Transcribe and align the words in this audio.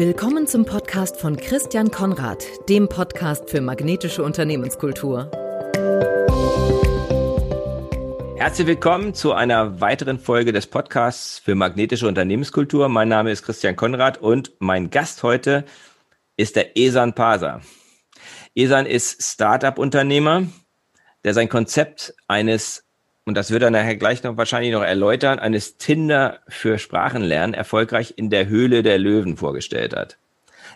Willkommen 0.00 0.46
zum 0.46 0.64
Podcast 0.64 1.20
von 1.20 1.36
Christian 1.36 1.90
Konrad, 1.90 2.42
dem 2.70 2.88
Podcast 2.88 3.50
für 3.50 3.60
magnetische 3.60 4.22
Unternehmenskultur. 4.24 5.30
Herzlich 8.34 8.66
willkommen 8.66 9.12
zu 9.12 9.34
einer 9.34 9.82
weiteren 9.82 10.18
Folge 10.18 10.52
des 10.52 10.66
Podcasts 10.66 11.38
für 11.38 11.54
magnetische 11.54 12.08
Unternehmenskultur. 12.08 12.88
Mein 12.88 13.08
Name 13.08 13.30
ist 13.30 13.42
Christian 13.42 13.76
Konrad 13.76 14.16
und 14.16 14.54
mein 14.58 14.88
Gast 14.88 15.22
heute 15.22 15.66
ist 16.38 16.56
der 16.56 16.78
Esan 16.78 17.14
Pasa. 17.14 17.60
Esan 18.54 18.86
ist 18.86 19.22
Startup-Unternehmer, 19.22 20.44
der 21.24 21.34
sein 21.34 21.50
Konzept 21.50 22.14
eines 22.26 22.89
und 23.26 23.34
das 23.34 23.50
wird 23.50 23.62
er 23.62 23.70
nachher 23.70 23.96
gleich 23.96 24.22
noch 24.22 24.36
wahrscheinlich 24.36 24.72
noch 24.72 24.82
erläutern, 24.82 25.38
eines 25.38 25.76
Tinder 25.76 26.40
für 26.48 26.78
Sprachenlernen 26.78 27.54
erfolgreich 27.54 28.14
in 28.16 28.30
der 28.30 28.48
Höhle 28.48 28.82
der 28.82 28.98
Löwen 28.98 29.36
vorgestellt 29.36 29.94
hat. 29.94 30.16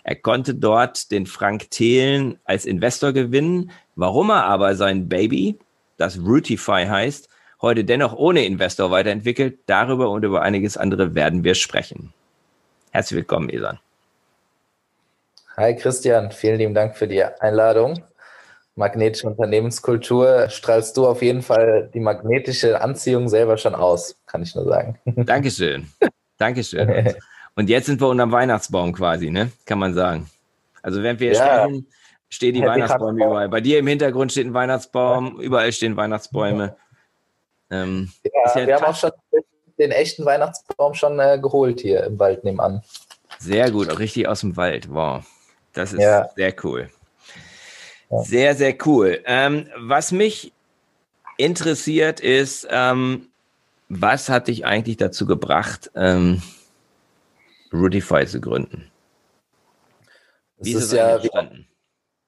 Er 0.03 0.15
konnte 0.15 0.53
dort 0.53 1.11
den 1.11 1.25
Frank 1.25 1.71
Thelen 1.71 2.39
als 2.45 2.65
Investor 2.65 3.11
gewinnen. 3.11 3.71
Warum 3.95 4.29
er 4.29 4.45
aber 4.45 4.75
sein 4.75 5.09
Baby, 5.09 5.57
das 5.97 6.19
Rootify 6.19 6.85
heißt, 6.85 7.27
heute 7.61 7.83
dennoch 7.83 8.13
ohne 8.13 8.45
Investor 8.45 8.91
weiterentwickelt, 8.91 9.59
darüber 9.65 10.11
und 10.11 10.23
über 10.23 10.43
einiges 10.43 10.77
andere 10.77 11.15
werden 11.15 11.43
wir 11.43 11.55
sprechen. 11.55 12.13
Herzlich 12.91 13.17
willkommen, 13.17 13.49
Esan. 13.49 13.79
Hi 15.57 15.75
Christian, 15.75 16.31
vielen 16.31 16.57
lieben 16.57 16.73
Dank 16.73 16.95
für 16.97 17.07
die 17.07 17.23
Einladung 17.23 18.03
magnetische 18.75 19.27
Unternehmenskultur 19.27 20.49
strahlst 20.49 20.95
du 20.97 21.07
auf 21.07 21.21
jeden 21.21 21.41
Fall 21.41 21.89
die 21.93 21.99
magnetische 21.99 22.81
Anziehung 22.81 23.29
selber 23.29 23.57
schon 23.57 23.73
aus, 23.73 24.17
kann 24.25 24.43
ich 24.43 24.53
nur 24.55 24.65
sagen. 24.65 24.99
Dankeschön. 25.25 25.87
Dankeschön. 26.37 27.15
Und 27.55 27.69
jetzt 27.69 27.85
sind 27.85 28.01
wir 28.01 28.09
unterm 28.09 28.33
Weihnachtsbaum 28.33 28.91
quasi, 28.91 29.29
ne? 29.29 29.49
Kann 29.65 29.79
man 29.79 29.93
sagen. 29.93 30.29
Also 30.81 31.01
wenn 31.01 31.17
wir 31.19 31.31
ja. 31.31 31.63
sprechen, 31.63 31.87
stehen 32.27 32.53
die 32.53 32.61
Happy 32.61 32.71
Weihnachtsbäume 32.71 33.25
überall. 33.25 33.49
Bei 33.49 33.61
dir 33.61 33.79
im 33.79 33.87
Hintergrund 33.87 34.33
steht 34.33 34.45
ein 34.45 34.53
Weihnachtsbaum, 34.53 35.39
überall 35.39 35.71
stehen 35.71 35.95
Weihnachtsbäume. 35.95 36.75
Ähm, 37.71 38.11
ja, 38.23 38.59
ja 38.59 38.67
wir 38.67 38.75
haben 38.75 38.83
auch 38.83 38.95
schon 38.95 39.11
den 39.79 39.91
echten 39.91 40.25
Weihnachtsbaum 40.25 40.93
schon 40.93 41.17
äh, 41.19 41.39
geholt 41.41 41.79
hier 41.79 42.03
im 42.03 42.19
Wald 42.19 42.43
nebenan. 42.43 42.83
Sehr 43.39 43.71
gut, 43.71 43.89
auch 43.89 43.99
richtig 43.99 44.27
aus 44.27 44.41
dem 44.41 44.57
Wald. 44.57 44.93
Wow. 44.93 45.25
Das 45.73 45.93
ist 45.93 46.01
ja. 46.01 46.29
sehr 46.35 46.53
cool. 46.63 46.89
Sehr, 48.23 48.55
sehr 48.55 48.75
cool. 48.85 49.19
Ähm, 49.25 49.67
was 49.77 50.11
mich 50.11 50.53
interessiert 51.37 52.19
ist, 52.19 52.67
ähm, 52.69 53.27
was 53.89 54.29
hat 54.29 54.47
dich 54.47 54.65
eigentlich 54.65 54.97
dazu 54.97 55.25
gebracht, 55.25 55.91
ähm, 55.95 56.41
Rudify 57.73 58.25
zu 58.25 58.41
gründen? 58.41 58.89
Wie 60.57 60.71
ist, 60.71 60.77
ist 60.77 60.85
es 60.85 60.91
ja, 60.93 61.15
entstanden? 61.17 61.67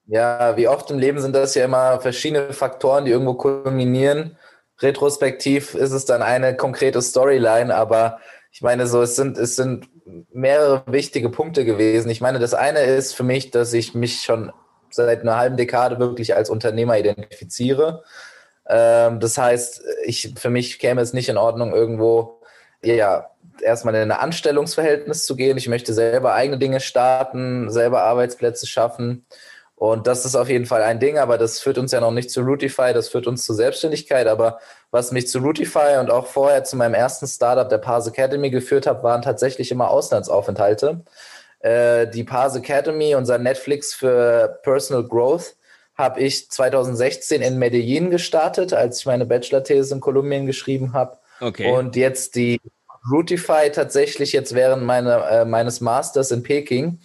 Wie, 0.06 0.16
ja, 0.16 0.56
wie 0.58 0.68
oft 0.68 0.92
im 0.92 1.00
Leben 1.00 1.20
sind 1.20 1.36
das 1.36 1.56
ja 1.56 1.66
immer 1.66 2.00
verschiedene 2.00 2.54
Faktoren, 2.54 3.06
die 3.06 3.12
irgendwo 3.12 3.34
kulminieren. 3.34 4.38
Retrospektiv 4.80 5.74
ist 5.74 5.92
es 5.92 6.06
dann 6.06 6.22
eine 6.22 6.56
konkrete 6.56 7.02
Storyline, 7.02 7.74
aber 7.76 8.20
ich 8.52 8.62
meine, 8.62 8.88
so 8.88 9.02
es 9.02 9.16
sind 9.16 9.38
es 9.38 9.56
sind 9.56 9.90
mehrere 10.32 10.84
wichtige 10.86 11.30
Punkte 11.30 11.66
gewesen. 11.66 12.10
Ich 12.10 12.22
meine, 12.22 12.40
das 12.40 12.54
eine 12.54 12.82
ist 12.82 13.14
für 13.14 13.24
mich, 13.24 13.52
dass 13.52 13.74
ich 13.74 13.96
mich 13.96 14.22
schon 14.22 14.52
seit 14.90 15.22
einer 15.22 15.38
halben 15.38 15.58
Dekade 15.58 16.00
wirklich 16.00 16.36
als 16.36 16.50
Unternehmer 16.50 16.98
identifiziere. 16.98 18.04
Ähm, 18.68 19.20
das 19.20 19.38
heißt, 19.38 19.84
ich, 20.06 20.34
für 20.38 20.50
mich 20.50 20.80
käme 20.80 21.02
es 21.02 21.14
nicht 21.14 21.30
in 21.30 21.38
Ordnung, 21.38 21.74
irgendwo 21.74 22.42
ja, 22.82 23.30
erstmal 23.62 23.96
in 23.96 24.12
ein 24.12 24.18
Anstellungsverhältnis 24.18 25.26
zu 25.26 25.36
gehen. 25.36 25.58
Ich 25.58 25.68
möchte 25.68 25.94
selber 25.94 26.34
eigene 26.34 26.58
Dinge 26.58 26.80
starten, 26.80 27.72
selber 27.72 28.04
Arbeitsplätze 28.04 28.68
schaffen. 28.68 29.26
Und 29.76 30.08
das 30.08 30.26
ist 30.26 30.36
auf 30.36 30.50
jeden 30.50 30.66
Fall 30.66 30.82
ein 30.82 31.00
Ding, 31.00 31.20
aber 31.20 31.38
das 31.38 31.60
führt 31.60 31.78
uns 31.78 31.92
ja 31.92 32.02
noch 32.02 32.12
nicht 32.12 32.32
zu 32.32 32.42
Rootify, 32.42 32.94
das 32.94 33.10
führt 33.10 33.28
uns 33.28 33.46
zur 33.46 33.56
Selbstständigkeit. 33.56 34.26
Aber 34.28 34.60
was 34.90 35.12
mich 35.12 35.28
zu 35.28 35.38
Rootify 35.38 35.98
und 36.00 36.10
auch 36.10 36.26
vorher 36.26 36.64
zu 36.64 36.76
meinem 36.78 36.96
ersten 36.96 37.28
Startup, 37.28 37.70
der 37.70 37.78
Pars 37.78 38.08
Academy, 38.08 38.50
geführt 38.50 38.88
hat, 38.88 39.04
waren 39.04 39.22
tatsächlich 39.22 39.70
immer 39.72 39.92
Auslandsaufenthalte. 39.92 41.02
Äh, 41.68 42.08
die 42.08 42.24
Pars 42.24 42.56
Academy, 42.56 43.14
unser 43.16 43.38
Netflix 43.40 43.94
für 43.94 44.60
Personal 44.64 45.04
Growth, 45.04 45.58
habe 45.96 46.22
ich 46.22 46.50
2016 46.50 47.42
in 47.42 47.60
Medellin 47.60 48.10
gestartet, 48.10 48.72
als 48.72 49.00
ich 49.00 49.06
meine 49.06 49.26
Bachelor-These 49.26 49.96
in 49.96 50.00
Kolumbien 50.00 50.46
geschrieben 50.46 50.94
habe. 50.94 51.18
Okay. 51.42 51.70
Und 51.70 51.98
jetzt 51.98 52.36
die 52.36 52.62
Rootify 53.12 53.70
tatsächlich 53.74 54.32
jetzt 54.32 54.56
während 54.56 54.84
meine, 54.84 55.16
äh, 55.30 55.46
meines 55.46 55.82
Masters 55.82 56.32
in 56.32 56.42
Peking. 56.42 57.00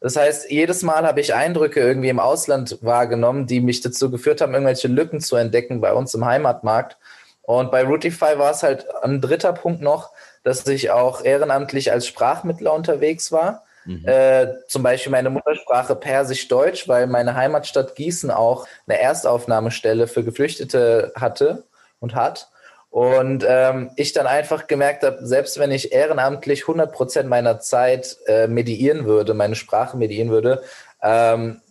Das 0.00 0.16
heißt, 0.16 0.50
jedes 0.50 0.82
Mal 0.82 1.06
habe 1.06 1.20
ich 1.20 1.34
Eindrücke 1.34 1.80
irgendwie 1.80 2.08
im 2.08 2.20
Ausland 2.20 2.78
wahrgenommen, 2.80 3.46
die 3.46 3.60
mich 3.60 3.82
dazu 3.82 4.10
geführt 4.10 4.40
haben, 4.40 4.52
irgendwelche 4.52 4.88
Lücken 4.88 5.20
zu 5.20 5.36
entdecken 5.36 5.80
bei 5.80 5.92
uns 5.92 6.14
im 6.14 6.24
Heimatmarkt. 6.24 6.96
Und 7.42 7.70
bei 7.70 7.84
Rootify 7.84 8.36
war 8.36 8.50
es 8.50 8.64
halt 8.64 8.86
ein 9.02 9.20
dritter 9.20 9.52
Punkt 9.52 9.80
noch, 9.80 10.12
dass 10.42 10.66
ich 10.66 10.90
auch 10.90 11.24
ehrenamtlich 11.24 11.92
als 11.92 12.06
Sprachmittler 12.06 12.72
unterwegs 12.72 13.30
war. 13.30 13.64
Mhm. 13.88 14.06
Äh, 14.06 14.48
zum 14.66 14.82
Beispiel 14.82 15.10
meine 15.10 15.30
Muttersprache 15.30 15.96
Persisch-Deutsch, 15.96 16.88
weil 16.88 17.06
meine 17.06 17.34
Heimatstadt 17.34 17.94
Gießen 17.94 18.30
auch 18.30 18.66
eine 18.86 19.00
Erstaufnahmestelle 19.00 20.06
für 20.06 20.22
Geflüchtete 20.22 21.12
hatte 21.16 21.64
und 21.98 22.14
hat. 22.14 22.50
Und 22.90 23.46
ähm, 23.48 23.90
ich 23.96 24.12
dann 24.12 24.26
einfach 24.26 24.66
gemerkt 24.66 25.04
habe, 25.04 25.26
selbst 25.26 25.58
wenn 25.58 25.70
ich 25.70 25.92
ehrenamtlich 25.92 26.62
100 26.62 26.92
Prozent 26.92 27.30
meiner 27.30 27.60
Zeit 27.60 28.18
äh, 28.26 28.46
mediieren 28.46 29.06
würde, 29.06 29.32
meine 29.32 29.54
Sprache 29.54 29.96
mediieren 29.96 30.28
würde, 30.28 30.62
ähm, 31.02 31.62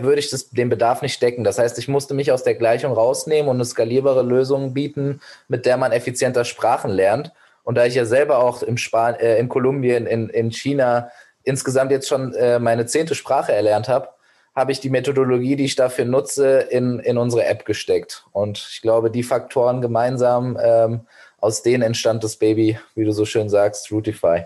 würde 0.00 0.18
ich 0.18 0.30
das, 0.30 0.48
den 0.48 0.70
Bedarf 0.70 1.02
nicht 1.02 1.20
decken. 1.20 1.44
Das 1.44 1.58
heißt, 1.58 1.78
ich 1.78 1.88
musste 1.88 2.14
mich 2.14 2.32
aus 2.32 2.42
der 2.42 2.54
Gleichung 2.54 2.94
rausnehmen 2.94 3.50
und 3.50 3.56
eine 3.56 3.66
skalierbare 3.66 4.22
Lösung 4.22 4.72
bieten, 4.72 5.20
mit 5.48 5.66
der 5.66 5.76
man 5.76 5.92
effizienter 5.92 6.46
Sprachen 6.46 6.90
lernt. 6.90 7.32
Und 7.64 7.74
da 7.74 7.84
ich 7.84 7.96
ja 7.96 8.04
selber 8.04 8.38
auch 8.38 8.62
im 8.62 8.78
Span 8.78 9.16
äh, 9.16 9.38
in 9.38 9.50
Kolumbien, 9.50 10.06
in, 10.06 10.30
in 10.30 10.52
China 10.52 11.10
insgesamt 11.46 11.90
jetzt 11.92 12.08
schon 12.08 12.34
äh, 12.34 12.58
meine 12.58 12.84
zehnte 12.84 13.14
Sprache 13.14 13.52
erlernt 13.52 13.88
habe, 13.88 14.08
habe 14.54 14.72
ich 14.72 14.80
die 14.80 14.90
Methodologie, 14.90 15.56
die 15.56 15.64
ich 15.64 15.76
dafür 15.76 16.04
nutze, 16.04 16.58
in, 16.58 16.98
in 16.98 17.16
unsere 17.16 17.44
App 17.44 17.64
gesteckt. 17.64 18.26
Und 18.32 18.66
ich 18.70 18.82
glaube, 18.82 19.10
die 19.10 19.22
Faktoren 19.22 19.80
gemeinsam, 19.80 20.58
ähm, 20.60 21.06
aus 21.38 21.62
denen 21.62 21.82
entstand 21.82 22.24
das 22.24 22.36
Baby, 22.36 22.78
wie 22.94 23.04
du 23.04 23.12
so 23.12 23.24
schön 23.24 23.48
sagst, 23.48 23.92
Rootify. 23.92 24.44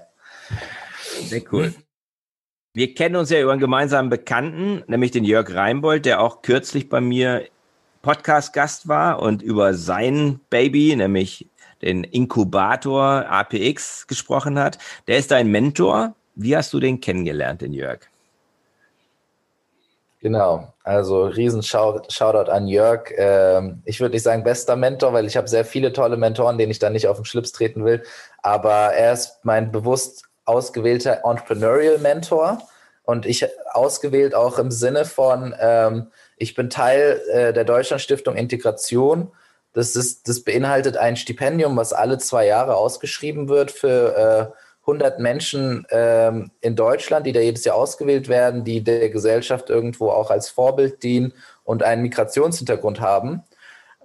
Sehr 1.24 1.42
cool. 1.52 1.74
Wir 2.74 2.94
kennen 2.94 3.16
uns 3.16 3.30
ja 3.30 3.40
über 3.40 3.52
einen 3.52 3.60
gemeinsamen 3.60 4.10
Bekannten, 4.10 4.84
nämlich 4.86 5.10
den 5.10 5.24
Jörg 5.24 5.52
Reinbold, 5.54 6.04
der 6.04 6.20
auch 6.20 6.42
kürzlich 6.42 6.88
bei 6.88 7.00
mir 7.00 7.44
Podcast-Gast 8.02 8.88
war 8.88 9.20
und 9.20 9.42
über 9.42 9.74
sein 9.74 10.40
Baby, 10.50 10.94
nämlich 10.96 11.48
den 11.82 12.04
Inkubator 12.04 13.26
APX 13.28 14.06
gesprochen 14.06 14.58
hat. 14.58 14.78
Der 15.06 15.18
ist 15.18 15.30
dein 15.30 15.50
Mentor 15.50 16.14
wie 16.42 16.56
hast 16.56 16.72
du 16.72 16.80
den 16.80 17.00
kennengelernt, 17.00 17.60
den 17.60 17.72
Jörg? 17.72 18.00
Genau, 20.20 20.72
also 20.84 21.24
riesen 21.24 21.62
Shoutout 21.62 22.50
an 22.50 22.66
Jörg. 22.66 23.10
Ähm, 23.16 23.82
ich 23.86 24.00
würde 24.00 24.14
nicht 24.14 24.22
sagen 24.22 24.44
bester 24.44 24.76
Mentor, 24.76 25.14
weil 25.14 25.26
ich 25.26 25.36
habe 25.36 25.48
sehr 25.48 25.64
viele 25.64 25.94
tolle 25.94 26.18
Mentoren, 26.18 26.58
denen 26.58 26.70
ich 26.70 26.78
dann 26.78 26.92
nicht 26.92 27.08
auf 27.08 27.16
den 27.16 27.24
Schlips 27.24 27.52
treten 27.52 27.86
will. 27.86 28.02
Aber 28.42 28.92
er 28.92 29.14
ist 29.14 29.38
mein 29.44 29.72
bewusst 29.72 30.24
ausgewählter 30.44 31.22
Entrepreneurial 31.24 31.98
Mentor 31.98 32.58
und 33.04 33.24
ich 33.24 33.46
ausgewählt 33.72 34.34
auch 34.34 34.58
im 34.58 34.70
Sinne 34.70 35.06
von, 35.06 35.54
ähm, 35.58 36.08
ich 36.36 36.54
bin 36.54 36.68
Teil 36.68 37.20
äh, 37.32 37.52
der 37.54 37.64
Deutschlandstiftung 37.64 38.36
Integration. 38.36 39.30
Das, 39.72 39.96
ist, 39.96 40.28
das 40.28 40.40
beinhaltet 40.40 40.98
ein 40.98 41.16
Stipendium, 41.16 41.76
was 41.76 41.94
alle 41.94 42.18
zwei 42.18 42.46
Jahre 42.46 42.76
ausgeschrieben 42.76 43.48
wird 43.48 43.70
für 43.70 44.52
äh, 44.52 44.59
100 44.82 45.18
Menschen 45.18 45.86
ähm, 45.90 46.50
in 46.60 46.74
Deutschland, 46.74 47.26
die 47.26 47.32
da 47.32 47.40
jedes 47.40 47.64
Jahr 47.64 47.76
ausgewählt 47.76 48.28
werden, 48.28 48.64
die 48.64 48.82
der 48.82 49.10
Gesellschaft 49.10 49.70
irgendwo 49.70 50.10
auch 50.10 50.30
als 50.30 50.48
Vorbild 50.48 51.02
dienen 51.02 51.32
und 51.64 51.82
einen 51.82 52.02
Migrationshintergrund 52.02 53.00
haben. 53.00 53.42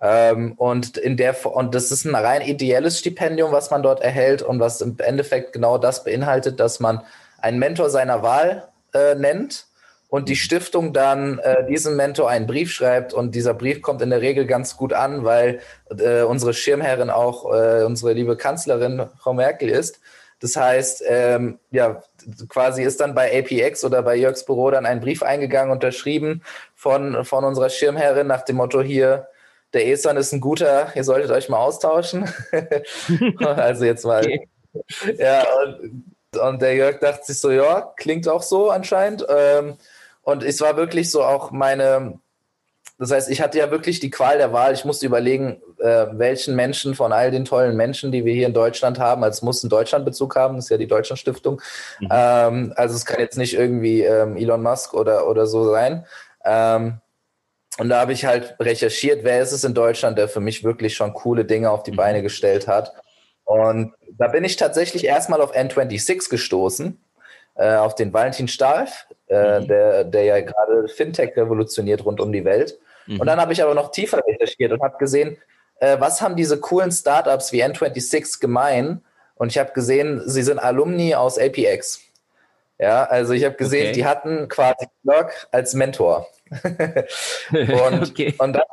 Ähm, 0.01 0.54
und, 0.57 0.98
in 0.98 1.18
der, 1.18 1.36
und 1.45 1.74
das 1.74 1.92
ist 1.92 2.06
ein 2.06 2.16
rein 2.16 2.42
ideelles 2.42 3.00
Stipendium, 3.00 3.51
was 3.51 3.72
man 3.72 3.81
dort 3.81 4.01
erhält 4.01 4.42
und 4.42 4.60
was 4.60 4.81
im 4.81 4.98
Endeffekt 5.00 5.54
genau 5.54 5.77
das 5.77 6.04
beinhaltet, 6.04 6.60
dass 6.60 6.80
man 6.80 7.01
einen 7.39 7.60
Mentor 7.60 7.89
seiner 7.89 8.21
Wahl 8.21 8.68
äh, 8.94 9.16
nennt 9.16 9.68
und 10.10 10.30
die. 10.30 10.36
Stiftung 10.36 10.94
dann 10.94 11.39
äh, 11.39 11.66
diesem 11.66 11.95
Mentor 11.95 12.30
einen 12.30 12.48
Brief 12.48 12.71
schreibt 12.71 13.13
und 13.13 13.36
dieser 13.36 13.54
Brief 13.54 13.81
kommt 13.81 14.01
in 14.01 14.10
der 14.10 14.21
Regel 14.21 14.45
ganz 14.45 14.78
gut 14.78 14.94
an, 14.94 15.24
weil 15.24 15.60
äh, 15.98 16.21
unsere 16.21 16.54
Schirmherrin 16.54 17.10
auch 17.10 17.51
äh, 17.54 17.83
unsere 17.83 18.13
liebe 18.13 18.38
Kanzlerin 18.38 19.07
Frau 19.18 19.33
Merkel 19.33 19.69
ist. 19.69 20.00
Das 20.39 20.55
heißt, 20.55 21.03
ähm, 21.07 21.59
ja, 21.71 22.01
quasi 22.49 22.83
ist 22.83 22.99
dann 22.99 23.15
bei 23.15 23.39
APX 23.39 23.83
oder 23.85 24.01
bei 24.03 24.15
Jörgs 24.15 24.45
Büro 24.45 24.69
dann 24.69 24.85
ein 24.85 24.99
Brief 24.99 25.23
eingegangen, 25.23 25.71
unterschrieben 25.71 26.43
von, 26.75 27.23
von 27.23 27.43
unserer 27.43 27.69
Schirmherrin 27.69 28.27
nach 28.27 28.43
dem 28.43 28.57
Motto 28.57 28.81
hier, 28.81 29.27
der 29.73 29.87
ESAN 29.87 30.17
ist 30.17 30.31
ein 30.31 30.41
guter, 30.41 30.91
ihr 30.95 31.03
solltet 31.03 31.31
euch 31.31 31.49
mal 31.49 31.57
austauschen. 31.57 32.29
also 33.39 33.85
jetzt 33.85 34.05
mal. 34.05 34.25
Okay. 34.25 34.47
Ja, 35.17 35.45
und 35.63 36.03
und 36.37 36.61
der 36.61 36.75
Jörg 36.75 36.99
dachte 36.99 37.25
sich 37.25 37.39
so, 37.39 37.51
ja, 37.51 37.93
klingt 37.97 38.27
auch 38.27 38.43
so 38.43 38.69
anscheinend. 38.69 39.25
Ähm, 39.29 39.77
und 40.21 40.43
es 40.43 40.61
war 40.61 40.77
wirklich 40.77 41.11
so 41.11 41.23
auch 41.23 41.51
meine, 41.51 42.19
das 42.97 43.12
heißt, 43.12 43.30
ich 43.30 43.42
hatte 43.42 43.57
ja 43.57 43.71
wirklich 43.71 44.00
die 44.00 44.09
Qual 44.09 44.38
der 44.38 44.53
Wahl. 44.53 44.74
Ich 44.74 44.86
musste 44.86 45.06
überlegen, 45.06 45.62
äh, 45.80 46.07
welchen 46.13 46.56
Menschen 46.56 46.95
von 46.95 47.12
all 47.12 47.30
den 47.30 47.44
tollen 47.44 47.75
Menschen, 47.75 48.12
die 48.12 48.24
wir 48.24 48.33
hier 48.33 48.47
in 48.47 48.53
Deutschland 48.53 49.00
haben, 49.00 49.24
als 49.24 49.42
muss 49.42 49.63
einen 49.63 49.69
Deutschlandbezug 49.69 50.36
haben, 50.38 50.56
das 50.56 50.65
ist 50.65 50.69
ja 50.69 50.77
die 50.77 50.88
Deutschlandstiftung. 50.88 51.62
Mhm. 52.00 52.07
Ähm, 52.09 52.74
also 52.77 52.95
es 52.95 53.06
kann 53.06 53.19
jetzt 53.19 53.38
nicht 53.38 53.53
irgendwie 53.53 54.01
ähm, 54.01 54.38
Elon 54.38 54.63
Musk 54.63 54.94
oder, 54.94 55.27
oder 55.27 55.45
so 55.45 55.69
sein. 55.69 56.06
Ähm, 56.45 57.00
und 57.77 57.89
da 57.89 58.00
habe 58.00 58.13
ich 58.13 58.24
halt 58.24 58.56
recherchiert, 58.62 59.25
wer 59.25 59.42
ist 59.42 59.51
es 59.51 59.65
in 59.65 59.74
Deutschland, 59.74 60.18
der 60.18 60.30
für 60.30 60.39
mich 60.39 60.63
wirklich 60.63 60.95
schon 60.95 61.13
coole 61.13 61.44
Dinge 61.44 61.71
auf 61.71 61.83
die 61.83 61.92
mhm. 61.92 61.97
Beine 61.97 62.21
gestellt 62.21 62.68
hat. 62.69 62.94
Und 63.44 63.94
da 64.18 64.30
bin 64.30 64.45
ich 64.45 64.56
tatsächlich 64.56 65.03
erstmal 65.03 65.42
auf 65.42 65.53
N26 65.53 66.30
gestoßen, 66.30 66.97
äh, 67.56 67.75
auf 67.75 67.95
den 67.95 68.13
Valentin 68.13 68.47
Stahlf, 68.47 69.06
äh, 69.27 69.59
mhm. 69.59 69.68
der, 69.68 70.03
der 70.06 70.24
ja 70.24 70.39
gerade 70.39 70.88
Fintech 70.88 71.36
revolutioniert 71.36 72.06
rund 72.06 72.21
um 72.21 72.31
die 72.31 72.45
Welt. 72.45 72.80
Mhm. 73.07 73.19
Und 73.19 73.28
dann 73.28 73.40
habe 73.40 73.54
ich 73.54 73.62
aber 73.62 73.74
noch 73.74 73.92
tiefer 73.92 74.22
recherchiert 74.25 74.72
und 74.72 74.81
habe 74.81 74.98
gesehen, 74.98 75.38
äh, 75.80 76.00
was 76.00 76.22
haben 76.22 76.36
diese 76.36 76.60
coolen 76.60 76.92
Startups 76.92 77.52
wie 77.52 77.63
N26 77.63 78.40
gemein? 78.40 79.04
Und 79.36 79.52
ich 79.52 79.57
habe 79.57 79.74
gesehen, 79.74 80.22
sie 80.25 80.44
sind 80.44 80.60
Alumni 80.60 81.16
aus 81.16 81.38
APX. 81.38 82.02
Ja, 82.78 83.04
also 83.04 83.34
ich 83.34 83.46
habe 83.46 83.56
gesehen, 83.56 83.88
okay. 83.88 83.94
die 83.94 84.06
hatten 84.06 84.48
quasi 84.48 84.88
Jörg 85.04 85.31
als 85.52 85.74
Mentor. 85.74 86.28
und, 86.63 86.74
okay. 88.12 88.34
und, 88.38 88.54
dann, 88.54 88.63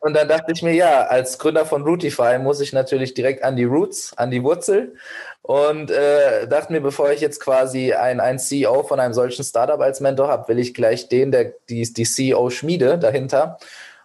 und, 0.00 0.14
dann, 0.14 0.28
dachte 0.28 0.52
ich 0.52 0.62
mir, 0.62 0.72
ja, 0.72 1.06
als 1.06 1.38
Gründer 1.38 1.66
von 1.66 1.82
Rootify 1.82 2.38
muss 2.38 2.60
ich 2.60 2.72
natürlich 2.72 3.14
direkt 3.14 3.42
an 3.42 3.56
die 3.56 3.64
Roots, 3.64 4.12
an 4.16 4.30
die 4.30 4.42
Wurzel 4.42 4.94
und 5.42 5.90
äh, 5.90 6.46
dachte 6.46 6.72
mir, 6.72 6.80
bevor 6.80 7.10
ich 7.10 7.20
jetzt 7.20 7.40
quasi 7.40 7.92
ein, 7.92 8.20
ein 8.20 8.38
CEO 8.38 8.82
von 8.84 9.00
einem 9.00 9.14
solchen 9.14 9.44
Startup 9.44 9.80
als 9.80 10.00
Mentor 10.00 10.28
habe, 10.28 10.48
will 10.48 10.58
ich 10.58 10.74
gleich 10.74 11.08
den, 11.08 11.32
der 11.32 11.54
die, 11.68 11.92
die 11.92 12.04
CEO-Schmiede 12.04 12.98
dahinter. 12.98 13.58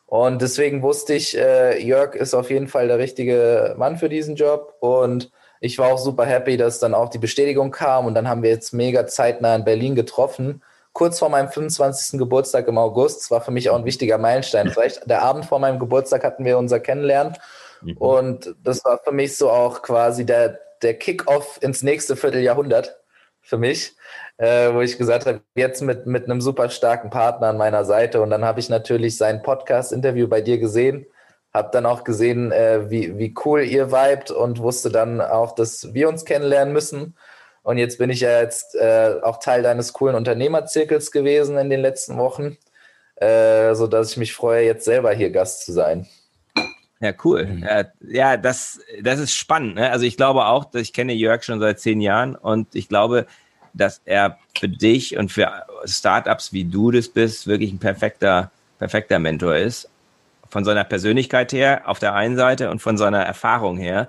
Und 0.08 0.42
deswegen 0.42 0.82
wusste 0.82 1.14
ich, 1.14 1.38
äh, 1.38 1.82
Jörg 1.84 2.16
ist 2.16 2.34
auf 2.34 2.50
jeden 2.50 2.68
Fall 2.68 2.88
der 2.88 3.00
richtige 3.00 3.76
Mann 3.78 3.98
für 3.98 4.10
diesen 4.10 4.36
Job. 4.36 4.76
Und 4.80 5.32
ich 5.60 5.78
war 5.78 5.92
auch 5.92 5.98
super 5.98 6.26
happy, 6.26 6.58
dass 6.58 6.80
dann 6.80 6.94
auch 6.94 7.10
die 7.10 7.18
Bestätigung 7.18 7.72
kam. 7.72 8.06
Und 8.06 8.14
dann 8.14 8.30
haben 8.30 8.44
wir 8.44 8.50
jetzt 8.50 8.74
mega 8.74 9.08
zeitnah 9.08 9.56
in 9.56 9.66
Berlin 9.66 9.96
getroffen. 9.96 10.62
Kurz 10.96 11.20
vor 11.20 11.28
meinem 11.28 11.50
25. 11.50 12.18
Geburtstag 12.18 12.70
im 12.70 12.78
August. 12.78 13.24
Das 13.24 13.32
war 13.32 13.42
für 13.42 13.52
mich 13.52 13.70
auch 13.70 13.76
ein 13.76 13.84
wichtiger 13.84 14.18
Meilenstein. 14.18 14.70
Vielleicht 14.70 15.10
der 15.10 15.24
Abend 15.24 15.44
vor 15.44 15.60
meinem 15.60 15.78
Geburtstag 15.78 16.24
hatten 16.24 16.46
wir 16.46 16.58
unser 16.58 16.80
Kennenlernen. 16.80 17.36
Mhm. 17.82 17.98
Und 17.98 18.56
das 18.64 18.86
war 18.86 19.02
für 19.04 19.12
mich 19.12 19.36
so 19.36 19.50
auch 19.50 19.82
quasi 19.82 20.26
der, 20.26 20.58
der 20.82 20.94
Kick-off 20.94 21.60
ins 21.62 21.84
nächste 21.84 22.16
Vierteljahrhundert 22.16 22.98
für 23.42 23.58
mich, 23.58 23.98
äh, 24.38 24.74
wo 24.74 24.80
ich 24.80 24.98
gesagt 24.98 25.26
habe, 25.26 25.42
jetzt 25.54 25.82
mit, 25.82 26.06
mit 26.06 26.30
einem 26.30 26.40
super 26.40 26.70
starken 26.70 27.10
Partner 27.10 27.48
an 27.48 27.58
meiner 27.58 27.84
Seite. 27.84 28.22
Und 28.22 28.30
dann 28.30 28.46
habe 28.46 28.62
ich 28.62 28.70
natürlich 28.70 29.18
sein 29.18 29.44
Podcast-Interview 29.44 30.30
bei 30.30 30.40
dir 30.40 30.60
gesehen, 30.60 31.06
habe 31.54 31.72
dann 31.74 31.86
auch 31.86 32.06
gesehen, 32.06 32.54
äh, 32.54 32.90
wie, 32.90 33.18
wie 33.18 33.36
cool 33.44 33.64
ihr 33.64 33.92
vibet 33.92 34.32
und 34.32 34.60
wusste 34.60 34.90
dann 34.92 35.20
auch, 35.20 35.56
dass 35.56 35.94
wir 35.94 36.08
uns 36.08 36.24
kennenlernen 36.24 36.74
müssen. 36.74 37.18
Und 37.66 37.80
jetzt 37.80 37.98
bin 37.98 38.12
ich 38.12 38.20
ja 38.20 38.42
jetzt 38.42 38.76
äh, 38.76 39.16
auch 39.24 39.40
Teil 39.40 39.64
deines 39.64 39.92
coolen 39.92 40.16
Unternehmerzirkels 40.16 41.12
gewesen 41.12 41.58
in 41.58 41.72
den 41.72 41.82
letzten 41.82 42.16
Wochen, 42.20 42.58
äh, 43.16 43.74
sodass 43.74 44.12
ich 44.12 44.18
mich 44.18 44.34
freue, 44.36 44.64
jetzt 44.64 44.86
selber 44.86 45.12
hier 45.14 45.32
Gast 45.32 45.66
zu 45.66 45.72
sein. 45.72 46.08
Ja, 47.00 47.12
cool. 47.24 47.48
Mhm. 47.48 47.64
Ja, 47.64 47.86
ja, 48.08 48.38
das, 48.38 48.80
das 49.02 49.20
ist 49.20 49.34
spannend. 49.34 49.76
Ne? 49.76 49.90
Also 49.90 50.06
ich 50.06 50.16
glaube 50.16 50.46
auch, 50.46 50.66
dass 50.66 50.84
ich 50.84 50.94
kenne 50.94 51.14
Jörg 51.14 51.42
schon 51.44 51.60
seit 51.60 51.80
zehn 51.80 52.02
Jahren 52.02 52.36
und 52.36 52.76
ich 52.76 52.88
glaube, 52.88 53.26
dass 53.74 54.00
er 54.06 54.38
für 54.56 54.70
dich 54.70 55.18
und 55.18 55.32
für 55.32 55.52
Startups 55.86 56.54
wie 56.54 56.66
du 56.66 56.92
das 56.92 57.08
bist, 57.10 57.48
wirklich 57.48 57.74
ein 57.74 57.80
perfekter, 57.80 58.52
perfekter 58.78 59.18
Mentor 59.18 59.56
ist. 59.56 59.90
Von 60.50 60.66
seiner 60.66 60.84
Persönlichkeit 60.84 61.52
her 61.52 61.82
auf 61.86 61.98
der 61.98 62.14
einen 62.14 62.36
Seite 62.36 62.70
und 62.70 62.80
von 62.80 62.96
seiner 62.96 63.24
Erfahrung 63.24 63.80
her 63.80 64.08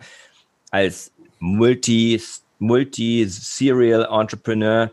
als 0.70 1.10
Multi, 1.38 2.20
Multi-Serial 2.58 4.08
Entrepreneur 4.10 4.90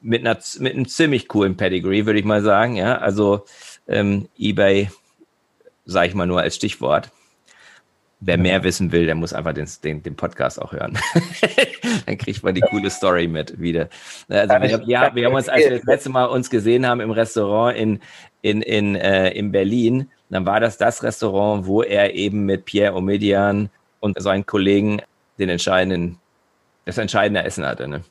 mit, 0.00 0.20
einer, 0.20 0.38
mit 0.58 0.74
einem 0.74 0.88
ziemlich 0.88 1.28
coolen 1.28 1.56
Pedigree, 1.56 2.06
würde 2.06 2.18
ich 2.18 2.24
mal 2.24 2.42
sagen. 2.42 2.76
Ja, 2.76 2.98
also 2.98 3.44
ähm, 3.86 4.28
eBay 4.38 4.90
sage 5.84 6.08
ich 6.08 6.14
mal 6.14 6.26
nur 6.26 6.40
als 6.40 6.56
Stichwort. 6.56 7.10
Wer 8.20 8.36
mehr 8.36 8.64
wissen 8.64 8.90
will, 8.90 9.06
der 9.06 9.14
muss 9.14 9.32
einfach 9.32 9.52
den, 9.52 9.68
den, 9.84 10.02
den 10.02 10.16
Podcast 10.16 10.60
auch 10.60 10.72
hören. 10.72 10.98
Dann 12.06 12.18
kriegt 12.18 12.42
man 12.42 12.52
die 12.52 12.60
coole 12.62 12.90
Story 12.90 13.28
mit 13.28 13.60
wieder. 13.60 13.88
Also 14.28 14.54
wir, 14.54 14.82
ja, 14.86 15.14
wir 15.14 15.26
haben 15.26 15.34
uns, 15.34 15.48
als 15.48 15.64
wir 15.64 15.78
das 15.78 15.82
letzte 15.86 16.10
Mal 16.10 16.24
uns 16.24 16.50
gesehen 16.50 16.84
haben 16.84 17.00
im 17.00 17.12
Restaurant 17.12 17.76
in, 17.76 18.00
in, 18.42 18.62
in, 18.62 18.96
äh, 18.96 19.30
in 19.30 19.52
Berlin, 19.52 20.10
dann 20.30 20.44
war 20.46 20.58
das 20.58 20.76
das 20.78 21.02
Restaurant, 21.02 21.66
wo 21.66 21.82
er 21.82 22.14
eben 22.14 22.44
mit 22.44 22.64
Pierre 22.64 22.94
Omedian 22.94 23.70
und 24.00 24.20
seinen 24.20 24.44
Kollegen 24.44 25.00
den 25.38 25.48
entscheidenden, 25.48 26.18
das 26.88 26.98
entscheidende 26.98 27.44
Essen 27.44 27.66
hatte. 27.66 27.86
Ne? 27.86 28.02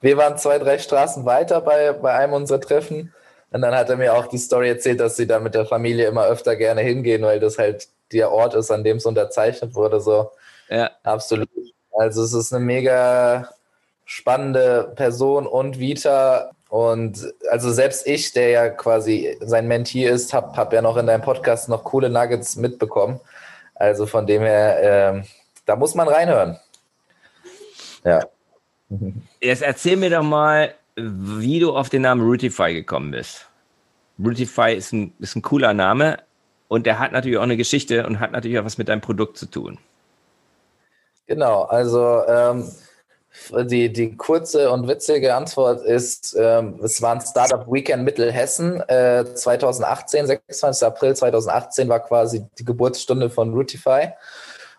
Wir 0.00 0.16
waren 0.16 0.38
zwei, 0.38 0.58
drei 0.58 0.78
Straßen 0.78 1.24
weiter 1.24 1.60
bei, 1.60 1.92
bei 1.92 2.14
einem 2.14 2.32
unserer 2.32 2.60
Treffen 2.60 3.12
und 3.50 3.62
dann 3.62 3.74
hat 3.74 3.88
er 3.90 3.96
mir 3.96 4.14
auch 4.14 4.26
die 4.26 4.38
Story 4.38 4.68
erzählt, 4.68 5.00
dass 5.00 5.16
sie 5.16 5.26
da 5.26 5.38
mit 5.38 5.54
der 5.54 5.66
Familie 5.66 6.06
immer 6.08 6.26
öfter 6.26 6.56
gerne 6.56 6.80
hingehen, 6.80 7.22
weil 7.22 7.40
das 7.40 7.58
halt 7.58 7.88
der 8.12 8.32
Ort 8.32 8.54
ist, 8.54 8.70
an 8.70 8.84
dem 8.84 8.98
es 8.98 9.06
unterzeichnet 9.06 9.74
wurde. 9.74 10.00
So 10.00 10.30
ja. 10.68 10.90
absolut. 11.02 11.48
Also 11.96 12.22
es 12.22 12.32
ist 12.32 12.52
eine 12.52 12.64
mega 12.64 13.48
spannende 14.04 14.92
Person 14.96 15.46
und 15.46 15.78
Vita. 15.78 16.50
Und 16.68 17.32
also 17.50 17.72
selbst 17.72 18.06
ich, 18.06 18.32
der 18.32 18.48
ja 18.48 18.68
quasi 18.68 19.36
sein 19.40 19.68
Mentee 19.68 20.06
ist, 20.06 20.34
habe 20.34 20.56
hab 20.56 20.72
ja 20.72 20.82
noch 20.82 20.96
in 20.96 21.06
deinem 21.06 21.22
Podcast 21.22 21.68
noch 21.68 21.84
coole 21.84 22.10
Nuggets 22.10 22.56
mitbekommen. 22.56 23.20
Also 23.74 24.06
von 24.06 24.26
dem 24.26 24.42
her, 24.42 25.18
äh, 25.18 25.22
da 25.66 25.76
muss 25.76 25.94
man 25.94 26.08
reinhören. 26.08 26.58
Ja. 28.06 28.26
Jetzt 29.40 29.62
erzähl 29.62 29.96
mir 29.96 30.10
doch 30.10 30.22
mal, 30.22 30.72
wie 30.94 31.60
du 31.60 31.76
auf 31.76 31.90
den 31.90 32.02
Namen 32.02 32.22
Rootify 32.22 32.72
gekommen 32.72 33.10
bist. 33.10 33.46
Rootify 34.18 34.74
ist 34.74 34.92
ein, 34.92 35.12
ist 35.18 35.36
ein 35.36 35.42
cooler 35.42 35.74
Name 35.74 36.18
und 36.68 36.86
der 36.86 36.98
hat 36.98 37.12
natürlich 37.12 37.36
auch 37.36 37.42
eine 37.42 37.56
Geschichte 37.56 38.06
und 38.06 38.20
hat 38.20 38.32
natürlich 38.32 38.58
auch 38.58 38.64
was 38.64 38.78
mit 38.78 38.88
deinem 38.88 39.02
Produkt 39.02 39.36
zu 39.36 39.46
tun. 39.46 39.78
Genau, 41.26 41.64
also 41.64 42.22
ähm, 42.26 42.70
die, 43.66 43.92
die 43.92 44.16
kurze 44.16 44.70
und 44.70 44.88
witzige 44.88 45.34
Antwort 45.34 45.84
ist, 45.84 46.36
ähm, 46.38 46.80
es 46.82 47.02
war 47.02 47.14
ein 47.14 47.20
Startup 47.20 47.66
Weekend 47.70 48.04
Mittelhessen 48.04 48.80
äh, 48.88 49.24
2018, 49.34 50.26
26. 50.26 50.86
April 50.86 51.16
2018 51.16 51.88
war 51.88 52.00
quasi 52.00 52.46
die 52.58 52.64
Geburtsstunde 52.64 53.28
von 53.28 53.52
Rootify. 53.52 54.12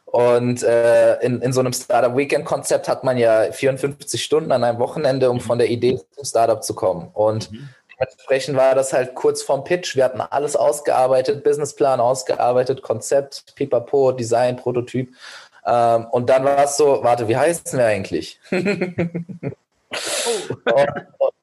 Und 0.07 0.63
äh, 0.63 1.19
in, 1.19 1.41
in 1.41 1.51
so 1.51 1.59
einem 1.59 1.73
Startup 1.73 2.15
Weekend 2.15 2.45
Konzept 2.45 2.87
hat 2.87 3.03
man 3.03 3.17
ja 3.17 3.51
54 3.51 4.23
Stunden 4.23 4.53
an 4.53 4.63
einem 4.63 4.79
Wochenende, 4.79 5.29
um 5.29 5.37
mhm. 5.37 5.41
von 5.41 5.57
der 5.57 5.69
Idee 5.69 5.99
zum 6.11 6.23
Startup 6.23 6.63
zu 6.63 6.73
kommen. 6.73 7.09
Und 7.13 7.51
mhm. 7.51 7.67
dementsprechend 7.99 8.55
war 8.55 8.73
das 8.73 8.93
halt 8.93 9.15
kurz 9.15 9.43
vorm 9.43 9.65
Pitch. 9.65 9.97
Wir 9.97 10.05
hatten 10.05 10.21
alles 10.21 10.55
ausgearbeitet, 10.55 11.43
Businessplan 11.43 11.99
ausgearbeitet, 11.99 12.81
Konzept, 12.81 13.53
Pipapo, 13.55 14.13
Design, 14.13 14.55
Prototyp. 14.55 15.09
Ähm, 15.65 16.05
und 16.11 16.29
dann 16.29 16.45
war 16.45 16.63
es 16.63 16.77
so, 16.77 17.03
warte, 17.03 17.27
wie 17.27 17.35
heißen 17.35 17.77
wir 17.77 17.85
eigentlich? 17.85 18.39
oh. 18.51 18.57
und, 21.17 21.36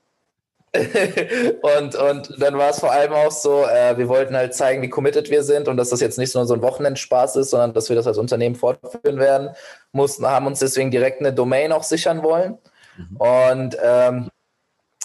und, 0.74 1.94
und 1.94 2.42
dann 2.42 2.58
war 2.58 2.70
es 2.70 2.80
vor 2.80 2.90
allem 2.90 3.12
auch 3.12 3.30
so, 3.30 3.64
äh, 3.64 3.96
wir 3.96 4.08
wollten 4.08 4.36
halt 4.36 4.54
zeigen, 4.54 4.82
wie 4.82 4.88
committed 4.88 5.30
wir 5.30 5.44
sind 5.44 5.68
und 5.68 5.76
dass 5.76 5.90
das 5.90 6.00
jetzt 6.00 6.18
nicht 6.18 6.34
nur 6.34 6.46
so 6.46 6.54
ein 6.54 6.62
Wochenendspaß 6.62 7.36
ist, 7.36 7.50
sondern 7.50 7.74
dass 7.74 7.88
wir 7.88 7.96
das 7.96 8.06
als 8.06 8.18
Unternehmen 8.18 8.56
fortführen 8.56 9.18
werden. 9.18 9.50
Mussten, 9.92 10.26
haben 10.26 10.46
uns 10.46 10.58
deswegen 10.58 10.90
direkt 10.90 11.20
eine 11.20 11.32
Domain 11.32 11.70
auch 11.70 11.84
sichern 11.84 12.22
wollen. 12.22 12.58
Mhm. 12.96 13.16
Und, 13.16 13.78
ähm, 13.82 14.30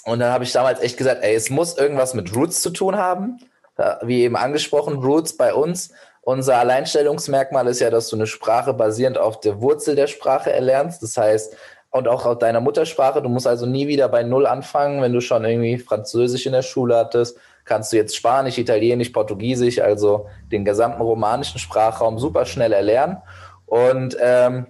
und 0.05 0.19
dann 0.19 0.31
habe 0.31 0.43
ich 0.43 0.51
damals 0.51 0.81
echt 0.81 0.97
gesagt, 0.97 1.23
ey, 1.23 1.35
es 1.35 1.51
muss 1.51 1.77
irgendwas 1.77 2.15
mit 2.15 2.35
Roots 2.35 2.61
zu 2.61 2.71
tun 2.71 2.97
haben. 2.97 3.39
Wie 4.01 4.23
eben 4.23 4.35
angesprochen, 4.35 4.95
Roots 4.95 5.37
bei 5.37 5.53
uns. 5.53 5.91
Unser 6.21 6.57
Alleinstellungsmerkmal 6.57 7.67
ist 7.67 7.79
ja, 7.79 7.89
dass 7.89 8.09
du 8.09 8.17
eine 8.17 8.27
Sprache 8.27 8.73
basierend 8.73 9.17
auf 9.17 9.39
der 9.39 9.61
Wurzel 9.61 9.95
der 9.95 10.07
Sprache 10.07 10.51
erlernst. 10.51 11.01
Das 11.01 11.15
heißt, 11.15 11.55
und 11.91 12.07
auch 12.07 12.25
auf 12.25 12.39
deiner 12.39 12.61
Muttersprache. 12.61 13.21
Du 13.21 13.29
musst 13.29 13.47
also 13.47 13.65
nie 13.65 13.87
wieder 13.87 14.09
bei 14.09 14.23
Null 14.23 14.45
anfangen, 14.45 15.01
wenn 15.01 15.13
du 15.13 15.21
schon 15.21 15.43
irgendwie 15.43 15.77
Französisch 15.77 16.45
in 16.45 16.53
der 16.53 16.61
Schule 16.61 16.95
hattest. 16.95 17.37
Kannst 17.65 17.91
du 17.91 17.97
jetzt 17.97 18.15
Spanisch, 18.15 18.57
Italienisch, 18.57 19.09
Portugiesisch, 19.09 19.79
also 19.79 20.27
den 20.51 20.65
gesamten 20.65 21.01
romanischen 21.01 21.59
Sprachraum 21.59 22.19
super 22.19 22.45
schnell 22.45 22.73
erlernen. 22.73 23.17
Und 23.65 24.17
ähm, 24.19 24.67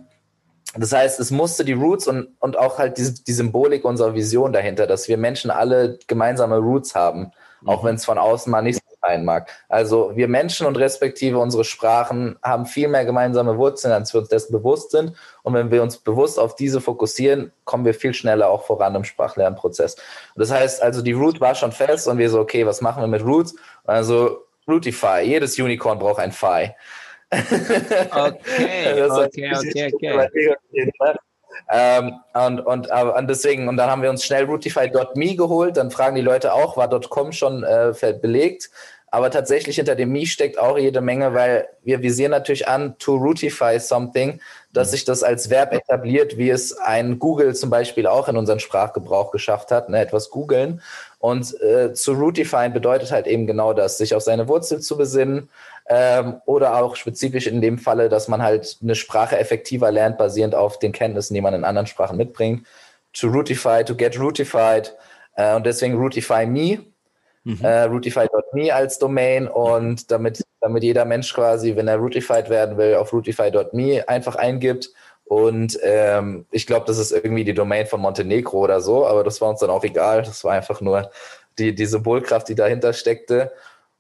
das 0.76 0.94
heißt, 0.94 1.20
es 1.20 1.32
musste 1.32 1.66
die 1.66 1.74
Roots 1.74 2.08
und, 2.08 2.30
und 2.40 2.58
auch 2.58 2.78
halt 2.78 2.98
die, 2.98 3.14
die 3.24 3.34
Symbolik 3.34 3.86
unserer 3.86 4.14
Vision 4.14 4.54
dahinter, 4.54 4.86
dass 4.86 5.08
wir 5.08 5.18
Menschen 5.18 5.50
alle 5.50 5.98
gemeinsame 6.08 6.58
Roots 6.58 6.94
haben, 6.94 7.32
auch 7.66 7.84
mhm. 7.84 7.88
wenn 7.88 7.96
es 7.96 8.06
von 8.06 8.18
außen 8.18 8.52
mal 8.52 8.62
nicht 8.62 8.76
so 8.76 8.89
sein 9.02 9.26
mag. 9.26 9.50
Also 9.70 10.12
wir 10.16 10.28
Menschen 10.28 10.68
und 10.68 10.78
respektive 10.78 11.40
unsere 11.40 11.64
Sprachen 11.64 12.38
haben 12.44 12.66
viel 12.66 12.88
mehr 12.88 13.06
gemeinsame 13.06 13.58
Wurzeln, 13.58 13.94
als 13.94 14.14
wir 14.14 14.22
uns 14.22 14.30
dessen 14.30 14.52
bewusst 14.52 14.92
sind. 14.92 15.14
Und 15.44 15.54
wenn 15.54 15.72
wir 15.72 15.82
uns 15.82 15.98
bewusst 15.98 16.40
auf 16.40 16.56
diese 16.56 16.82
fokussieren, 16.82 17.52
kommen 17.66 17.86
wir 17.86 17.94
viel 17.94 18.14
schneller 18.14 18.50
auch 18.50 18.64
voran 18.66 18.96
im 18.96 19.04
Sprachlernprozess. 19.04 19.96
Und 19.96 20.40
das 20.42 20.52
heißt 20.52 20.82
also, 20.82 21.02
die 21.02 21.14
Root 21.14 21.40
war 21.40 21.56
schon 21.56 21.72
fest 21.72 22.08
und 22.08 22.18
wir 22.18 22.30
so, 22.30 22.40
okay, 22.40 22.66
was 22.66 22.82
machen 22.82 23.02
wir 23.02 23.08
mit 23.08 23.24
Roots? 23.24 23.56
Also 23.86 24.46
Rootify, 24.68 25.22
jedes 25.24 25.58
Unicorn 25.58 26.00
braucht 26.00 26.20
ein 26.20 26.32
Phi. 26.32 26.76
Okay, 27.32 29.04
okay, 29.04 29.92
okay, 29.94 29.94
okay. 29.94 31.16
Ähm, 31.72 32.16
und, 32.34 32.60
und, 32.62 32.92
und 32.92 33.28
deswegen, 33.30 33.68
und 33.68 33.78
dann 33.78 33.90
haben 33.90 34.02
wir 34.02 34.10
uns 34.10 34.24
schnell 34.24 34.46
Rootify.me 34.46 35.36
geholt. 35.36 35.78
Dann 35.78 35.92
fragen 35.92 36.16
die 36.16 36.22
Leute 36.22 36.54
auch, 36.54 36.78
war 36.78 36.90
.com 37.02 37.32
schon 37.32 37.64
äh, 37.64 37.94
belegt? 38.22 38.70
Aber 39.12 39.32
tatsächlich 39.32 39.78
hinter 39.78 39.96
dem 39.96 40.12
Me 40.12 40.26
steckt 40.26 40.60
auch 40.60 40.78
jede 40.78 41.02
Menge, 41.02 41.34
weil 41.34 41.68
wir 41.84 42.02
visieren 42.02 42.32
natürlich 42.32 42.68
an, 42.68 42.96
to 43.00 43.16
rootify 43.16 43.80
something, 43.80 44.40
dass 44.72 44.90
mhm. 44.90 44.92
sich 44.92 45.06
das 45.06 45.24
als 45.24 45.50
Verb 45.50 45.74
etabliert, 45.74 46.38
wie 46.38 46.50
es 46.50 46.78
ein 46.78 47.18
Google 47.18 47.56
zum 47.56 47.70
Beispiel 47.72 48.06
auch 48.06 48.28
in 48.28 48.38
unseren 48.38 48.60
Sprachgebrauch 48.60 49.32
geschafft 49.32 49.72
hat, 49.72 49.90
ne, 49.90 50.00
etwas 50.00 50.30
googeln. 50.30 50.82
Und 51.18 51.60
äh, 51.62 51.94
zu 51.94 52.14
rootifyen 52.14 52.72
bedeutet 52.72 53.12
halt 53.12 53.26
eben 53.26 53.48
genau 53.48 53.74
das, 53.74 53.98
sich 53.98 54.14
auf 54.14 54.22
seine 54.22 54.48
Wurzel 54.48 54.80
zu 54.80 54.96
besinnen 54.96 55.50
ähm, 55.90 56.42
oder 56.46 56.78
auch 56.82 56.96
spezifisch 56.96 57.48
in 57.48 57.62
dem 57.62 57.78
Falle, 57.78 58.10
dass 58.10 58.28
man 58.28 58.42
halt 58.42 58.78
eine 58.82 58.96
Sprache 58.96 59.38
effektiver 59.38 59.92
lernt, 59.92 60.18
basierend 60.18 60.56
auf 60.56 60.80
den 60.80 60.92
Kenntnissen, 60.92 61.34
die 61.34 61.42
man 61.42 61.54
in 61.54 61.64
anderen 61.64 61.88
Sprachen 61.88 62.18
mitbringt. 62.18 62.66
To 63.14 63.28
rootify, 63.28 63.84
to 63.84 63.96
get 63.96 64.20
rootified 64.20 64.96
äh, 65.36 65.56
und 65.56 65.66
deswegen 65.66 65.96
rootify 65.98 66.46
me, 66.46 66.80
mhm. 67.44 67.60
äh, 67.64 67.84
rootify.me 67.84 68.74
als 68.74 69.00
Domain 69.00 69.48
und 69.48 70.12
damit, 70.12 70.46
damit 70.62 70.84
jeder 70.84 71.06
Mensch 71.06 71.34
quasi, 71.34 71.76
wenn 71.76 71.88
er 71.88 71.98
routified 71.98 72.50
werden 72.50 72.78
will, 72.78 72.96
auf 72.96 73.12
rootify.me 73.12 74.08
einfach 74.08 74.36
eingibt 74.36 74.92
und 75.30 75.78
ähm, 75.84 76.48
ich 76.50 76.66
glaube, 76.66 76.88
das 76.88 76.98
ist 76.98 77.12
irgendwie 77.12 77.44
die 77.44 77.54
Domain 77.54 77.86
von 77.86 78.02
Montenegro 78.02 78.62
oder 78.62 78.82
so, 78.82 79.06
aber 79.06 79.24
das 79.24 79.40
war 79.42 79.50
uns 79.50 79.60
dann 79.60 79.70
auch 79.70 79.84
egal. 79.84 80.24
Das 80.24 80.44
war 80.44 80.54
einfach 80.54 80.82
nur 80.82 81.12
die, 81.60 81.76
die 81.76 81.86
Symbolkraft, 81.86 82.50
die 82.50 82.56
dahinter 82.56 82.94
steckte. 82.94 83.52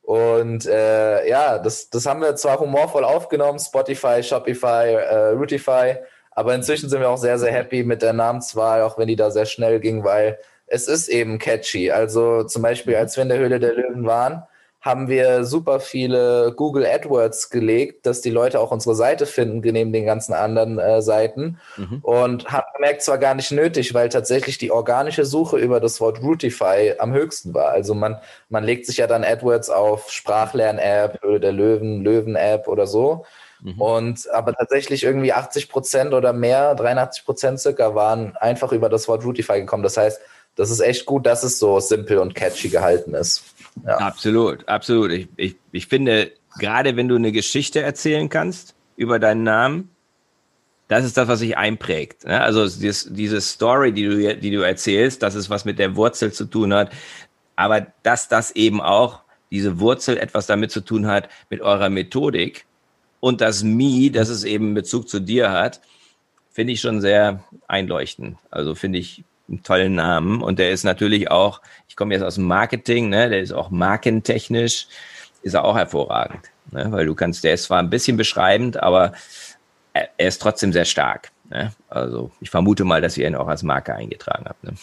Und 0.09 0.65
äh, 0.65 1.29
ja, 1.29 1.59
das, 1.59 1.91
das 1.91 2.07
haben 2.07 2.21
wir 2.21 2.35
zwar 2.35 2.59
humorvoll 2.59 3.03
aufgenommen, 3.03 3.59
Spotify, 3.59 4.23
Shopify, 4.23 4.95
äh, 4.95 5.27
Rootify, 5.33 5.97
aber 6.31 6.55
inzwischen 6.55 6.89
sind 6.89 7.01
wir 7.01 7.11
auch 7.11 7.17
sehr, 7.19 7.37
sehr 7.37 7.51
happy 7.51 7.83
mit 7.83 8.01
der 8.01 8.13
Namenswahl, 8.13 8.81
auch 8.81 8.97
wenn 8.97 9.07
die 9.07 9.15
da 9.15 9.29
sehr 9.29 9.45
schnell 9.45 9.79
ging, 9.79 10.03
weil 10.03 10.39
es 10.65 10.87
ist 10.87 11.09
eben 11.09 11.37
catchy. 11.37 11.91
Also 11.91 12.43
zum 12.43 12.63
Beispiel, 12.63 12.95
als 12.95 13.17
wir 13.17 13.21
in 13.21 13.29
der 13.29 13.37
Höhle 13.37 13.59
der 13.59 13.75
Löwen 13.75 14.07
waren, 14.07 14.41
haben 14.81 15.09
wir 15.09 15.43
super 15.43 15.81
viele 15.81 16.53
Google 16.55 16.85
AdWords 16.85 17.49
gelegt, 17.49 18.05
dass 18.05 18.21
die 18.21 18.29
Leute 18.29 18.61
auch 18.61 18.71
unsere 18.71 18.95
Seite 18.95 19.25
finden, 19.25 19.59
neben 19.59 19.91
den 19.91 20.05
ganzen 20.05 20.33
anderen 20.33 20.79
äh, 20.79 21.01
Seiten. 21.01 21.59
Mhm. 21.75 21.99
Und 22.01 22.49
haben 22.49 22.65
gemerkt, 22.75 23.01
zwar 23.01 23.17
gar 23.17 23.35
nicht 23.35 23.51
nötig, 23.51 23.93
weil 23.93 24.07
tatsächlich 24.07 24.57
die 24.57 24.71
organische 24.71 25.25
Suche 25.25 25.57
über 25.57 25.81
das 25.81 25.99
Wort 25.99 26.21
Rootify 26.21 26.93
am 26.97 27.11
höchsten 27.11 27.53
war. 27.53 27.69
Also 27.71 27.93
man, 27.93 28.19
man 28.47 28.63
legt 28.63 28.85
sich 28.85 28.97
ja 28.97 29.07
dann 29.07 29.25
AdWords 29.25 29.69
auf 29.69 30.09
Sprachlern-App, 30.11 31.21
Höhle 31.23 31.41
der 31.41 31.51
Löwen, 31.51 32.01
Löwen-App 32.01 32.69
oder 32.69 32.87
so. 32.87 33.25
Mhm. 33.61 33.81
Und 33.81 34.29
aber 34.31 34.53
tatsächlich 34.53 35.03
irgendwie 35.03 35.33
80 35.33 35.67
Prozent 35.67 36.13
oder 36.13 36.31
mehr, 36.31 36.73
83 36.75 37.25
Prozent 37.25 37.59
circa, 37.59 37.95
waren 37.95 38.37
einfach 38.37 38.71
über 38.71 38.87
das 38.87 39.09
Wort 39.09 39.25
Rootify 39.25 39.59
gekommen. 39.59 39.83
Das 39.83 39.97
heißt, 39.97 40.21
das 40.55 40.69
ist 40.71 40.79
echt 40.79 41.05
gut, 41.05 41.25
dass 41.25 41.43
es 41.43 41.59
so 41.59 41.79
simpel 41.81 42.19
und 42.19 42.35
catchy 42.35 42.69
gehalten 42.69 43.13
ist. 43.13 43.43
Ja. 43.85 43.97
Absolut, 43.97 44.67
absolut. 44.67 45.11
Ich, 45.11 45.27
ich, 45.35 45.55
ich 45.71 45.87
finde, 45.87 46.31
gerade 46.59 46.95
wenn 46.95 47.07
du 47.07 47.15
eine 47.15 47.31
Geschichte 47.31 47.81
erzählen 47.81 48.29
kannst 48.29 48.75
über 48.95 49.19
deinen 49.19 49.43
Namen, 49.43 49.89
das 50.87 51.05
ist 51.05 51.17
das, 51.17 51.27
was 51.27 51.39
sich 51.39 51.55
einprägt. 51.55 52.25
Ne? 52.25 52.41
Also 52.41 52.63
dieses, 52.63 53.07
diese 53.11 53.41
Story, 53.41 53.93
die 53.93 54.05
du, 54.05 54.35
die 54.35 54.51
du 54.51 54.61
erzählst, 54.61 55.21
dass 55.21 55.35
es 55.35 55.49
was 55.49 55.63
mit 55.63 55.79
der 55.79 55.95
Wurzel 55.95 56.33
zu 56.33 56.45
tun 56.45 56.73
hat, 56.73 56.91
aber 57.55 57.87
dass 58.03 58.27
das 58.27 58.51
eben 58.51 58.81
auch 58.81 59.21
diese 59.51 59.79
Wurzel 59.79 60.17
etwas 60.17 60.47
damit 60.47 60.71
zu 60.71 60.81
tun 60.81 61.07
hat 61.07 61.29
mit 61.49 61.61
eurer 61.61 61.89
Methodik 61.89 62.65
und 63.19 63.41
das 63.41 63.63
Me, 63.63 64.09
dass 64.11 64.29
es 64.29 64.43
eben 64.43 64.73
Bezug 64.73 65.09
zu 65.09 65.19
dir 65.19 65.51
hat, 65.51 65.81
finde 66.51 66.73
ich 66.73 66.81
schon 66.81 67.01
sehr 67.01 67.43
einleuchtend. 67.67 68.37
Also 68.49 68.75
finde 68.75 68.99
ich 68.99 69.23
einen 69.49 69.63
tollen 69.63 69.95
Namen 69.95 70.41
und 70.41 70.59
der 70.59 70.71
ist 70.71 70.83
natürlich 70.83 71.31
auch, 71.31 71.61
ich 71.87 71.95
komme 71.95 72.13
jetzt 72.13 72.23
aus 72.23 72.35
dem 72.35 72.45
Marketing, 72.45 73.09
ne, 73.09 73.29
der 73.29 73.41
ist 73.41 73.51
auch 73.51 73.69
markentechnisch, 73.69 74.87
ist 75.41 75.53
er 75.53 75.65
auch 75.65 75.75
hervorragend, 75.75 76.51
ne, 76.71 76.91
weil 76.91 77.05
du 77.05 77.15
kannst, 77.15 77.43
der 77.43 77.53
ist 77.53 77.63
zwar 77.63 77.79
ein 77.79 77.89
bisschen 77.89 78.17
beschreibend, 78.17 78.81
aber 78.81 79.13
er, 79.93 80.09
er 80.17 80.27
ist 80.27 80.41
trotzdem 80.41 80.71
sehr 80.71 80.85
stark. 80.85 81.31
Ne? 81.49 81.73
Also 81.89 82.31
ich 82.39 82.49
vermute 82.49 82.85
mal, 82.85 83.01
dass 83.01 83.17
ihr 83.17 83.27
ihn 83.27 83.35
auch 83.35 83.47
als 83.47 83.63
Marke 83.63 83.93
eingetragen 83.93 84.45
habt. 84.47 84.63
Ne? 84.63 84.73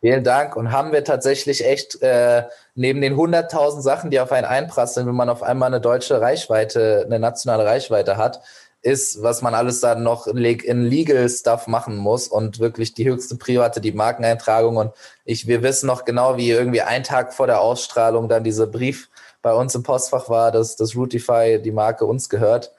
Vielen 0.00 0.24
Dank. 0.24 0.56
Und 0.56 0.72
haben 0.72 0.92
wir 0.92 1.04
tatsächlich 1.04 1.66
echt 1.66 2.00
äh, 2.02 2.44
neben 2.74 3.00
den 3.00 3.14
100.000 3.14 3.82
Sachen, 3.82 4.10
die 4.10 4.20
auf 4.20 4.32
einen 4.32 4.46
einprasseln, 4.46 5.06
wenn 5.06 5.14
man 5.14 5.28
auf 5.28 5.42
einmal 5.42 5.66
eine 5.66 5.80
deutsche 5.80 6.20
Reichweite, 6.20 7.02
eine 7.06 7.18
nationale 7.18 7.66
Reichweite 7.66 8.16
hat, 8.16 8.40
ist, 8.82 9.22
was 9.22 9.42
man 9.42 9.54
alles 9.54 9.80
dann 9.80 10.02
noch 10.02 10.26
in 10.26 10.38
Legal 10.38 11.28
Stuff 11.28 11.66
machen 11.66 11.96
muss 11.96 12.28
und 12.28 12.60
wirklich 12.60 12.94
die 12.94 13.08
höchste 13.08 13.36
private, 13.36 13.80
die 13.80 13.92
Markeneintragung. 13.92 14.76
Und 14.76 14.92
ich, 15.24 15.46
wir 15.46 15.62
wissen 15.62 15.86
noch 15.86 16.04
genau, 16.04 16.36
wie 16.36 16.50
irgendwie 16.50 16.80
ein 16.82 17.04
Tag 17.04 17.34
vor 17.34 17.46
der 17.46 17.60
Ausstrahlung 17.60 18.28
dann 18.28 18.44
dieser 18.44 18.66
Brief 18.66 19.10
bei 19.42 19.52
uns 19.52 19.74
im 19.74 19.82
Postfach 19.82 20.28
war, 20.28 20.52
dass 20.52 20.76
das 20.76 20.96
Routify 20.96 21.60
die 21.62 21.72
Marke 21.72 22.06
uns 22.06 22.28
gehört. 22.28 22.72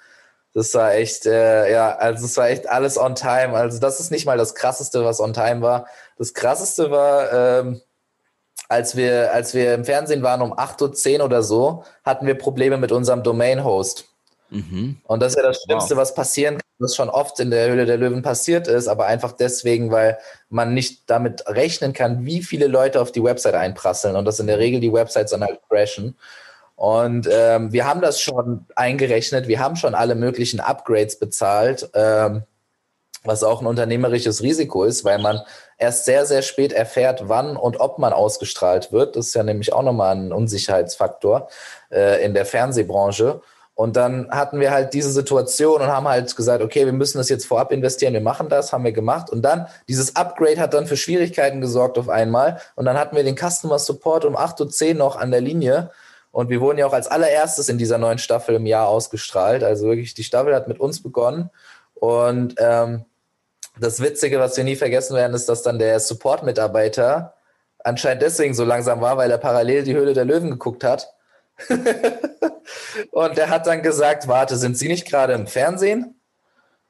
Das 0.54 0.74
war 0.74 0.94
echt, 0.94 1.26
äh, 1.26 1.72
ja, 1.72 1.96
also 1.96 2.26
es 2.26 2.36
war 2.36 2.50
echt 2.50 2.68
alles 2.68 2.98
on 2.98 3.16
time. 3.16 3.54
Also 3.54 3.80
das 3.80 4.00
ist 4.00 4.12
nicht 4.12 4.26
mal 4.26 4.38
das 4.38 4.56
krasseste, 4.56 5.06
was 5.06 5.22
on 5.22 5.34
time 5.34 5.62
war. 5.62 5.88
Das 6.18 6.34
krasseste 6.34 6.92
war, 6.92 7.32
ähm, 7.32 7.82
als 8.68 8.96
wir, 8.96 9.34
als 9.34 9.54
wir 9.54 9.74
im 9.74 9.86
Fernsehen 9.86 10.24
waren 10.24 10.42
um 10.42 10.54
8.10 10.54 11.20
Uhr 11.20 11.26
oder 11.26 11.44
so, 11.44 11.84
hatten 12.04 12.28
wir 12.28 12.38
Probleme 12.38 12.78
mit 12.78 12.92
unserem 12.92 13.24
Domain-Host. 13.24 14.11
Mhm. 14.52 14.98
Und 15.06 15.22
das 15.22 15.34
ist 15.34 15.38
ja 15.38 15.44
das 15.44 15.64
Schlimmste, 15.64 15.96
wow. 15.96 16.02
was 16.02 16.14
passieren 16.14 16.56
kann, 16.56 16.62
was 16.78 16.96
schon 16.96 17.10
oft 17.10 17.40
in 17.40 17.52
der 17.52 17.70
Höhle 17.70 17.86
der 17.86 17.98
Löwen 17.98 18.22
passiert 18.22 18.68
ist, 18.68 18.88
aber 18.88 19.06
einfach 19.06 19.32
deswegen, 19.32 19.92
weil 19.92 20.18
man 20.50 20.74
nicht 20.74 21.10
damit 21.10 21.48
rechnen 21.48 21.94
kann, 21.94 22.26
wie 22.26 22.44
viele 22.44 22.68
Leute 22.68 23.02
auf 23.02 23.12
die 23.12 23.24
Website 23.24 23.56
einprasseln 23.56 24.16
und 24.16 24.26
dass 24.26 24.40
in 24.40 24.48
der 24.48 24.60
Regel 24.60 24.82
die 24.82 24.94
Websites 24.94 25.32
dann 25.32 25.44
halt 25.44 25.62
crashen. 25.70 26.18
Und 26.76 27.30
ähm, 27.32 27.72
wir 27.72 27.86
haben 27.86 28.02
das 28.02 28.20
schon 28.20 28.66
eingerechnet, 28.76 29.48
wir 29.48 29.60
haben 29.60 29.76
schon 29.76 29.96
alle 29.96 30.16
möglichen 30.16 30.60
Upgrades 30.60 31.18
bezahlt, 31.18 31.90
ähm, 31.94 32.44
was 33.24 33.44
auch 33.44 33.62
ein 33.62 33.68
unternehmerisches 33.68 34.42
Risiko 34.42 34.84
ist, 34.84 35.06
weil 35.06 35.20
man 35.20 35.42
erst 35.78 36.06
sehr, 36.06 36.26
sehr 36.26 36.42
spät 36.42 36.74
erfährt, 36.74 37.30
wann 37.30 37.56
und 37.56 37.80
ob 37.80 38.00
man 38.00 38.14
ausgestrahlt 38.14 38.92
wird. 38.92 39.16
Das 39.16 39.28
ist 39.28 39.36
ja 39.36 39.44
nämlich 39.44 39.72
auch 39.74 39.84
nochmal 39.84 40.16
ein 40.16 40.34
Unsicherheitsfaktor 40.34 41.50
äh, 41.92 42.26
in 42.26 42.34
der 42.34 42.46
Fernsehbranche. 42.46 43.42
Und 43.82 43.96
dann 43.96 44.30
hatten 44.30 44.60
wir 44.60 44.70
halt 44.70 44.94
diese 44.94 45.12
Situation 45.12 45.82
und 45.82 45.88
haben 45.88 46.08
halt 46.08 46.36
gesagt, 46.36 46.62
okay, 46.64 46.86
wir 46.86 46.94
müssen 46.94 47.18
das 47.18 47.30
jetzt 47.30 47.48
vorab 47.48 47.72
investieren, 47.72 48.14
wir 48.14 48.22
machen 48.22 48.48
das, 48.48 48.72
haben 48.72 48.84
wir 48.84 48.92
gemacht. 48.92 49.32
Und 49.32 49.42
dann, 49.42 49.66
dieses 49.88 50.16
Upgrade 50.16 50.60
hat 50.60 50.76
dann 50.76 50.86
für 50.86 50.98
Schwierigkeiten 50.98 51.62
gesorgt 51.62 51.98
auf 51.98 52.08
einmal. 52.08 52.62
Und 52.76 52.86
dann 52.86 52.96
hatten 52.96 53.16
wir 53.16 53.24
den 53.24 53.36
Customer 53.36 53.80
Support 53.80 54.26
um 54.26 54.38
8.10 54.38 54.90
Uhr 54.90 54.94
noch 54.94 55.16
an 55.16 55.32
der 55.32 55.42
Linie. 55.42 55.90
Und 56.32 56.52
wir 56.52 56.62
wurden 56.62 56.78
ja 56.78 56.86
auch 56.86 56.94
als 56.94 57.08
allererstes 57.08 57.70
in 57.70 57.80
dieser 57.80 57.98
neuen 57.98 58.20
Staffel 58.20 58.54
im 58.54 58.68
Jahr 58.68 58.88
ausgestrahlt. 58.88 59.64
Also 59.64 59.88
wirklich, 59.88 60.14
die 60.14 60.26
Staffel 60.26 60.54
hat 60.54 60.68
mit 60.68 60.80
uns 60.80 61.02
begonnen. 61.02 61.50
Und 61.96 62.54
ähm, 62.60 63.06
das 63.80 64.00
Witzige, 64.00 64.40
was 64.40 64.56
wir 64.58 64.64
nie 64.64 64.76
vergessen 64.76 65.16
werden, 65.16 65.34
ist, 65.34 65.50
dass 65.50 65.64
dann 65.64 65.80
der 65.80 66.00
Support-Mitarbeiter 66.00 67.34
anscheinend 67.84 68.22
deswegen 68.22 68.54
so 68.54 68.64
langsam 68.64 69.02
war, 69.02 69.18
weil 69.18 69.32
er 69.32 69.40
parallel 69.40 69.82
die 69.86 69.96
Höhle 69.96 70.14
der 70.14 70.26
Löwen 70.26 70.52
geguckt 70.52 70.84
hat 70.84 71.16
und 73.12 73.38
er 73.38 73.50
hat 73.50 73.68
dann 73.68 73.82
gesagt, 73.82 74.28
warte, 74.28 74.58
sind 74.58 74.78
Sie 74.78 74.88
nicht 74.88 75.08
gerade 75.08 75.34
im 75.34 75.48
Fernsehen? 75.48 76.20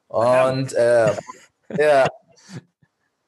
Und 0.07 0.73
äh, 0.73 1.11
ja, 1.77 2.07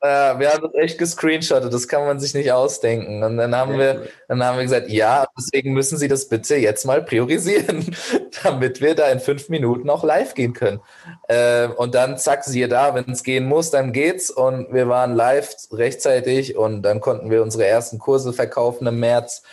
äh, 0.04 0.38
wir 0.38 0.52
haben 0.52 0.64
das 0.64 0.74
echt 0.74 0.98
gescreenshottet, 0.98 1.74
das 1.74 1.88
kann 1.88 2.06
man 2.06 2.20
sich 2.20 2.34
nicht 2.34 2.52
ausdenken. 2.52 3.24
Und 3.24 3.38
dann 3.38 3.56
haben 3.56 3.78
wir, 3.78 4.10
dann 4.28 4.44
haben 4.44 4.58
wir 4.58 4.64
gesagt, 4.64 4.90
ja, 4.90 5.26
deswegen 5.38 5.72
müssen 5.72 5.98
Sie 5.98 6.10
das 6.10 6.28
bitte 6.28 6.58
jetzt 6.58 6.86
mal 6.86 7.02
priorisieren, 7.02 7.96
damit 8.44 8.82
wir 8.82 8.96
da 8.96 9.08
in 9.08 9.22
fünf 9.22 9.48
Minuten 9.48 9.90
auch 9.90 10.04
live 10.04 10.34
gehen 10.34 10.52
können. 10.52 10.82
Äh, 11.30 11.68
und 11.68 11.96
dann 11.96 12.18
zack, 12.18 12.44
siehe 12.44 12.68
da, 12.68 12.94
wenn 12.96 13.10
es 13.10 13.24
gehen 13.24 13.46
muss, 13.46 13.72
dann 13.72 13.94
geht's. 13.94 14.30
Und 14.30 14.74
wir 14.74 14.90
waren 14.90 15.16
live 15.16 15.56
rechtzeitig 15.72 16.58
und 16.58 16.82
dann 16.82 17.00
konnten 17.00 17.32
wir 17.32 17.42
unsere 17.42 17.66
ersten 17.66 17.98
Kurse 17.98 18.34
verkaufen 18.34 18.86
im 18.88 19.00
März. 19.00 19.44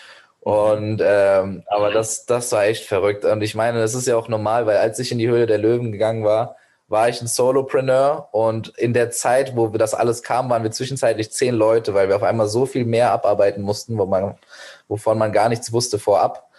Und 0.50 1.00
ähm, 1.04 1.62
aber 1.66 1.92
das, 1.92 2.26
das 2.26 2.50
war 2.50 2.64
echt 2.64 2.84
verrückt. 2.84 3.24
Und 3.24 3.40
ich 3.42 3.54
meine, 3.54 3.78
das 3.78 3.94
ist 3.94 4.08
ja 4.08 4.16
auch 4.16 4.26
normal, 4.26 4.66
weil 4.66 4.78
als 4.78 4.98
ich 4.98 5.12
in 5.12 5.18
die 5.18 5.28
Höhle 5.28 5.46
der 5.46 5.58
Löwen 5.58 5.92
gegangen 5.92 6.24
war, 6.24 6.56
war 6.88 7.08
ich 7.08 7.20
ein 7.20 7.28
Solopreneur 7.28 8.28
und 8.32 8.68
in 8.76 8.92
der 8.92 9.12
Zeit, 9.12 9.54
wo 9.54 9.72
wir 9.72 9.78
das 9.78 9.94
alles 9.94 10.24
kam, 10.24 10.50
waren 10.50 10.64
wir 10.64 10.72
zwischenzeitlich 10.72 11.30
zehn 11.30 11.54
Leute, 11.54 11.94
weil 11.94 12.08
wir 12.08 12.16
auf 12.16 12.24
einmal 12.24 12.48
so 12.48 12.66
viel 12.66 12.84
mehr 12.84 13.12
abarbeiten 13.12 13.62
mussten, 13.62 13.96
wo 13.96 14.06
man, 14.06 14.34
wovon 14.88 15.18
man 15.18 15.30
gar 15.30 15.48
nichts 15.48 15.72
wusste 15.72 16.00
vorab. 16.00 16.50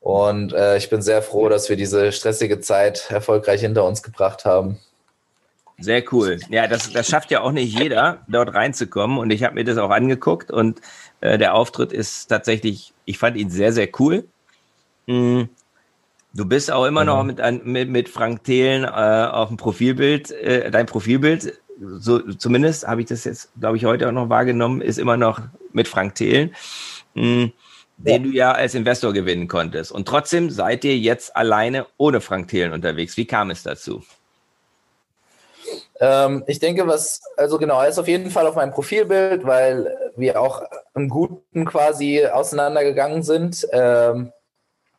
Und 0.00 0.52
äh, 0.52 0.76
ich 0.76 0.90
bin 0.90 1.00
sehr 1.00 1.22
froh, 1.22 1.48
dass 1.48 1.70
wir 1.70 1.76
diese 1.76 2.12
stressige 2.12 2.60
Zeit 2.60 3.10
erfolgreich 3.10 3.62
hinter 3.62 3.84
uns 3.84 4.02
gebracht 4.02 4.44
haben. 4.44 4.78
Sehr 5.78 6.02
cool. 6.12 6.38
Ja, 6.50 6.66
das, 6.66 6.92
das 6.92 7.08
schafft 7.08 7.30
ja 7.30 7.40
auch 7.40 7.52
nicht 7.52 7.78
jeder, 7.78 8.18
dort 8.28 8.52
reinzukommen. 8.52 9.16
Und 9.16 9.30
ich 9.30 9.42
habe 9.42 9.54
mir 9.54 9.64
das 9.64 9.78
auch 9.78 9.90
angeguckt 9.90 10.50
und 10.50 10.82
äh, 11.22 11.38
der 11.38 11.54
Auftritt 11.54 11.92
ist 11.92 12.26
tatsächlich, 12.26 12.92
ich 13.08 13.18
fand 13.18 13.36
ihn 13.36 13.50
sehr, 13.50 13.72
sehr 13.72 13.88
cool. 13.98 14.28
Mhm. 15.06 15.48
Du 16.34 16.44
bist 16.44 16.70
auch 16.70 16.84
immer 16.84 17.04
noch 17.04 17.24
mit, 17.24 17.40
mit, 17.64 17.88
mit 17.88 18.08
Frank 18.08 18.44
Thelen 18.44 18.84
äh, 18.84 18.86
auf 18.86 19.48
dem 19.48 19.56
Profilbild, 19.56 20.30
äh, 20.30 20.70
dein 20.70 20.84
Profilbild, 20.84 21.58
so 21.80 22.18
zumindest 22.32 22.86
habe 22.86 23.00
ich 23.00 23.06
das 23.06 23.24
jetzt, 23.24 23.50
glaube 23.58 23.78
ich, 23.78 23.86
heute 23.86 24.06
auch 24.08 24.12
noch 24.12 24.28
wahrgenommen, 24.28 24.82
ist 24.82 24.98
immer 24.98 25.16
noch 25.16 25.40
mit 25.72 25.88
Frank 25.88 26.16
Thelen, 26.16 26.54
mh, 27.14 27.50
den 27.96 28.12
ja. 28.12 28.18
du 28.18 28.28
ja 28.28 28.52
als 28.52 28.74
Investor 28.74 29.14
gewinnen 29.14 29.48
konntest. 29.48 29.90
Und 29.90 30.06
trotzdem 30.06 30.50
seid 30.50 30.84
ihr 30.84 30.98
jetzt 30.98 31.34
alleine 31.34 31.86
ohne 31.96 32.20
Frank 32.20 32.48
Thelen 32.48 32.72
unterwegs. 32.72 33.16
Wie 33.16 33.26
kam 33.26 33.50
es 33.50 33.62
dazu? 33.62 34.04
Ähm, 36.00 36.44
ich 36.46 36.58
denke, 36.58 36.86
was, 36.86 37.20
also 37.36 37.58
genau, 37.58 37.80
er 37.80 37.88
ist 37.88 37.98
auf 37.98 38.08
jeden 38.08 38.30
Fall 38.30 38.46
auf 38.46 38.54
meinem 38.54 38.72
Profilbild, 38.72 39.44
weil 39.44 39.96
wir 40.16 40.40
auch 40.40 40.62
im 40.94 41.08
Guten 41.08 41.64
quasi 41.64 42.26
auseinandergegangen 42.26 43.22
sind. 43.22 43.66
Ähm, 43.72 44.32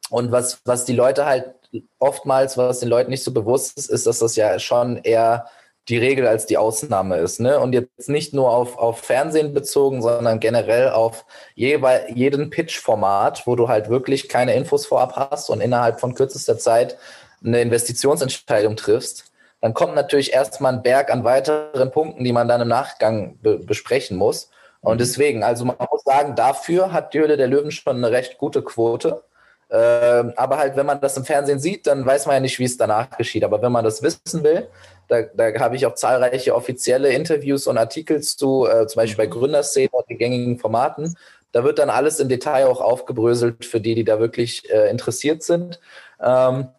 und 0.09 0.31
was, 0.31 0.61
was 0.65 0.85
die 0.85 0.95
Leute 0.95 1.25
halt 1.25 1.53
oftmals, 1.99 2.57
was 2.57 2.79
den 2.79 2.89
Leuten 2.89 3.11
nicht 3.11 3.23
so 3.23 3.31
bewusst 3.31 3.77
ist, 3.77 3.89
ist, 3.89 4.07
dass 4.07 4.19
das 4.19 4.35
ja 4.35 4.57
schon 4.59 4.97
eher 4.97 5.45
die 5.87 5.97
Regel 5.97 6.27
als 6.27 6.45
die 6.45 6.57
Ausnahme 6.57 7.17
ist. 7.17 7.39
Ne? 7.39 7.59
Und 7.59 7.73
jetzt 7.73 8.09
nicht 8.09 8.33
nur 8.33 8.51
auf, 8.51 8.77
auf 8.77 8.99
Fernsehen 8.99 9.53
bezogen, 9.53 10.01
sondern 10.01 10.39
generell 10.39 10.89
auf 10.89 11.25
jeweil, 11.55 12.07
jeden 12.13 12.49
Pitch-Format, 12.49 13.47
wo 13.47 13.55
du 13.55 13.67
halt 13.67 13.89
wirklich 13.89 14.29
keine 14.29 14.53
Infos 14.53 14.85
vorab 14.85 15.15
hast 15.15 15.49
und 15.49 15.61
innerhalb 15.61 15.99
von 15.99 16.13
kürzester 16.13 16.57
Zeit 16.57 16.97
eine 17.43 17.61
Investitionsentscheidung 17.61 18.75
triffst 18.75 19.28
dann 19.61 19.73
kommt 19.73 19.95
natürlich 19.95 20.33
erstmal 20.33 20.73
ein 20.73 20.83
Berg 20.83 21.11
an 21.11 21.23
weiteren 21.23 21.91
Punkten, 21.91 22.23
die 22.23 22.31
man 22.31 22.47
dann 22.47 22.61
im 22.61 22.67
Nachgang 22.67 23.37
be 23.41 23.59
besprechen 23.59 24.17
muss. 24.17 24.49
Und 24.81 24.95
mhm. 24.95 24.99
deswegen, 24.99 25.43
also 25.43 25.65
man 25.65 25.75
muss 25.91 26.03
sagen, 26.03 26.35
dafür 26.35 26.93
hat 26.93 27.13
die 27.13 27.19
Höhle 27.19 27.37
der 27.37 27.47
Löwen 27.47 27.71
schon 27.71 27.97
eine 27.97 28.11
recht 28.11 28.37
gute 28.37 28.61
Quote. 28.61 29.23
Ähm, 29.71 30.33
aber 30.35 30.57
halt, 30.57 30.75
wenn 30.77 30.85
man 30.85 30.99
das 30.99 31.17
im 31.17 31.25
Fernsehen 31.25 31.59
sieht, 31.59 31.85
dann 31.85 32.05
weiß 32.05 32.25
man 32.25 32.35
ja 32.35 32.39
nicht, 32.39 32.57
wie 32.57 32.63
es 32.63 32.77
danach 32.77 33.09
geschieht. 33.17 33.43
Aber 33.43 33.61
wenn 33.61 33.71
man 33.71 33.83
das 33.83 34.01
wissen 34.01 34.43
will, 34.43 34.67
da, 35.07 35.23
da 35.23 35.59
habe 35.59 35.75
ich 35.75 35.85
auch 35.85 35.95
zahlreiche 35.95 36.55
offizielle 36.55 37.11
Interviews 37.11 37.67
und 37.67 37.77
Artikel 37.77 38.21
zu, 38.21 38.65
äh, 38.67 38.87
zum 38.87 39.01
Beispiel 39.01 39.25
bei 39.25 39.27
mhm. 39.27 39.39
Gründerszene 39.39 39.89
und 39.91 40.09
den 40.09 40.17
gängigen 40.17 40.57
Formaten. 40.57 41.15
Da 41.51 41.63
wird 41.63 41.79
dann 41.79 41.89
alles 41.89 42.19
im 42.19 42.29
Detail 42.29 42.67
auch 42.67 42.79
aufgebröselt 42.79 43.65
für 43.65 43.81
die, 43.81 43.95
die 43.95 44.03
da 44.03 44.19
wirklich 44.19 44.69
äh, 44.71 44.89
interessiert 44.89 45.43
sind. 45.43 45.79
Ähm, 46.23 46.69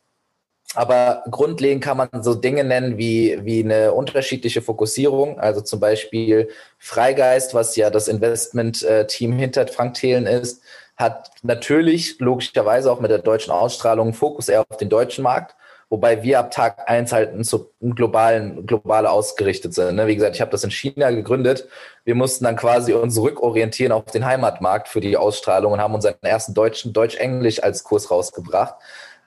aber 0.75 1.25
grundlegend 1.31 1.83
kann 1.83 1.97
man 1.97 2.09
so 2.23 2.35
Dinge 2.35 2.63
nennen 2.63 2.97
wie, 2.97 3.39
wie 3.43 3.65
eine 3.65 3.93
unterschiedliche 3.93 4.63
Fokussierung. 4.63 5.41
Also 5.41 5.63
zum 5.63 5.81
Beispiel 5.81 6.49
Freigeist, 6.79 7.55
was 7.55 7.75
ja 7.75 7.91
das 7.91 8.07
Investment-Team 8.07 9.33
hinter 9.33 9.67
Frank 9.67 9.95
Thelen 9.95 10.27
ist, 10.27 10.63
hat 10.97 11.31
natürlich 11.43 12.21
logischerweise 12.21 12.93
auch 12.93 13.01
mit 13.01 13.11
der 13.11 13.19
deutschen 13.19 13.53
Ausstrahlung 13.53 14.09
einen 14.09 14.15
Fokus 14.15 14.49
eher 14.49 14.65
auf 14.69 14.77
den 14.77 14.91
deutschen 14.91 15.25
Markt, 15.25 15.57
wobei 15.89 16.23
wir 16.23 16.39
ab 16.39 16.53
Tag 16.53 16.89
eins 16.89 17.11
halt 17.11 17.33
ein, 17.33 17.43
ein 17.83 17.95
globalen, 17.97 18.67
global 18.67 19.07
ausgerichtet 19.07 19.75
sind. 19.75 19.97
Ne? 19.97 20.07
Wie 20.07 20.15
gesagt, 20.15 20.37
ich 20.37 20.41
habe 20.41 20.53
das 20.53 20.63
in 20.63 20.71
China 20.71 21.11
gegründet. 21.11 21.67
Wir 22.05 22.15
mussten 22.15 22.45
dann 22.45 22.55
quasi 22.55 22.93
uns 22.93 23.19
rückorientieren 23.19 23.93
auf 23.93 24.05
den 24.05 24.25
Heimatmarkt 24.25 24.89
für 24.89 25.01
die 25.01 25.17
Ausstrahlung 25.17 25.73
und 25.73 25.81
haben 25.81 25.95
unseren 25.95 26.15
ersten 26.21 26.55
deutschen 26.55 26.93
Deutsch-Englisch 26.93 27.61
als 27.63 27.83
Kurs 27.83 28.11
rausgebracht. 28.11 28.75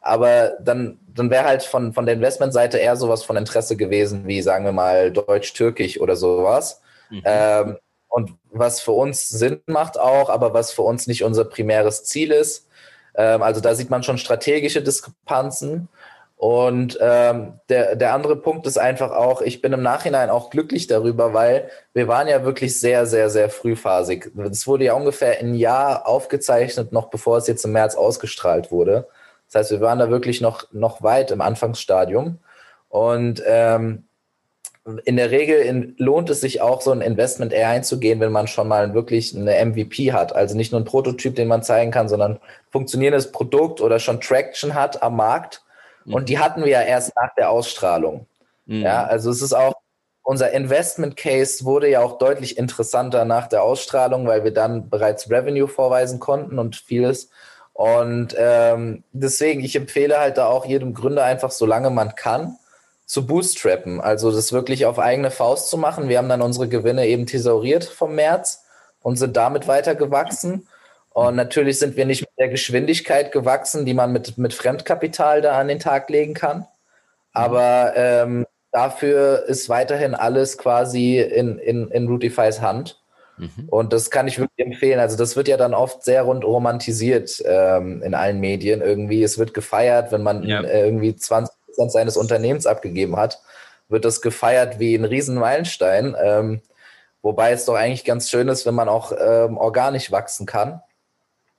Aber 0.04 0.54
dann, 0.60 1.00
dann 1.08 1.32
wäre 1.32 1.46
halt 1.46 1.64
von, 1.64 1.94
von 1.94 2.06
der 2.06 2.16
Investmentseite 2.16 2.78
eher 2.78 2.98
sowas 2.98 3.24
von 3.24 3.38
Interesse 3.38 3.78
gewesen, 3.78 4.28
wie 4.28 4.42
sagen 4.42 4.66
wir 4.66 4.74
mal 4.74 5.12
Deutsch-Türkisch 5.12 6.00
oder 6.00 6.16
sowas. 6.16 6.82
Mhm. 7.10 7.22
Ähm, 7.26 7.78
und 8.10 8.32
was 8.52 8.82
für 8.82 8.92
uns 8.92 9.28
Sinn 9.30 9.62
macht 9.66 10.00
auch, 10.00 10.30
aber 10.30 10.54
was 10.54 10.72
für 10.72 10.84
uns 10.84 11.08
nicht 11.08 11.24
unser 11.24 11.46
primäres 11.46 12.04
Ziel 12.04 12.32
ist. 12.32 12.68
Ähm, 13.16 13.42
also 13.42 13.62
da 13.62 13.74
sieht 13.74 13.90
man 13.90 14.04
schon 14.04 14.18
strategische 14.18 14.84
Diskrepanzen. 14.84 15.88
Und 16.36 16.98
ähm, 17.00 17.54
der, 17.70 17.96
der 17.96 18.14
andere 18.14 18.36
Punkt 18.36 18.68
ist 18.68 18.78
einfach 18.78 19.12
auch, 19.12 19.42
ich 19.42 19.62
bin 19.62 19.72
im 19.72 19.82
Nachhinein 19.82 20.30
auch 20.30 20.50
glücklich 20.50 20.88
darüber, 20.88 21.34
weil 21.34 21.70
wir 21.94 22.10
waren 22.10 22.28
ja 22.28 22.44
wirklich 22.44 22.78
sehr, 22.78 23.06
sehr, 23.06 23.30
sehr 23.30 23.50
frühphasig. 23.50 24.30
Es 24.52 24.68
wurde 24.68 24.84
ja 24.84 24.94
ungefähr 24.94 25.40
ein 25.40 25.56
Jahr 25.56 26.06
aufgezeichnet, 26.06 26.92
noch 26.92 27.10
bevor 27.10 27.38
es 27.38 27.48
jetzt 27.48 27.64
im 27.64 27.72
März 27.72 27.96
ausgestrahlt 27.96 28.72
wurde. 28.72 29.08
Das 29.54 29.60
heißt, 29.60 29.72
wir 29.72 29.82
waren 29.82 30.00
da 30.00 30.10
wirklich 30.10 30.42
noch, 30.42 30.66
noch 30.72 31.04
weit 31.04 31.30
im 31.30 31.40
Anfangsstadium. 31.40 32.40
Und 32.90 33.44
ähm, 33.46 34.06
in 35.06 35.16
der 35.16 35.30
Regel 35.30 35.60
in, 35.60 35.96
lohnt 35.98 36.30
es 36.32 36.42
sich 36.42 36.60
auch, 36.60 36.82
so 36.82 36.92
ein 36.92 37.02
Investment 37.02 37.54
eher 37.54 37.70
einzugehen, 37.70 38.20
wenn 38.20 38.32
man 38.32 38.48
schon 38.48 38.68
mal 38.68 38.96
wirklich 38.96 39.36
eine 39.36 39.64
MVP 39.64 40.12
hat. 40.12 40.36
Also 40.36 40.58
nicht 40.58 40.72
nur 40.72 40.82
ein 40.82 40.86
Prototyp, 40.86 41.36
den 41.36 41.48
man 41.48 41.62
zeigen 41.62 41.92
kann, 41.92 42.10
sondern 42.10 42.40
funktionierendes 42.72 43.32
Produkt 43.32 43.80
oder 43.80 44.00
schon 44.00 44.20
Traction 44.20 44.74
hat 44.74 45.04
am 45.04 45.16
Markt. 45.16 45.64
Mhm. 46.06 46.16
Und 46.16 46.30
die 46.30 46.40
hatten 46.40 46.64
wir 46.64 46.72
ja 46.72 46.82
erst 46.82 47.16
nach 47.16 47.34
der 47.36 47.52
Ausstrahlung. 47.52 48.26
Mhm. 48.66 48.82
Ja, 48.82 49.04
also 49.06 49.30
es 49.30 49.44
ist 49.44 49.54
auch, 49.54 49.76
unser 50.24 50.52
Investment 50.52 51.16
Case 51.16 51.64
wurde 51.64 51.90
ja 51.90 52.02
auch 52.02 52.18
deutlich 52.18 52.58
interessanter 52.58 53.24
nach 53.24 53.48
der 53.48 53.62
Ausstrahlung, 53.62 54.26
weil 54.26 54.44
wir 54.44 54.54
dann 54.54 54.90
bereits 54.90 55.30
Revenue 55.30 55.68
vorweisen 55.68 56.20
konnten 56.20 56.58
und 56.58 56.76
vieles. 56.76 57.30
Und 57.74 58.36
ähm, 58.38 59.04
deswegen, 59.12 59.64
ich 59.64 59.76
empfehle 59.76 60.20
halt 60.20 60.38
da 60.38 60.46
auch 60.46 60.66
jedem 60.66 60.94
Gründer 60.94 61.24
einfach, 61.24 61.52
solange 61.52 61.90
man 61.90 62.16
kann, 62.16 62.58
zu 63.06 63.26
bootstrappen. 63.26 64.00
Also 64.00 64.32
das 64.32 64.54
wirklich 64.54 64.86
auf 64.86 65.00
eigene 65.00 65.32
Faust 65.32 65.70
zu 65.70 65.78
machen. 65.78 66.08
Wir 66.08 66.20
haben 66.20 66.30
dann 66.30 66.42
unsere 66.42 66.68
Gewinne 66.68 67.08
eben 67.08 67.26
thesauriert 67.26 67.84
vom 67.84 68.16
März 68.16 68.64
und 69.02 69.18
sind 69.18 69.36
damit 69.36 69.68
weiter 69.68 69.96
gewachsen. 69.96 70.68
Und 71.10 71.36
natürlich 71.36 71.80
sind 71.80 71.96
wir 71.96 72.06
nicht 72.06 72.22
mit 72.22 72.32
der 72.40 72.50
Geschwindigkeit 72.50 73.32
gewachsen, 73.32 73.86
die 73.86 73.94
man 73.94 74.12
mit, 74.12 74.38
mit 74.38 74.54
Fremdkapital 74.54 75.42
da 75.42 75.60
an 75.60 75.68
den 75.68 75.80
Tag 75.80 76.10
legen 76.10 76.34
kann. 76.34 76.66
Aber 77.34 77.94
ähm, 77.96 78.46
dafür 78.72 79.46
ist 79.48 79.70
weiterhin 79.70 80.16
alles 80.16 80.58
quasi 80.58 81.20
in, 81.20 81.60
in, 81.60 81.90
in 81.90 82.08
Rutifys 82.08 82.62
Hand. 82.62 83.00
Mhm. 83.38 83.68
Und 83.70 83.94
das 83.94 84.12
kann 84.12 84.28
ich 84.28 84.40
wirklich 84.40 84.66
empfehlen. 84.66 85.00
Also 85.00 85.18
das 85.18 85.36
wird 85.36 85.48
ja 85.48 85.58
dann 85.58 85.74
oft 85.74 86.04
sehr 86.04 86.24
rund 86.24 86.44
romantisiert 86.44 87.42
ähm, 87.46 88.02
in 88.04 88.14
allen 88.14 88.40
Medien 88.40 88.82
irgendwie. 88.82 89.24
Es 89.24 89.38
wird 89.38 89.54
gefeiert, 89.54 90.12
wenn 90.12 90.24
man 90.24 90.44
ja. 90.44 90.62
irgendwie 90.62 91.16
20 91.16 91.56
Prozent 91.66 91.92
seines 91.92 92.18
Unternehmens 92.18 92.68
abgegeben 92.68 93.16
hat, 93.18 93.42
wird 93.90 94.06
das 94.06 94.22
gefeiert 94.22 94.80
wie 94.80 94.96
ein 94.96 95.06
Riesenmeilenstein. 95.06 96.16
Ähm, 96.22 96.62
wobei 97.22 97.52
es 97.52 97.66
doch 97.66 97.76
eigentlich 97.76 98.06
ganz 98.06 98.30
schön 98.30 98.48
ist, 98.48 98.66
wenn 98.66 98.76
man 98.76 98.90
auch 98.90 99.12
ähm, 99.18 99.58
organisch 99.58 100.12
wachsen 100.12 100.46
kann. 100.46 100.82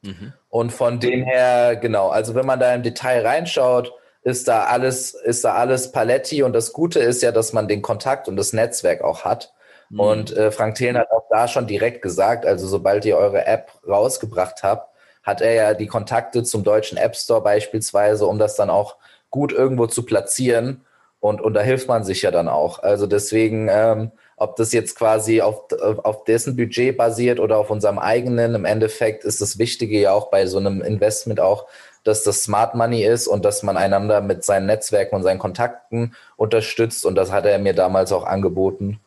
Mhm. 0.03 0.33
Und 0.51 0.73
von 0.73 1.01
dem 1.01 1.25
her, 1.25 1.77
genau, 1.77 2.09
also 2.09 2.35
wenn 2.35 2.47
man 2.47 2.61
da 2.61 2.75
im 2.75 2.83
Detail 2.83 3.27
reinschaut, 3.27 3.93
ist 4.23 4.49
da 4.49 4.65
alles, 4.65 5.15
ist 5.15 5.45
da 5.45 5.55
alles 5.55 5.93
Paletti 5.93 6.43
und 6.43 6.53
das 6.53 6.73
Gute 6.73 6.99
ist 6.99 7.23
ja, 7.23 7.33
dass 7.33 7.53
man 7.53 7.69
den 7.69 7.83
Kontakt 7.83 8.29
und 8.29 8.37
das 8.37 8.53
Netzwerk 8.53 9.03
auch 9.03 9.25
hat. 9.25 9.54
Mhm. 9.90 10.01
Und 10.01 10.37
äh, 10.37 10.51
Frank 10.51 10.77
Thelen 10.77 10.99
hat 10.99 11.11
auch 11.11 11.27
da 11.31 11.49
schon 11.49 11.66
direkt 11.66 12.03
gesagt, 12.03 12.47
also 12.47 12.66
sobald 12.66 13.05
ihr 13.05 13.16
eure 13.16 13.47
App 13.47 13.70
rausgebracht 13.87 14.62
habt, 14.62 14.94
hat 15.23 15.40
er 15.40 15.53
ja 15.55 15.75
die 15.75 15.87
Kontakte 15.87 16.42
zum 16.42 16.64
deutschen 16.64 16.99
App 16.99 17.16
Store 17.16 17.42
beispielsweise, 17.42 18.27
um 18.27 18.38
das 18.38 18.57
dann 18.57 18.70
auch 18.70 18.97
gut 19.31 19.53
irgendwo 19.53 19.87
zu 19.87 20.05
platzieren. 20.05 20.85
Und, 21.18 21.40
und 21.40 21.55
da 21.55 21.62
hilft 21.62 21.88
man 21.88 22.05
sich 22.05 22.20
ja 22.23 22.31
dann 22.31 22.49
auch. 22.49 22.83
Also 22.83 23.07
deswegen, 23.07 23.68
ähm, 23.70 24.12
ob 24.37 24.57
das 24.57 24.73
jetzt 24.73 24.97
quasi 24.97 25.40
auf, 25.40 25.64
auf 26.03 26.25
dessen 26.25 26.55
Budget 26.55 26.99
basiert 26.99 27.40
oder 27.40 27.57
auf 27.57 27.70
unserem 27.70 27.99
eigenen, 27.99 28.55
im 28.55 28.66
Endeffekt 28.66 29.25
ist 29.25 29.40
das 29.40 29.59
Wichtige 29.59 29.99
ja 29.99 30.12
auch 30.12 30.29
bei 30.29 30.47
so 30.47 30.59
einem 30.59 30.83
Investment 30.83 31.40
auch, 31.40 31.66
dass 32.05 32.23
das 32.25 32.42
Smart 32.42 32.75
Money 32.75 33.05
ist 33.05 33.27
und 33.27 33.44
dass 33.47 33.62
man 33.62 33.79
einander 33.79 34.20
mit 34.20 34.44
seinen 34.44 34.66
Netzwerken 34.66 35.16
und 35.16 35.23
seinen 35.23 35.38
Kontakten 35.38 36.14
unterstützt. 36.37 37.07
Und 37.07 37.14
das 37.14 37.33
hat 37.33 37.47
er 37.47 37.59
mir 37.59 37.73
damals 37.73 38.12
auch 38.12 38.25
angeboten. 38.25 39.01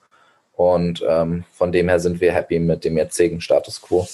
Und 0.57 1.05
ähm, 1.07 1.43
von 1.53 1.71
dem 1.71 1.87
her 1.87 1.99
sind 1.99 2.19
wir 2.19 2.33
happy 2.33 2.57
mit 2.59 2.83
dem 2.83 2.97
jetzigen 2.97 3.39
Status 3.39 3.79
quo. 3.79 4.07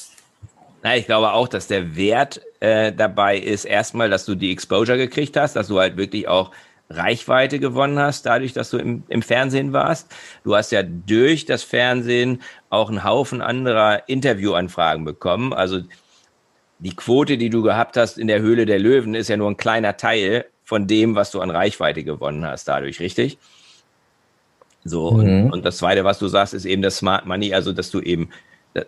Na, 0.84 0.98
ich 0.98 1.06
glaube 1.06 1.32
auch, 1.32 1.48
dass 1.48 1.68
der 1.68 1.96
Wert 1.96 2.42
äh, 2.60 2.92
dabei 2.92 3.38
ist, 3.38 3.64
erstmal, 3.64 4.10
dass 4.10 4.26
du 4.26 4.36
die 4.36 4.52
Exposure 4.52 4.98
gekriegt 4.98 5.38
hast, 5.38 5.56
dass 5.56 5.70
du 5.70 5.80
halt 5.80 5.96
wirklich 5.96 6.28
auch 6.28 6.52
Reichweite 6.90 7.60
gewonnen 7.60 7.98
hast, 7.98 8.26
dadurch, 8.26 8.52
dass 8.52 8.70
du 8.70 8.78
im, 8.78 9.04
im 9.08 9.22
Fernsehen 9.22 9.72
warst. 9.72 10.12
Du 10.44 10.54
hast 10.54 10.74
ja 10.74 10.84
durch 10.84 11.46
das 11.46 11.64
Fernsehen 11.64 12.42
auch 12.70 12.90
einen 12.90 13.06
Haufen 13.06 13.42
anderer 13.42 14.10
Interviewanfragen 14.10 15.06
bekommen. 15.06 15.54
Also 15.54 15.80
die 16.80 16.96
Quote, 16.96 17.38
die 17.38 17.50
du 17.50 17.64
gehabt 17.64 17.96
hast 17.96 18.18
in 18.18 18.28
der 18.28 18.42
Höhle 18.42 18.66
der 18.66 18.80
Löwen, 18.80 19.16
ist 19.16 19.30
ja 19.30 19.38
nur 19.38 19.50
ein 19.50 19.58
kleiner 19.58 19.96
Teil 19.96 20.46
von 20.66 20.88
dem, 20.88 21.16
was 21.16 21.32
du 21.32 21.40
an 21.40 21.52
Reichweite 21.52 22.04
gewonnen 22.04 22.46
hast 22.46 22.68
dadurch, 22.68 23.00
richtig? 23.00 23.38
So, 24.84 25.12
mhm. 25.12 25.46
und, 25.46 25.52
und 25.52 25.66
das 25.66 25.78
zweite, 25.78 26.04
was 26.04 26.20
du 26.20 26.28
sagst, 26.28 26.54
ist 26.54 26.66
eben 26.66 26.82
das 26.82 26.98
Smart 26.98 27.26
Money, 27.26 27.54
also 27.54 27.72
dass 27.72 27.90
du 27.90 28.02
eben 28.02 28.30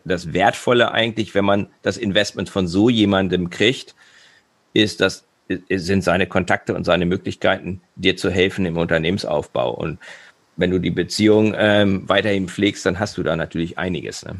das 0.03 0.33
Wertvolle 0.33 0.91
eigentlich, 0.91 1.35
wenn 1.35 1.45
man 1.45 1.67
das 1.81 1.97
Investment 1.97 2.49
von 2.49 2.67
so 2.67 2.89
jemandem 2.89 3.49
kriegt, 3.49 3.95
ist, 4.73 4.99
das 4.99 5.25
sind 5.69 6.03
seine 6.03 6.27
Kontakte 6.27 6.73
und 6.73 6.85
seine 6.85 7.05
Möglichkeiten, 7.05 7.81
dir 7.95 8.17
zu 8.17 8.31
helfen 8.31 8.65
im 8.65 8.77
Unternehmensaufbau. 8.77 9.71
Und 9.71 9.99
wenn 10.55 10.71
du 10.71 10.79
die 10.79 10.91
Beziehung 10.91 11.53
ähm, 11.55 12.09
weiterhin 12.09 12.47
pflegst, 12.47 12.85
dann 12.85 12.99
hast 12.99 13.17
du 13.17 13.23
da 13.23 13.35
natürlich 13.35 13.77
einiges. 13.77 14.25
Ne? 14.25 14.37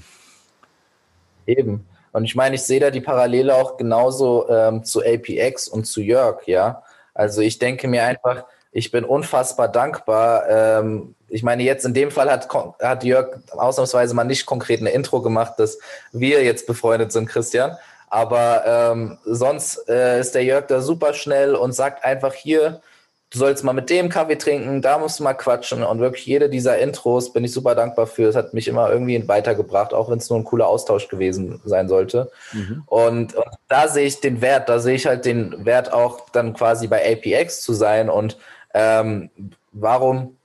Eben. 1.46 1.86
Und 2.12 2.24
ich 2.24 2.36
meine, 2.36 2.56
ich 2.56 2.64
sehe 2.64 2.80
da 2.80 2.90
die 2.90 3.02
Parallele 3.02 3.54
auch 3.54 3.78
genauso 3.78 4.50
ähm, 4.50 4.84
zu 4.84 5.04
APX 5.04 5.68
und 5.68 5.86
zu 5.86 6.02
Jörg, 6.02 6.48
ja. 6.48 6.82
Also 7.14 7.42
ich 7.42 7.60
denke 7.60 7.88
mir 7.88 8.04
einfach, 8.04 8.46
ich 8.76 8.92
bin 8.92 9.06
unfassbar 9.06 9.70
dankbar. 9.70 10.50
Ähm, 10.50 11.16
ich 11.30 11.44
meine, 11.44 11.64
jetzt 11.64 11.86
in 11.86 11.94
dem 11.94 12.12
Fall 12.12 12.30
hat, 12.30 12.50
hat 12.82 13.06
Jörg 13.06 13.38
ausnahmsweise 13.52 14.14
mal 14.14 14.26
nicht 14.26 14.46
konkret 14.46 14.82
eine 14.82 14.90
Intro 14.90 15.22
gemacht, 15.22 15.54
dass 15.60 15.80
wir 16.12 16.44
jetzt 16.44 16.68
befreundet 16.68 17.14
sind, 17.14 17.30
Christian. 17.30 17.78
Aber 18.10 18.64
ähm, 18.68 19.18
sonst 19.24 19.88
äh, 19.88 20.20
ist 20.20 20.36
der 20.36 20.44
Jörg 20.44 20.68
da 20.68 20.82
super 20.82 21.14
schnell 21.14 21.56
und 21.56 21.72
sagt 21.72 22.04
einfach 22.04 22.34
hier, 22.34 22.82
du 23.30 23.40
sollst 23.40 23.64
mal 23.64 23.72
mit 23.72 23.90
dem 23.90 24.10
Kaffee 24.10 24.36
trinken, 24.36 24.82
da 24.82 24.98
musst 24.98 25.20
du 25.20 25.24
mal 25.24 25.36
quatschen. 25.36 25.82
Und 25.82 26.00
wirklich 26.00 26.26
jede 26.26 26.50
dieser 26.50 26.78
Intros 26.78 27.32
bin 27.32 27.46
ich 27.46 27.54
super 27.54 27.76
dankbar 27.76 28.08
für. 28.08 28.28
Es 28.28 28.36
hat 28.36 28.54
mich 28.54 28.68
immer 28.68 28.92
irgendwie 28.92 29.26
weitergebracht, 29.26 29.94
auch 29.94 30.10
wenn 30.10 30.18
es 30.18 30.30
nur 30.30 30.38
ein 30.38 30.44
cooler 30.44 30.68
Austausch 30.68 31.08
gewesen 31.08 31.62
sein 31.64 31.88
sollte. 31.88 32.30
Mhm. 32.52 32.84
Und, 32.88 33.36
und, 33.36 33.46
da 33.70 33.88
sehe 33.88 34.06
ich 34.06 34.20
den 34.20 34.42
Wert, 34.42 34.68
da 34.68 34.80
sehe 34.80 34.96
ich 34.96 35.06
halt 35.06 35.24
den 35.24 35.64
Wert 35.66 35.94
auch 35.94 36.30
dann 36.32 36.54
quasi 36.54 36.88
bei 36.88 37.02
APX 37.10 37.62
zu 37.62 37.72
sein. 37.72 38.10
Und 38.10 38.38
ähm, 38.76 39.30
warum 39.72 40.36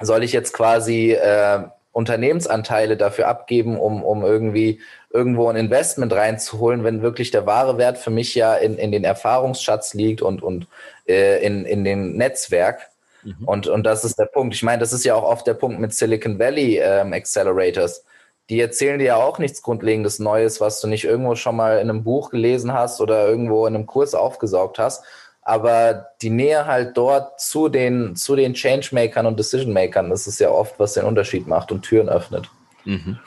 soll 0.00 0.24
ich 0.24 0.32
jetzt 0.32 0.52
quasi 0.52 1.12
äh, 1.12 1.62
Unternehmensanteile 1.92 2.96
dafür 2.96 3.28
abgeben, 3.28 3.78
um, 3.78 4.02
um 4.02 4.24
irgendwie 4.24 4.80
irgendwo 5.12 5.48
ein 5.48 5.56
Investment 5.56 6.12
reinzuholen, 6.12 6.84
wenn 6.84 7.02
wirklich 7.02 7.30
der 7.30 7.46
wahre 7.46 7.78
Wert 7.78 7.98
für 7.98 8.10
mich 8.10 8.34
ja 8.34 8.54
in, 8.54 8.76
in 8.76 8.92
den 8.92 9.04
Erfahrungsschatz 9.04 9.94
liegt 9.94 10.20
und, 10.20 10.42
und 10.42 10.66
äh, 11.08 11.44
in, 11.44 11.64
in 11.64 11.84
dem 11.84 12.16
Netzwerk. 12.16 12.90
Mhm. 13.22 13.44
Und, 13.44 13.66
und 13.68 13.84
das 13.84 14.04
ist 14.04 14.18
der 14.18 14.26
Punkt. 14.26 14.54
Ich 14.54 14.62
meine, 14.62 14.80
das 14.80 14.92
ist 14.92 15.04
ja 15.04 15.14
auch 15.14 15.24
oft 15.24 15.46
der 15.46 15.54
Punkt 15.54 15.80
mit 15.80 15.94
Silicon 15.94 16.38
Valley 16.38 16.78
ähm, 16.78 17.12
Accelerators. 17.12 18.04
Die 18.48 18.60
erzählen 18.60 18.98
dir 18.98 19.04
ja 19.04 19.16
auch 19.16 19.38
nichts 19.38 19.62
Grundlegendes 19.62 20.18
Neues, 20.18 20.60
was 20.60 20.80
du 20.80 20.88
nicht 20.88 21.04
irgendwo 21.04 21.36
schon 21.36 21.54
mal 21.54 21.78
in 21.78 21.88
einem 21.88 22.02
Buch 22.02 22.30
gelesen 22.30 22.72
hast 22.72 23.00
oder 23.00 23.28
irgendwo 23.28 23.66
in 23.66 23.74
einem 23.74 23.86
Kurs 23.86 24.14
aufgesaugt 24.14 24.78
hast. 24.78 25.04
Aber 25.42 26.06
die 26.20 26.30
Nähe 26.30 26.66
halt 26.66 26.96
dort 26.96 27.40
zu 27.40 27.68
den, 27.68 28.14
zu 28.14 28.36
den 28.36 28.54
Changemakern 28.54 29.26
und 29.26 29.38
Decision-Makern, 29.38 30.10
das 30.10 30.26
ist 30.26 30.38
ja 30.38 30.50
oft, 30.50 30.78
was 30.78 30.94
den 30.94 31.04
Unterschied 31.04 31.46
macht 31.46 31.72
und 31.72 31.82
Türen 31.82 32.08
öffnet. 32.08 32.48
Mhm. 32.84 33.18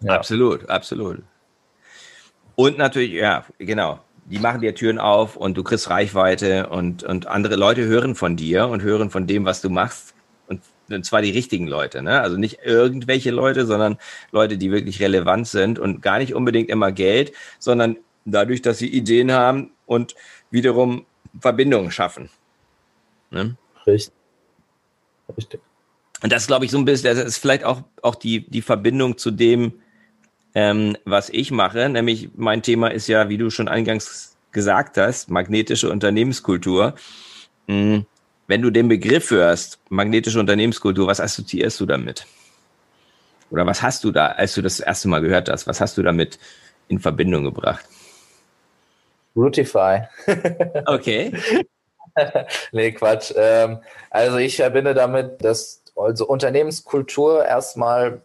Ja. 0.00 0.14
Absolut, 0.14 0.68
absolut. 0.68 1.22
Und 2.56 2.78
natürlich, 2.78 3.12
ja, 3.12 3.44
genau. 3.58 4.00
Die 4.26 4.38
machen 4.38 4.60
dir 4.60 4.74
Türen 4.74 4.98
auf 4.98 5.36
und 5.36 5.56
du 5.56 5.62
kriegst 5.62 5.90
Reichweite 5.90 6.68
und, 6.68 7.02
und 7.02 7.26
andere 7.26 7.56
Leute 7.56 7.84
hören 7.84 8.14
von 8.14 8.36
dir 8.36 8.68
und 8.68 8.82
hören 8.82 9.10
von 9.10 9.26
dem, 9.26 9.44
was 9.44 9.60
du 9.60 9.68
machst. 9.68 10.14
Und, 10.48 10.62
und 10.88 11.04
zwar 11.04 11.20
die 11.20 11.30
richtigen 11.30 11.66
Leute, 11.66 12.02
ne? 12.02 12.20
Also 12.22 12.38
nicht 12.38 12.60
irgendwelche 12.64 13.30
Leute, 13.30 13.66
sondern 13.66 13.98
Leute, 14.30 14.56
die 14.56 14.70
wirklich 14.70 15.00
relevant 15.00 15.46
sind 15.46 15.78
und 15.78 16.00
gar 16.00 16.18
nicht 16.18 16.34
unbedingt 16.34 16.70
immer 16.70 16.90
Geld, 16.90 17.32
sondern 17.58 17.98
dadurch, 18.24 18.62
dass 18.62 18.78
sie 18.78 18.88
Ideen 18.88 19.30
haben 19.30 19.72
und 19.84 20.14
wiederum 20.54 21.04
Verbindungen 21.38 21.90
schaffen. 21.90 22.30
Ne? 23.30 23.56
Richtig. 23.86 24.14
Richtig. 25.36 25.60
Und 26.22 26.32
das 26.32 26.46
glaube 26.46 26.64
ich 26.64 26.70
so 26.70 26.78
ein 26.78 26.84
bisschen, 26.84 27.14
das 27.14 27.24
ist 27.24 27.38
vielleicht 27.38 27.64
auch, 27.64 27.82
auch 28.00 28.14
die, 28.14 28.48
die 28.48 28.62
Verbindung 28.62 29.18
zu 29.18 29.30
dem, 29.30 29.74
ähm, 30.54 30.96
was 31.04 31.28
ich 31.28 31.50
mache. 31.50 31.88
Nämlich 31.88 32.30
mein 32.36 32.62
Thema 32.62 32.88
ist 32.88 33.08
ja, 33.08 33.28
wie 33.28 33.36
du 33.36 33.50
schon 33.50 33.68
eingangs 33.68 34.36
gesagt 34.52 34.96
hast, 34.96 35.28
magnetische 35.28 35.90
Unternehmenskultur. 35.90 36.94
Mhm. 37.66 38.06
Wenn 38.46 38.62
du 38.62 38.70
den 38.70 38.88
Begriff 38.88 39.30
hörst, 39.30 39.80
magnetische 39.88 40.38
Unternehmenskultur, 40.38 41.06
was 41.06 41.20
assoziierst 41.20 41.80
du 41.80 41.86
damit? 41.86 42.26
Oder 43.50 43.66
was 43.66 43.82
hast 43.82 44.04
du 44.04 44.10
da, 44.10 44.28
als 44.28 44.54
du 44.54 44.62
das 44.62 44.80
erste 44.80 45.08
Mal 45.08 45.20
gehört 45.20 45.48
hast, 45.48 45.66
was 45.66 45.80
hast 45.80 45.98
du 45.98 46.02
damit 46.02 46.38
in 46.88 47.00
Verbindung 47.00 47.44
gebracht? 47.44 47.84
Rootify. 49.36 50.02
okay. 50.86 51.32
nee, 52.72 52.92
Quatsch. 52.92 53.32
Ähm, 53.36 53.78
also 54.10 54.38
ich 54.38 54.56
verbinde 54.56 54.94
damit, 54.94 55.44
dass 55.44 55.82
also 55.96 56.26
Unternehmenskultur 56.26 57.44
erstmal 57.44 58.22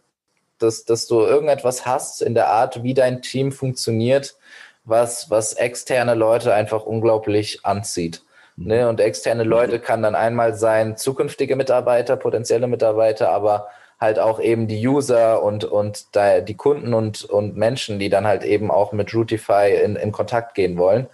dass, 0.60 0.84
dass 0.84 1.06
du 1.06 1.20
irgendetwas 1.20 1.86
hast 1.86 2.22
in 2.22 2.34
der 2.34 2.48
Art, 2.48 2.82
wie 2.82 2.94
dein 2.94 3.22
Team 3.22 3.50
funktioniert, 3.50 4.36
was, 4.84 5.30
was 5.30 5.54
externe 5.54 6.14
Leute 6.14 6.54
einfach 6.54 6.84
unglaublich 6.84 7.64
anzieht. 7.64 8.22
Mhm. 8.56 8.66
Ne? 8.66 8.88
Und 8.88 9.00
externe 9.00 9.44
Leute 9.44 9.80
kann 9.80 10.02
dann 10.02 10.14
einmal 10.14 10.54
sein 10.54 10.96
zukünftige 10.96 11.56
Mitarbeiter, 11.56 12.16
potenzielle 12.16 12.66
Mitarbeiter, 12.66 13.30
aber 13.30 13.68
halt 14.00 14.18
auch 14.18 14.40
eben 14.40 14.66
die 14.66 14.86
User 14.86 15.42
und, 15.42 15.64
und 15.64 16.06
die 16.14 16.56
Kunden 16.56 16.94
und, 16.94 17.24
und 17.24 17.56
Menschen, 17.56 17.98
die 17.98 18.08
dann 18.08 18.26
halt 18.26 18.44
eben 18.44 18.70
auch 18.70 18.92
mit 18.92 19.14
Routify 19.14 19.78
in, 19.84 19.96
in 19.96 20.10
Kontakt 20.10 20.54
gehen 20.54 20.78
wollen. 20.78 21.06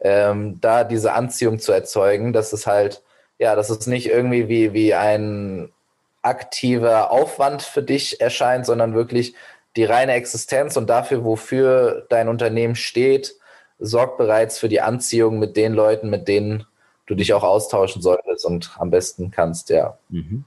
Ähm, 0.00 0.60
da 0.60 0.84
diese 0.84 1.14
Anziehung 1.14 1.58
zu 1.58 1.72
erzeugen, 1.72 2.34
dass 2.34 2.52
es 2.52 2.66
halt, 2.66 3.02
ja, 3.38 3.56
dass 3.56 3.70
es 3.70 3.86
nicht 3.86 4.08
irgendwie 4.08 4.48
wie, 4.48 4.74
wie 4.74 4.92
ein 4.92 5.72
aktiver 6.20 7.10
Aufwand 7.10 7.62
für 7.62 7.82
dich 7.82 8.20
erscheint, 8.20 8.66
sondern 8.66 8.94
wirklich 8.94 9.34
die 9.76 9.84
reine 9.84 10.12
Existenz 10.12 10.76
und 10.76 10.88
dafür, 10.88 11.24
wofür 11.24 12.06
dein 12.10 12.28
Unternehmen 12.28 12.76
steht, 12.76 13.34
sorgt 13.78 14.18
bereits 14.18 14.58
für 14.58 14.68
die 14.68 14.80
Anziehung 14.82 15.38
mit 15.38 15.56
den 15.56 15.72
Leuten, 15.72 16.10
mit 16.10 16.28
denen 16.28 16.66
du 17.06 17.14
dich 17.14 17.32
auch 17.32 17.42
austauschen 17.42 18.02
solltest 18.02 18.44
und 18.44 18.70
am 18.78 18.90
besten 18.90 19.30
kannst, 19.30 19.70
ja. 19.70 19.98
Mhm. 20.10 20.44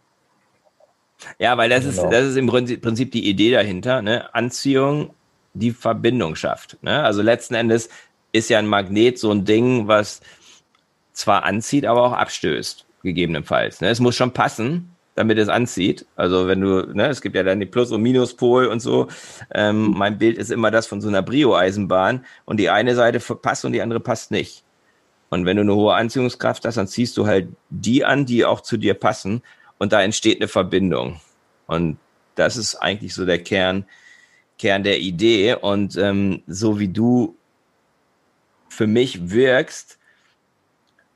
Ja, 1.39 1.57
weil 1.57 1.69
das 1.69 1.83
genau. 1.83 2.03
ist, 2.03 2.13
das 2.13 2.25
ist 2.27 2.35
im 2.37 2.47
Prinzip 2.47 3.11
die 3.11 3.27
Idee 3.27 3.51
dahinter, 3.51 4.01
ne? 4.01 4.33
Anziehung, 4.33 5.13
die 5.53 5.71
Verbindung 5.71 6.35
schafft. 6.35 6.77
Ne? 6.81 7.03
Also 7.03 7.21
letzten 7.21 7.55
Endes 7.55 7.89
ist 8.31 8.49
ja 8.49 8.59
ein 8.59 8.67
Magnet 8.67 9.19
so 9.19 9.31
ein 9.31 9.45
Ding, 9.45 9.87
was 9.87 10.21
zwar 11.13 11.43
anzieht, 11.43 11.85
aber 11.85 12.03
auch 12.03 12.11
abstößt, 12.13 12.85
gegebenenfalls. 13.03 13.81
Ne? 13.81 13.89
Es 13.89 13.99
muss 13.99 14.15
schon 14.15 14.33
passen, 14.33 14.91
damit 15.15 15.39
es 15.39 15.49
anzieht. 15.49 16.05
Also 16.15 16.47
wenn 16.47 16.61
du, 16.61 16.93
ne, 16.93 17.07
es 17.07 17.21
gibt 17.21 17.35
ja 17.35 17.43
dann 17.43 17.59
die 17.59 17.65
Plus- 17.65 17.91
und 17.91 18.01
Minuspol 18.03 18.67
und 18.67 18.81
so. 18.81 19.07
Ähm, 19.53 19.91
mein 19.97 20.19
Bild 20.19 20.37
ist 20.37 20.51
immer 20.51 20.69
das 20.69 20.85
von 20.85 21.01
so 21.01 21.07
einer 21.07 21.23
Brio-Eisenbahn 21.23 22.23
und 22.45 22.57
die 22.57 22.69
eine 22.69 22.93
Seite 22.93 23.19
passt 23.19 23.65
und 23.65 23.73
die 23.73 23.81
andere 23.81 23.99
passt 23.99 24.29
nicht. 24.29 24.63
Und 25.29 25.45
wenn 25.45 25.57
du 25.57 25.63
eine 25.63 25.75
hohe 25.75 25.95
Anziehungskraft 25.95 26.63
hast, 26.65 26.77
dann 26.77 26.87
ziehst 26.87 27.17
du 27.17 27.25
halt 27.25 27.49
die 27.69 28.05
an, 28.05 28.25
die 28.25 28.45
auch 28.45 28.61
zu 28.61 28.77
dir 28.77 28.93
passen 28.93 29.41
und 29.77 29.93
da 29.93 30.01
entsteht 30.01 30.39
eine 30.39 30.47
Verbindung. 30.47 31.19
Und 31.67 31.97
das 32.35 32.57
ist 32.57 32.75
eigentlich 32.75 33.13
so 33.13 33.25
der 33.25 33.43
Kern, 33.43 33.85
Kern 34.57 34.83
der 34.83 34.99
Idee. 34.99 35.55
Und 35.55 35.97
ähm, 35.97 36.41
so 36.47 36.79
wie 36.79 36.87
du 36.87 37.35
für 38.69 38.87
mich 38.87 39.29
wirkst, 39.29 39.97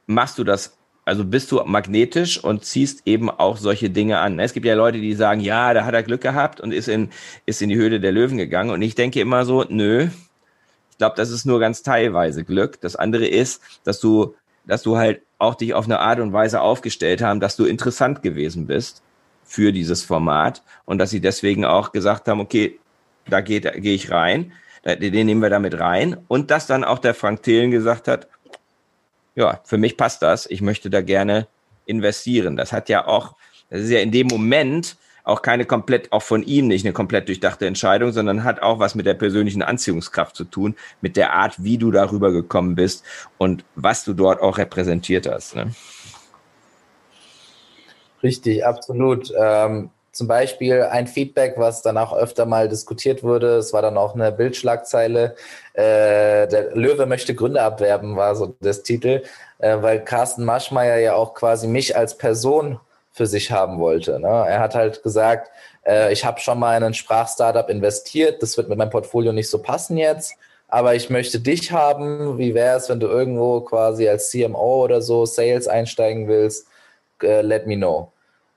machst 0.08 0.38
du 0.38 0.44
das 0.44 0.78
also 1.04 1.26
bist 1.26 1.52
du 1.52 1.62
magnetisch 1.66 2.44
und 2.44 2.64
ziehst 2.64 3.02
eben 3.06 3.30
auch 3.30 3.58
solche 3.58 3.90
Dinge 3.90 4.20
an. 4.20 4.40
Es 4.40 4.54
gibt 4.54 4.66
ja 4.66 4.76
Leute, 4.76 5.00
die 5.00 5.14
sagen, 5.14 5.42
ja, 5.42 5.74
da 5.74 5.84
hat 5.84 5.94
er 5.94 6.04
Glück 6.04 6.22
gehabt 6.22 6.62
und 6.62 6.72
ist 6.72 6.88
in, 6.88 7.10
ist 7.46 7.62
in 7.62 7.70
die 7.70 7.76
Höhle 7.76 8.00
der 8.00 8.12
Löwen 8.12 8.38
gegangen. 8.38 8.70
Und 8.70 8.82
ich 8.82 8.96
denke 8.96 9.20
immer 9.20 9.46
so, 9.46 9.66
nö, 9.68 10.08
ich 10.92 10.98
glaube, 10.98 11.16
das 11.18 11.32
ist 11.32 11.46
nur 11.46 11.60
ganz 11.60 11.82
teilweise 11.82 12.44
Glück. 12.44 12.80
Das 12.82 12.96
andere 12.96 13.26
ist, 13.26 13.62
dass 13.84 14.00
du, 14.00 14.36
dass 14.66 14.84
du 14.84 14.98
halt 14.98 15.22
auch 15.42 15.56
dich 15.56 15.74
auf 15.74 15.86
eine 15.86 16.00
Art 16.00 16.20
und 16.20 16.34
Weise 16.34 16.62
aufgestellt 16.62 17.22
haben, 17.22 17.40
dass 17.40 17.56
du 17.56 17.66
interessant 17.66 18.22
gewesen 18.22 18.68
bist 18.68 19.02
für 19.44 19.74
dieses 19.74 20.04
Format 20.04 20.62
und 20.86 21.00
dass 21.00 21.10
sie 21.10 21.20
deswegen 21.20 21.66
auch 21.66 21.92
gesagt 21.92 22.28
haben, 22.28 22.40
okay, 22.40 22.80
da 23.28 23.42
gehe 23.42 23.60
geh 23.60 23.94
ich 23.94 24.12
rein, 24.12 24.54
den 24.86 25.26
nehmen 25.26 25.42
wir 25.42 25.50
damit 25.50 25.80
rein 25.80 26.18
und 26.28 26.52
dass 26.52 26.68
dann 26.68 26.84
auch 26.84 27.00
der 27.00 27.14
Frank 27.14 27.44
Thelen 27.44 27.72
gesagt 27.72 28.08
hat, 28.08 28.28
ja, 29.36 29.62
für 29.64 29.78
mich 29.78 29.98
passt 29.98 30.22
das. 30.22 30.46
Ich 30.46 30.62
möchte 30.62 30.90
da 30.90 31.02
gerne 31.02 31.48
investieren. 31.86 32.58
Das 32.58 32.72
hat 32.72 32.90
ja 32.90 33.08
auch, 33.08 33.36
das 33.70 33.82
ist 33.82 33.90
ja 33.90 34.00
in 34.00 34.12
dem 34.12 34.28
Moment 34.28 34.98
auch 35.24 35.42
keine 35.42 35.66
komplett, 35.66 36.12
auch 36.12 36.24
von 36.24 36.44
ihm 36.44 36.68
nicht 36.68 36.86
eine 36.86 36.94
komplett 36.94 37.28
durchdachte 37.28 37.68
Entscheidung, 37.68 38.12
sondern 38.12 38.44
hat 38.44 38.62
auch 38.62 38.80
was 38.80 38.96
mit 38.96 39.06
der 39.06 39.14
persönlichen 39.14 39.62
Anziehungskraft 39.62 40.36
zu 40.36 40.44
tun, 40.44 40.76
mit 41.02 41.18
der 41.18 41.34
Art, 41.34 41.64
wie 41.64 41.78
du 41.78 41.92
darüber 41.92 42.32
gekommen 42.32 42.76
bist 42.76 43.04
und 43.38 43.64
was 43.76 44.04
du 44.04 44.14
dort 44.14 44.42
auch 44.42 44.58
repräsentiert 44.58 45.28
hast. 45.28 45.56
Ne? 45.56 45.74
Richtig, 48.24 48.66
absolut. 48.66 49.32
Ähm, 49.38 49.90
zum 50.12 50.28
Beispiel 50.28 50.84
ein 50.84 51.08
Feedback, 51.08 51.54
was 51.56 51.82
dann 51.82 51.98
auch 51.98 52.14
öfter 52.14 52.46
mal 52.46 52.68
diskutiert 52.68 53.24
wurde, 53.24 53.56
es 53.56 53.72
war 53.72 53.82
dann 53.82 53.98
auch 53.98 54.14
eine 54.14 54.32
Bildschlagzeile, 54.32 55.36
äh, 55.74 56.48
der 56.48 56.76
Löwe 56.76 57.06
möchte 57.06 57.34
Gründe 57.34 57.62
abwerben, 57.62 58.18
war 58.18 58.36
so 58.36 58.56
das 58.60 58.84
Titel, 58.84 59.24
äh, 59.60 59.82
weil 59.82 60.04
Carsten 60.04 60.44
Maschmeyer 60.44 60.98
ja 60.98 61.14
auch 61.16 61.34
quasi 61.34 61.68
mich 61.68 61.96
als 61.96 62.18
Person 62.18 62.80
für 63.12 63.28
sich 63.28 63.52
haben 63.52 63.80
wollte. 63.80 64.20
Ne? 64.20 64.28
Er 64.28 64.60
hat 64.60 64.76
halt 64.76 65.04
gesagt, 65.04 65.52
äh, 65.86 66.12
ich 66.14 66.24
habe 66.26 66.40
schon 66.40 66.60
mal 66.60 66.78
in 66.78 66.84
ein 66.84 66.94
Sprachstartup 66.94 67.70
investiert, 67.70 68.42
das 68.42 68.58
wird 68.58 68.70
mit 68.70 68.78
meinem 68.78 68.90
Portfolio 68.90 69.34
nicht 69.34 69.50
so 69.50 69.62
passen 69.62 69.98
jetzt, 69.98 70.34
aber 70.68 70.96
ich 70.96 71.10
möchte 71.10 71.40
dich 71.40 71.72
haben. 71.72 72.38
Wie 72.38 72.54
wäre 72.54 72.78
es, 72.78 72.88
wenn 72.90 73.00
du 73.00 73.08
irgendwo 73.08 73.62
quasi 73.62 74.08
als 74.08 74.30
CMO 74.30 74.84
oder 74.84 75.02
so 75.02 75.26
Sales 75.26 75.68
einsteigen 75.68 76.28
willst? 76.28 76.68
Uh, 77.22 77.42
let 77.42 77.68
me 77.68 77.76
know. 77.76 78.12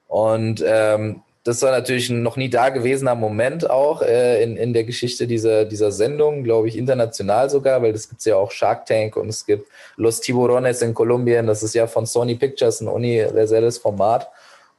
Und 0.09 0.65
ähm, 0.67 1.23
das 1.45 1.61
war 1.61 1.73
natürlich 1.73 2.09
ein 2.09 2.23
noch 2.23 2.37
nie 2.37 2.49
dagewesener 2.49 3.15
Moment 3.15 3.69
auch 3.69 4.01
äh, 4.01 4.43
in, 4.43 4.57
in 4.57 4.73
der 4.73 4.85
Geschichte 4.85 5.27
dieser, 5.27 5.67
dieser 5.67 5.93
Sendung, 5.93 6.43
glaube 6.43 6.69
ich, 6.69 6.79
international 6.79 7.51
sogar, 7.51 7.83
weil 7.83 7.93
das 7.93 8.09
gibt 8.09 8.21
es 8.21 8.25
ja 8.25 8.37
auch 8.37 8.51
Shark 8.51 8.87
Tank 8.87 9.17
und 9.17 9.29
es 9.29 9.45
gibt 9.45 9.69
Los 9.97 10.21
Tiburones 10.23 10.81
in 10.81 10.95
Kolumbien, 10.95 11.47
das 11.47 11.63
ist 11.63 11.75
ja 11.75 11.87
von 11.87 12.07
Sony 12.07 12.37
Pictures 12.37 12.81
ein 12.81 12.89
universelles 12.89 13.77
Format. 13.77 14.31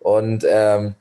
Und 0.06 0.46
ähm, 0.48 0.94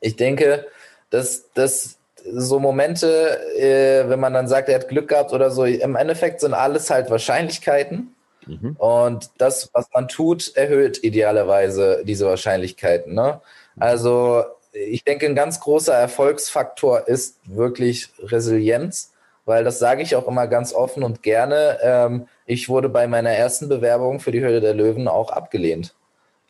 ich 0.00 0.16
denke, 0.16 0.66
dass, 1.10 1.44
dass 1.54 1.96
so 2.28 2.58
Momente, 2.58 3.38
äh, 3.56 4.08
wenn 4.08 4.18
man 4.18 4.34
dann 4.34 4.48
sagt, 4.48 4.68
er 4.68 4.80
hat 4.80 4.88
Glück 4.88 5.06
gehabt 5.06 5.32
oder 5.32 5.52
so, 5.52 5.64
im 5.64 5.94
Endeffekt 5.94 6.40
sind 6.40 6.52
alles 6.52 6.90
halt 6.90 7.08
Wahrscheinlichkeiten. 7.08 8.16
Mhm. 8.44 8.74
Und 8.78 9.30
das, 9.38 9.70
was 9.72 9.86
man 9.94 10.08
tut, 10.08 10.56
erhöht 10.56 11.04
idealerweise 11.04 12.02
diese 12.04 12.26
Wahrscheinlichkeiten. 12.26 13.14
Ne? 13.14 13.40
Also 13.78 14.42
ich 14.72 15.04
denke, 15.04 15.26
ein 15.26 15.36
ganz 15.36 15.60
großer 15.60 15.94
Erfolgsfaktor 15.94 17.06
ist 17.06 17.36
wirklich 17.44 18.08
Resilienz, 18.18 19.12
weil 19.44 19.62
das 19.62 19.78
sage 19.78 20.02
ich 20.02 20.16
auch 20.16 20.26
immer 20.26 20.48
ganz 20.48 20.74
offen 20.74 21.04
und 21.04 21.22
gerne. 21.22 21.78
Ähm, 21.80 22.26
ich 22.44 22.68
wurde 22.68 22.88
bei 22.88 23.06
meiner 23.06 23.30
ersten 23.30 23.68
Bewerbung 23.68 24.18
für 24.18 24.32
die 24.32 24.40
Höhle 24.40 24.60
der 24.60 24.74
Löwen 24.74 25.06
auch 25.06 25.30
abgelehnt. 25.30 25.94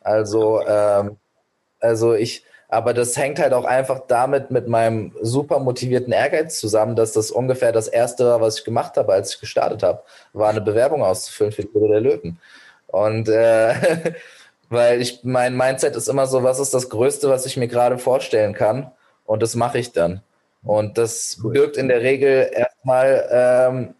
Also, 0.01 0.65
ähm, 0.67 1.17
also 1.79 2.13
ich, 2.13 2.43
aber 2.69 2.93
das 2.93 3.15
hängt 3.17 3.39
halt 3.39 3.53
auch 3.53 3.65
einfach 3.65 4.01
damit 4.07 4.51
mit 4.51 4.67
meinem 4.67 5.13
super 5.21 5.59
motivierten 5.59 6.13
Ehrgeiz 6.13 6.59
zusammen, 6.59 6.95
dass 6.95 7.13
das 7.13 7.31
ungefähr 7.31 7.71
das 7.71 7.87
erste 7.87 8.25
war, 8.25 8.41
was 8.41 8.59
ich 8.59 8.65
gemacht 8.65 8.97
habe, 8.97 9.13
als 9.13 9.33
ich 9.33 9.39
gestartet 9.39 9.83
habe, 9.83 10.03
war 10.33 10.49
eine 10.49 10.61
Bewerbung 10.61 11.03
auszufüllen 11.03 11.51
für 11.51 11.63
die 11.63 11.73
Höhle 11.73 11.89
der 11.89 12.01
Löwen. 12.01 12.39
Und 12.87 13.29
äh, 13.29 13.73
Weil 14.69 15.01
ich, 15.01 15.23
mein 15.23 15.55
Mindset 15.55 15.95
ist 15.95 16.09
immer 16.09 16.27
so, 16.27 16.43
was 16.43 16.59
ist 16.59 16.73
das 16.73 16.89
Größte, 16.89 17.29
was 17.29 17.45
ich 17.45 17.57
mir 17.57 17.67
gerade 17.67 17.97
vorstellen 17.97 18.53
kann? 18.53 18.91
Und 19.25 19.41
das 19.41 19.55
mache 19.55 19.79
ich 19.79 19.93
dann. 19.93 20.21
Und 20.63 20.97
das 20.97 21.39
birgt 21.41 21.77
in 21.77 21.87
der 21.87 22.01
Regel 22.01 22.49
erstmal 22.51 23.27
ähm, 23.31 23.95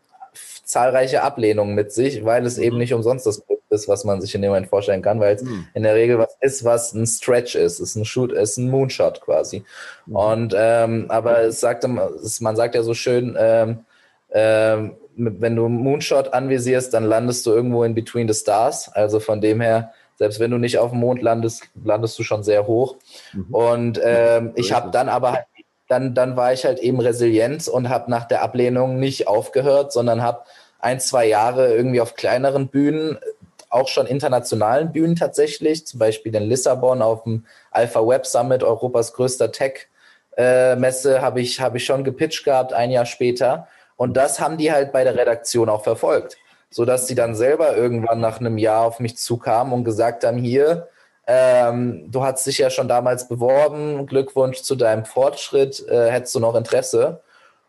zahlreiche 0.65 1.23
Ablehnungen 1.23 1.75
mit 1.75 1.93
sich, 1.93 2.25
weil 2.25 2.45
es 2.45 2.57
mhm. 2.57 2.63
eben 2.63 2.77
nicht 2.77 2.93
umsonst 2.93 3.25
das 3.25 3.45
Größte 3.45 3.56
ist, 3.69 3.87
was 3.87 4.03
man 4.03 4.21
sich 4.21 4.33
in 4.35 4.41
dem 4.41 4.49
Moment 4.49 4.67
vorstellen 4.67 5.01
kann, 5.01 5.19
weil 5.19 5.35
es 5.35 5.43
mhm. 5.43 5.67
in 5.73 5.83
der 5.83 5.95
Regel 5.95 6.17
was 6.17 6.35
ist, 6.41 6.63
was 6.63 6.93
ein 6.93 7.05
Stretch 7.05 7.55
ist, 7.55 7.79
es 7.79 7.89
ist 7.91 7.95
ein 7.95 8.05
Shoot, 8.05 8.31
ist 8.31 8.57
ein 8.57 8.69
Moonshot 8.69 9.21
quasi. 9.21 9.63
Mhm. 10.05 10.15
Und 10.15 10.55
ähm, 10.57 11.05
aber 11.09 11.41
es 11.41 11.59
sagt, 11.59 11.85
man 11.87 12.55
sagt 12.55 12.75
ja 12.75 12.83
so 12.83 12.93
schön, 12.93 13.35
ähm, 13.39 13.79
ähm, 14.31 14.95
wenn 15.15 15.55
du 15.55 15.67
Moonshot 15.67 16.33
anvisierst, 16.33 16.93
dann 16.93 17.03
landest 17.03 17.45
du 17.45 17.51
irgendwo 17.51 17.83
in 17.83 17.95
between 17.95 18.27
the 18.27 18.39
stars. 18.39 18.89
Also 18.89 19.19
von 19.19 19.41
dem 19.41 19.61
her 19.61 19.91
selbst 20.17 20.39
wenn 20.39 20.51
du 20.51 20.57
nicht 20.57 20.79
auf 20.79 20.91
dem 20.91 20.99
Mond 20.99 21.21
landest, 21.21 21.69
landest 21.83 22.17
du 22.17 22.23
schon 22.23 22.43
sehr 22.43 22.67
hoch. 22.67 22.95
Mhm. 23.33 23.53
Und 23.53 24.01
ähm, 24.03 24.51
ich 24.55 24.73
habe 24.73 24.89
dann 24.91 25.09
aber 25.09 25.33
halt, 25.33 25.45
dann, 25.87 26.13
dann 26.13 26.35
war 26.35 26.53
ich 26.53 26.65
halt 26.65 26.79
eben 26.79 26.99
resilient 26.99 27.67
und 27.67 27.89
habe 27.89 28.11
nach 28.11 28.25
der 28.25 28.41
Ablehnung 28.41 28.99
nicht 28.99 29.27
aufgehört, 29.27 29.93
sondern 29.93 30.21
habe 30.21 30.41
ein, 30.79 30.99
zwei 30.99 31.27
Jahre 31.27 31.73
irgendwie 31.73 32.01
auf 32.01 32.15
kleineren 32.15 32.67
Bühnen, 32.67 33.17
auch 33.69 33.87
schon 33.87 34.07
internationalen 34.07 34.91
Bühnen 34.91 35.15
tatsächlich, 35.15 35.85
zum 35.85 35.99
Beispiel 35.99 36.35
in 36.35 36.43
Lissabon 36.43 37.01
auf 37.01 37.23
dem 37.23 37.45
Alpha 37.71 38.05
Web 38.05 38.25
Summit, 38.25 38.63
Europas 38.63 39.13
größter 39.13 39.51
Tech-Messe, 39.51 41.17
äh, 41.17 41.19
habe 41.19 41.41
ich, 41.41 41.59
hab 41.59 41.75
ich 41.75 41.85
schon 41.85 42.03
gepitcht 42.03 42.43
gehabt, 42.45 42.73
ein 42.73 42.91
Jahr 42.91 43.05
später. 43.05 43.67
Und 43.95 44.15
das 44.15 44.39
haben 44.39 44.57
die 44.57 44.71
halt 44.71 44.91
bei 44.91 45.03
der 45.03 45.15
Redaktion 45.15 45.69
auch 45.69 45.83
verfolgt 45.83 46.37
sodass 46.69 47.07
sie 47.07 47.15
dann 47.15 47.35
selber 47.35 47.75
irgendwann 47.75 48.19
nach 48.19 48.39
einem 48.39 48.57
Jahr 48.57 48.85
auf 48.85 48.99
mich 48.99 49.17
zukamen 49.17 49.73
und 49.73 49.83
gesagt 49.83 50.25
haben, 50.25 50.37
hier, 50.37 50.89
ähm, 51.25 52.09
du 52.09 52.23
hast 52.23 52.45
dich 52.45 52.57
ja 52.57 52.69
schon 52.69 52.87
damals 52.87 53.27
beworben, 53.27 54.05
Glückwunsch 54.05 54.61
zu 54.61 54.75
deinem 54.75 55.05
Fortschritt, 55.05 55.85
äh, 55.87 56.09
hättest 56.11 56.35
du 56.35 56.39
noch 56.39 56.55
Interesse? 56.55 57.21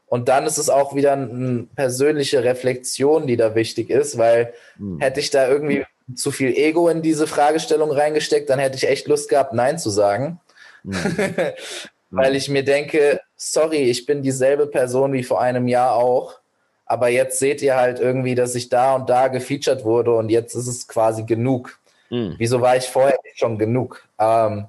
Und 0.08 0.28
dann 0.28 0.46
ist 0.46 0.58
es 0.58 0.70
auch 0.70 0.94
wieder 0.94 1.12
eine 1.12 1.66
persönliche 1.76 2.42
Reflexion, 2.42 3.26
die 3.26 3.36
da 3.36 3.54
wichtig 3.54 3.90
ist, 3.90 4.16
weil 4.18 4.54
mhm. 4.78 5.00
hätte 5.00 5.20
ich 5.20 5.30
da 5.30 5.48
irgendwie 5.48 5.84
zu 6.14 6.30
viel 6.30 6.56
Ego 6.56 6.88
in 6.88 7.02
diese 7.02 7.26
Fragestellung 7.26 7.90
reingesteckt, 7.90 8.48
dann 8.48 8.58
hätte 8.58 8.76
ich 8.76 8.88
echt 8.88 9.06
Lust 9.08 9.28
gehabt, 9.28 9.52
Nein 9.52 9.78
zu 9.78 9.90
sagen. 9.90 10.40
Mhm. 10.82 10.94
weil 12.10 12.36
ich 12.36 12.48
mir 12.48 12.64
denke, 12.64 13.20
sorry, 13.36 13.82
ich 13.82 14.06
bin 14.06 14.22
dieselbe 14.22 14.66
Person 14.66 15.12
wie 15.12 15.24
vor 15.24 15.42
einem 15.42 15.68
Jahr 15.68 15.94
auch 15.94 16.40
aber 16.88 17.08
jetzt 17.08 17.38
seht 17.38 17.60
ihr 17.60 17.76
halt 17.76 18.00
irgendwie, 18.00 18.34
dass 18.34 18.54
ich 18.54 18.70
da 18.70 18.94
und 18.96 19.10
da 19.10 19.28
gefeatured 19.28 19.84
wurde 19.84 20.14
und 20.14 20.30
jetzt 20.30 20.54
ist 20.54 20.66
es 20.66 20.88
quasi 20.88 21.22
genug. 21.24 21.78
Mhm. 22.08 22.34
Wieso 22.38 22.62
war 22.62 22.76
ich 22.76 22.86
vorher 22.86 23.18
schon 23.34 23.58
genug? 23.58 24.08
Ähm, 24.18 24.64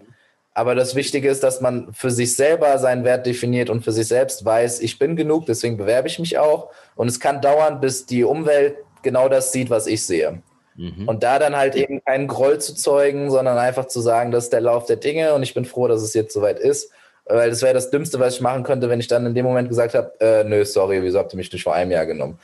aber 0.59 0.75
das 0.75 0.93
Wichtige 0.93 1.29
ist, 1.29 1.41
dass 1.41 1.61
man 1.61 1.93
für 1.93 2.11
sich 2.11 2.35
selber 2.35 2.77
seinen 2.79 3.05
Wert 3.05 3.25
definiert 3.25 3.69
und 3.69 3.81
für 3.81 3.93
sich 3.93 4.07
selbst 4.07 4.43
weiß, 4.43 4.81
ich 4.81 4.99
bin 4.99 5.15
genug, 5.15 5.45
deswegen 5.45 5.77
bewerbe 5.77 6.09
ich 6.09 6.19
mich 6.19 6.37
auch. 6.37 6.69
Und 6.95 7.07
es 7.07 7.21
kann 7.21 7.41
dauern, 7.41 7.79
bis 7.79 8.05
die 8.05 8.25
Umwelt 8.25 8.75
genau 9.01 9.29
das 9.29 9.53
sieht, 9.53 9.69
was 9.69 9.87
ich 9.87 10.05
sehe. 10.05 10.41
Mhm. 10.75 11.07
Und 11.07 11.23
da 11.23 11.39
dann 11.39 11.55
halt 11.55 11.75
eben 11.75 12.03
keinen 12.03 12.27
Groll 12.27 12.59
zu 12.59 12.75
zeugen, 12.75 13.31
sondern 13.31 13.57
einfach 13.57 13.85
zu 13.85 14.01
sagen, 14.01 14.31
das 14.31 14.45
ist 14.45 14.53
der 14.53 14.59
Lauf 14.59 14.85
der 14.85 14.97
Dinge 14.97 15.33
und 15.33 15.43
ich 15.43 15.53
bin 15.53 15.63
froh, 15.63 15.87
dass 15.87 16.01
es 16.01 16.13
jetzt 16.13 16.33
soweit 16.33 16.59
ist 16.59 16.91
weil 17.29 17.51
das 17.51 17.61
wäre 17.61 17.75
das 17.75 17.91
Dümmste, 17.91 18.19
was 18.19 18.35
ich 18.35 18.41
machen 18.41 18.63
könnte, 18.63 18.89
wenn 18.89 18.99
ich 18.99 19.07
dann 19.07 19.25
in 19.25 19.35
dem 19.35 19.45
Moment 19.45 19.69
gesagt 19.69 19.93
habe, 19.93 20.11
äh, 20.19 20.43
nö, 20.43 20.65
sorry, 20.65 21.03
wieso 21.03 21.19
habt 21.19 21.31
ihr 21.31 21.37
mich 21.37 21.53
nicht 21.53 21.63
vor 21.63 21.75
einem 21.75 21.91
Jahr 21.91 22.07
genommen? 22.07 22.39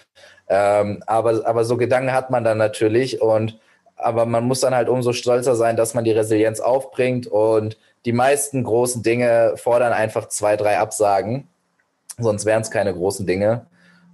Ähm, 0.48 1.02
aber, 1.08 1.42
aber 1.46 1.66
so 1.66 1.76
Gedanken 1.76 2.14
hat 2.14 2.30
man 2.30 2.44
dann 2.44 2.60
natürlich 2.60 3.20
und 3.20 3.58
aber 3.98 4.26
man 4.26 4.44
muss 4.44 4.60
dann 4.60 4.76
halt 4.76 4.90
umso 4.90 5.14
stolzer 5.14 5.56
sein, 5.56 5.78
dass 5.78 5.94
man 5.94 6.04
die 6.04 6.12
Resilienz 6.12 6.60
aufbringt 6.60 7.28
und 7.28 7.78
die 8.06 8.14
meisten 8.14 8.64
großen 8.64 9.04
Dinge 9.04 9.54
fordern 9.58 9.94
einfach 9.94 10.30
zwei, 10.30 10.56
drei 10.56 10.78
Absagen, 10.78 11.48
sonst 12.18 12.46
wären 12.46 12.62
es 12.62 12.72
keine 12.72 12.94
großen 12.94 13.26
Dinge. 13.26 13.66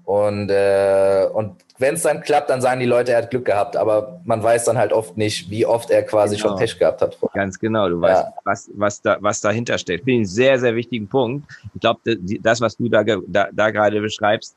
Und, 0.04 0.50
äh, 0.50 1.28
und 1.32 1.58
wenn 1.78 1.96
es 1.96 2.02
dann 2.04 2.22
klappt, 2.22 2.50
dann 2.50 2.62
sagen 2.62 2.80
die 2.80 2.86
Leute, 2.86 3.12
er 3.12 3.20
hat 3.20 3.30
Glück 3.30 3.46
gehabt, 3.46 3.76
aber 3.76 4.22
man 4.24 4.42
weiß 4.42 4.66
dann 4.66 4.78
halt 4.78 4.94
oft 4.94 5.18
nicht, 5.18 5.50
wie 5.50 5.66
oft 5.66 5.90
er 5.90 6.04
quasi 6.04 6.36
genau. 6.36 6.50
schon 6.50 6.58
Pech 6.58 6.78
gehabt 6.78 7.02
hat. 7.02 7.18
Ganz 7.34 7.60
genau, 7.60 7.90
du 7.90 8.00
weißt, 8.02 8.24
ja. 8.24 8.34
was, 8.44 8.70
was, 8.74 9.02
da, 9.02 9.18
was 9.20 9.42
dahinter 9.42 9.78
steht. 9.78 10.00
Finde 10.00 10.12
ich 10.12 10.18
einen 10.18 10.26
sehr, 10.26 10.60
sehr 10.60 10.76
wichtigen 10.76 11.08
Punkt. 11.08 11.52
Ich 11.74 11.82
glaube, 11.82 12.00
das, 12.42 12.62
was 12.62 12.78
du 12.78 12.90
da, 12.90 13.04
da, 13.04 13.50
da 13.52 13.72
gerade 13.72 14.02
beschreibst, 14.02 14.56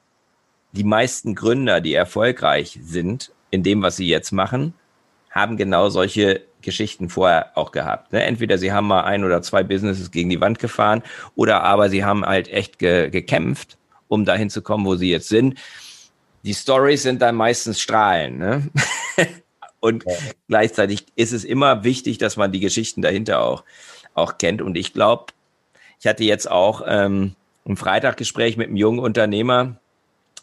die 0.72 0.84
meisten 0.84 1.34
Gründer, 1.34 1.80
die 1.80 1.94
erfolgreich 1.94 2.78
sind 2.82 3.32
in 3.50 3.62
dem, 3.62 3.82
was 3.82 3.96
sie 3.96 4.08
jetzt 4.08 4.32
machen, 4.32 4.74
haben 5.30 5.56
genau 5.56 5.88
solche 5.88 6.42
Geschichten 6.64 7.08
vorher 7.08 7.56
auch 7.56 7.72
gehabt. 7.72 8.12
Ne? 8.12 8.22
Entweder 8.24 8.58
sie 8.58 8.72
haben 8.72 8.86
mal 8.86 9.02
ein 9.02 9.24
oder 9.24 9.42
zwei 9.42 9.62
Businesses 9.62 10.10
gegen 10.10 10.30
die 10.30 10.40
Wand 10.40 10.58
gefahren 10.58 11.02
oder 11.34 11.62
aber 11.62 11.88
sie 11.90 12.04
haben 12.04 12.24
halt 12.24 12.48
echt 12.48 12.78
ge 12.78 13.10
gekämpft, 13.10 13.78
um 14.08 14.24
dahin 14.24 14.50
zu 14.50 14.62
kommen, 14.62 14.84
wo 14.84 14.96
sie 14.96 15.10
jetzt 15.10 15.28
sind 15.28 15.58
die 16.44 16.54
Stories 16.54 17.02
sind 17.02 17.22
dann 17.22 17.34
meistens 17.34 17.80
Strahlen. 17.80 18.38
Ne? 18.38 18.70
und 19.80 20.04
ja. 20.04 20.12
gleichzeitig 20.46 21.06
ist 21.16 21.32
es 21.32 21.44
immer 21.44 21.84
wichtig, 21.84 22.18
dass 22.18 22.36
man 22.36 22.52
die 22.52 22.60
Geschichten 22.60 23.02
dahinter 23.02 23.42
auch, 23.42 23.64
auch 24.14 24.38
kennt. 24.38 24.62
Und 24.62 24.76
ich 24.76 24.92
glaube, 24.92 25.26
ich 25.98 26.06
hatte 26.06 26.22
jetzt 26.22 26.50
auch 26.50 26.82
ähm, 26.86 27.34
ein 27.66 27.76
Freitaggespräch 27.76 28.56
mit 28.56 28.68
einem 28.68 28.76
jungen 28.76 28.98
Unternehmer, 28.98 29.76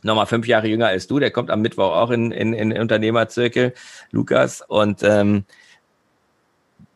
nochmal 0.02 0.26
fünf 0.26 0.48
Jahre 0.48 0.68
jünger 0.68 0.88
als 0.88 1.06
du, 1.06 1.20
der 1.20 1.30
kommt 1.30 1.52
am 1.52 1.62
Mittwoch 1.62 1.92
auch 1.96 2.10
in, 2.10 2.32
in, 2.32 2.54
in 2.54 2.74
Unternehmerzirkel, 2.74 3.76
Lukas. 4.10 4.64
Und 4.68 5.04
ähm, 5.04 5.46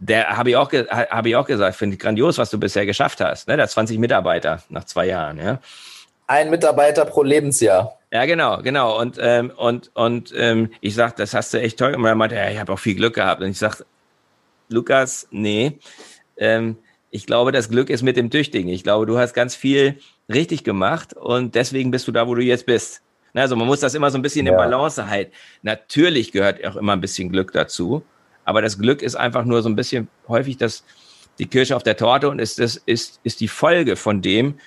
der 0.05 0.37
habe 0.37 0.51
ich 0.51 0.55
auch 0.55 0.71
habe 0.71 1.29
ich 1.29 1.35
auch 1.35 1.45
gesagt, 1.45 1.75
finde 1.75 1.95
ich 1.95 1.99
grandios, 1.99 2.37
was 2.37 2.49
du 2.49 2.59
bisher 2.59 2.85
geschafft 2.85 3.21
hast. 3.21 3.47
Ne? 3.47 3.61
Hat 3.61 3.69
20 3.69 3.97
Mitarbeiter 3.97 4.61
nach 4.69 4.83
zwei 4.85 5.07
Jahren, 5.07 5.37
ja. 5.37 5.59
Ein 6.27 6.49
Mitarbeiter 6.49 7.05
pro 7.05 7.23
Lebensjahr. 7.23 7.99
Ja, 8.11 8.25
genau, 8.25 8.61
genau. 8.61 8.99
Und, 8.99 9.17
ähm, 9.19 9.51
und, 9.55 9.91
und 9.93 10.33
ähm, 10.35 10.71
ich 10.81 10.95
sag, 10.95 11.15
das 11.17 11.33
hast 11.33 11.53
du 11.53 11.59
echt 11.59 11.77
toll 11.77 11.91
gemacht. 11.91 12.11
Er 12.11 12.15
meinte, 12.15 12.35
ja, 12.35 12.49
ich 12.49 12.59
habe 12.59 12.73
auch 12.73 12.79
viel 12.79 12.95
Glück 12.95 13.13
gehabt. 13.13 13.41
Und 13.41 13.49
ich 13.49 13.59
sag, 13.59 13.83
Lukas, 14.69 15.27
nee. 15.31 15.77
Ähm, 16.37 16.77
ich 17.11 17.27
glaube, 17.27 17.51
das 17.51 17.69
Glück 17.69 17.89
ist 17.89 18.01
mit 18.01 18.17
dem 18.17 18.31
Tüchtigen. 18.31 18.69
Ich 18.69 18.83
glaube, 18.83 19.05
du 19.05 19.19
hast 19.19 19.33
ganz 19.33 19.55
viel 19.55 19.99
richtig 20.33 20.63
gemacht 20.63 21.13
und 21.13 21.55
deswegen 21.55 21.91
bist 21.91 22.07
du 22.07 22.11
da, 22.11 22.27
wo 22.27 22.33
du 22.33 22.41
jetzt 22.41 22.65
bist. 22.65 23.01
Also 23.33 23.55
man 23.55 23.67
muss 23.67 23.81
das 23.81 23.93
immer 23.93 24.09
so 24.09 24.17
ein 24.17 24.21
bisschen 24.21 24.45
ja. 24.45 24.53
in 24.53 24.57
Balance 24.57 25.09
halten. 25.09 25.31
Natürlich 25.61 26.31
gehört 26.31 26.65
auch 26.65 26.77
immer 26.77 26.93
ein 26.93 27.01
bisschen 27.01 27.31
Glück 27.31 27.51
dazu, 27.51 28.03
aber 28.45 28.61
das 28.61 28.79
Glück 28.79 29.01
ist 29.01 29.15
einfach 29.15 29.43
nur 29.43 29.61
so 29.61 29.69
ein 29.69 29.75
bisschen 29.75 30.07
häufig 30.27 30.57
das, 30.57 30.83
die 31.39 31.47
Kirsche 31.47 31.75
auf 31.75 31.83
der 31.83 31.97
Torte 31.97 32.29
und 32.29 32.39
ist, 32.39 32.59
das, 32.59 32.77
ist, 32.77 33.19
ist 33.23 33.41
die 33.41 33.47
Folge 33.47 33.95
von 33.95 34.21
dem, 34.21 34.59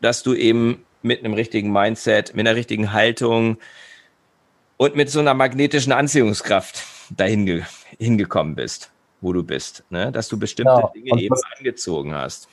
dass 0.00 0.22
du 0.22 0.34
eben 0.34 0.84
mit 1.02 1.20
einem 1.20 1.34
richtigen 1.34 1.70
Mindset, 1.70 2.34
mit 2.34 2.46
einer 2.46 2.56
richtigen 2.56 2.92
Haltung 2.92 3.58
und 4.76 4.96
mit 4.96 5.10
so 5.10 5.20
einer 5.20 5.34
magnetischen 5.34 5.92
Anziehungskraft 5.92 6.82
dahin 7.10 7.64
hingekommen 7.98 8.54
bist, 8.54 8.90
wo 9.20 9.32
du 9.32 9.42
bist, 9.42 9.84
ne? 9.90 10.10
dass 10.10 10.28
du 10.28 10.38
bestimmte 10.38 10.72
ja, 10.72 10.90
Dinge 10.94 11.20
eben 11.20 11.36
angezogen 11.56 12.14
hast. 12.14 12.48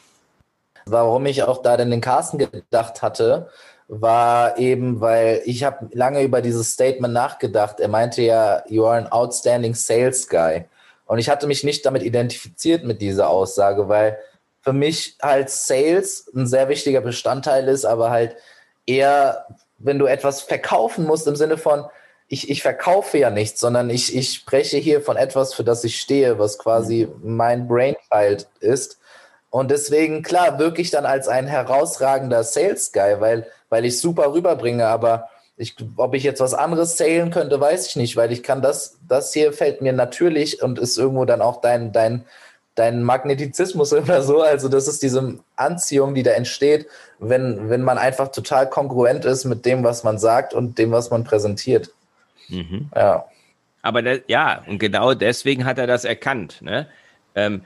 Warum 0.86 1.26
ich 1.26 1.44
auch 1.44 1.62
da 1.62 1.78
denn 1.78 1.92
den 1.92 2.02
Carsten 2.02 2.38
gedacht 2.38 3.02
hatte, 3.02 3.50
war 3.88 4.58
eben, 4.58 5.00
weil 5.00 5.42
ich 5.46 5.64
habe 5.64 5.88
lange 5.94 6.22
über 6.24 6.42
dieses 6.42 6.74
Statement 6.74 7.14
nachgedacht. 7.14 7.80
Er 7.80 7.88
meinte 7.88 8.22
ja, 8.22 8.64
you 8.68 8.86
are 8.86 8.98
an 8.98 9.08
outstanding 9.08 9.74
sales 9.74 10.28
guy. 10.28 10.66
Und 11.06 11.20
ich 11.20 11.30
hatte 11.30 11.48
mich 11.48 11.64
nicht 11.64 11.86
damit 11.86 12.04
identifiziert 12.04 12.84
mit 12.84 13.02
dieser 13.02 13.30
Aussage, 13.30 13.88
weil 13.88 14.18
für 14.62 14.74
mich 14.74 15.16
halt 15.22 15.50
Sales 15.50 16.30
ein 16.36 16.46
sehr 16.46 16.68
wichtiger 16.68 17.00
Bestandteil 17.00 17.70
ist, 17.70 17.86
aber 17.86 18.10
halt 18.12 18.36
eher, 18.86 19.48
wenn 19.78 20.00
du 20.00 20.06
etwas 20.06 20.42
verkaufen 20.42 21.06
musst 21.06 21.26
im 21.26 21.38
Sinne 21.38 21.58
von, 21.58 21.86
ich, 22.28 22.50
ich 22.50 22.62
verkaufe 22.62 23.18
ja 23.18 23.30
nichts, 23.30 23.62
sondern 23.62 23.90
ich, 23.90 24.14
ich 24.14 24.34
spreche 24.34 24.78
hier 24.78 25.02
von 25.02 25.16
etwas, 25.16 25.54
für 25.54 25.64
das 25.64 25.86
ich 25.86 26.02
stehe, 26.02 26.38
was 26.40 26.58
quasi 26.58 27.08
mein 27.24 27.70
Brainchild 27.70 28.50
ist. 28.60 29.00
Und 29.50 29.72
deswegen, 29.72 30.24
klar, 30.24 30.60
wirklich 30.60 30.92
dann 30.92 31.06
als 31.06 31.30
ein 31.30 31.48
herausragender 31.48 32.44
Sales 32.44 32.92
Guy, 32.92 33.22
weil, 33.22 33.48
weil 33.70 33.86
ich 33.86 34.00
super 34.00 34.34
rüberbringe, 34.34 34.88
aber 34.88 35.30
ich, 35.58 35.76
ob 35.98 36.14
ich 36.14 36.24
jetzt 36.24 36.40
was 36.40 36.54
anderes 36.54 36.96
zählen 36.96 37.32
könnte, 37.32 37.60
weiß 37.60 37.88
ich 37.88 37.96
nicht, 37.96 38.16
weil 38.16 38.32
ich 38.32 38.44
kann 38.44 38.62
das, 38.62 39.00
das 39.08 39.34
hier 39.34 39.54
fällt 39.54 39.82
mir 39.82 39.92
natürlich 39.92 40.62
und 40.62 40.78
ist 40.78 40.98
irgendwo 40.98 41.26
dann 41.26 41.42
auch 41.42 41.62
dein, 41.62 41.92
dein, 41.92 42.26
dein 42.76 43.02
Magnetizismus 43.02 43.92
oder 43.94 44.22
so. 44.22 44.42
Also 44.42 44.70
das 44.70 44.88
ist 44.88 45.02
diese 45.02 45.40
Anziehung, 45.56 46.14
die 46.14 46.24
da 46.24 46.32
entsteht, 46.32 46.88
wenn, 47.20 47.70
wenn 47.70 47.82
man 47.82 47.98
einfach 47.98 48.28
total 48.30 48.70
kongruent 48.70 49.26
ist 49.26 49.46
mit 49.46 49.66
dem, 49.66 49.84
was 49.84 50.04
man 50.04 50.20
sagt 50.20 50.54
und 50.54 50.78
dem, 50.78 50.92
was 50.92 51.10
man 51.10 51.24
präsentiert. 51.24 51.90
Mhm. 52.50 52.90
Ja. 52.96 53.26
Aber 53.82 54.02
das, 54.04 54.20
ja, 54.28 54.64
und 54.68 54.78
genau 54.78 55.16
deswegen 55.16 55.66
hat 55.66 55.80
er 55.80 55.88
das 55.88 56.06
erkannt. 56.06 56.62
Ne? 56.62 56.88
Ähm, 57.34 57.64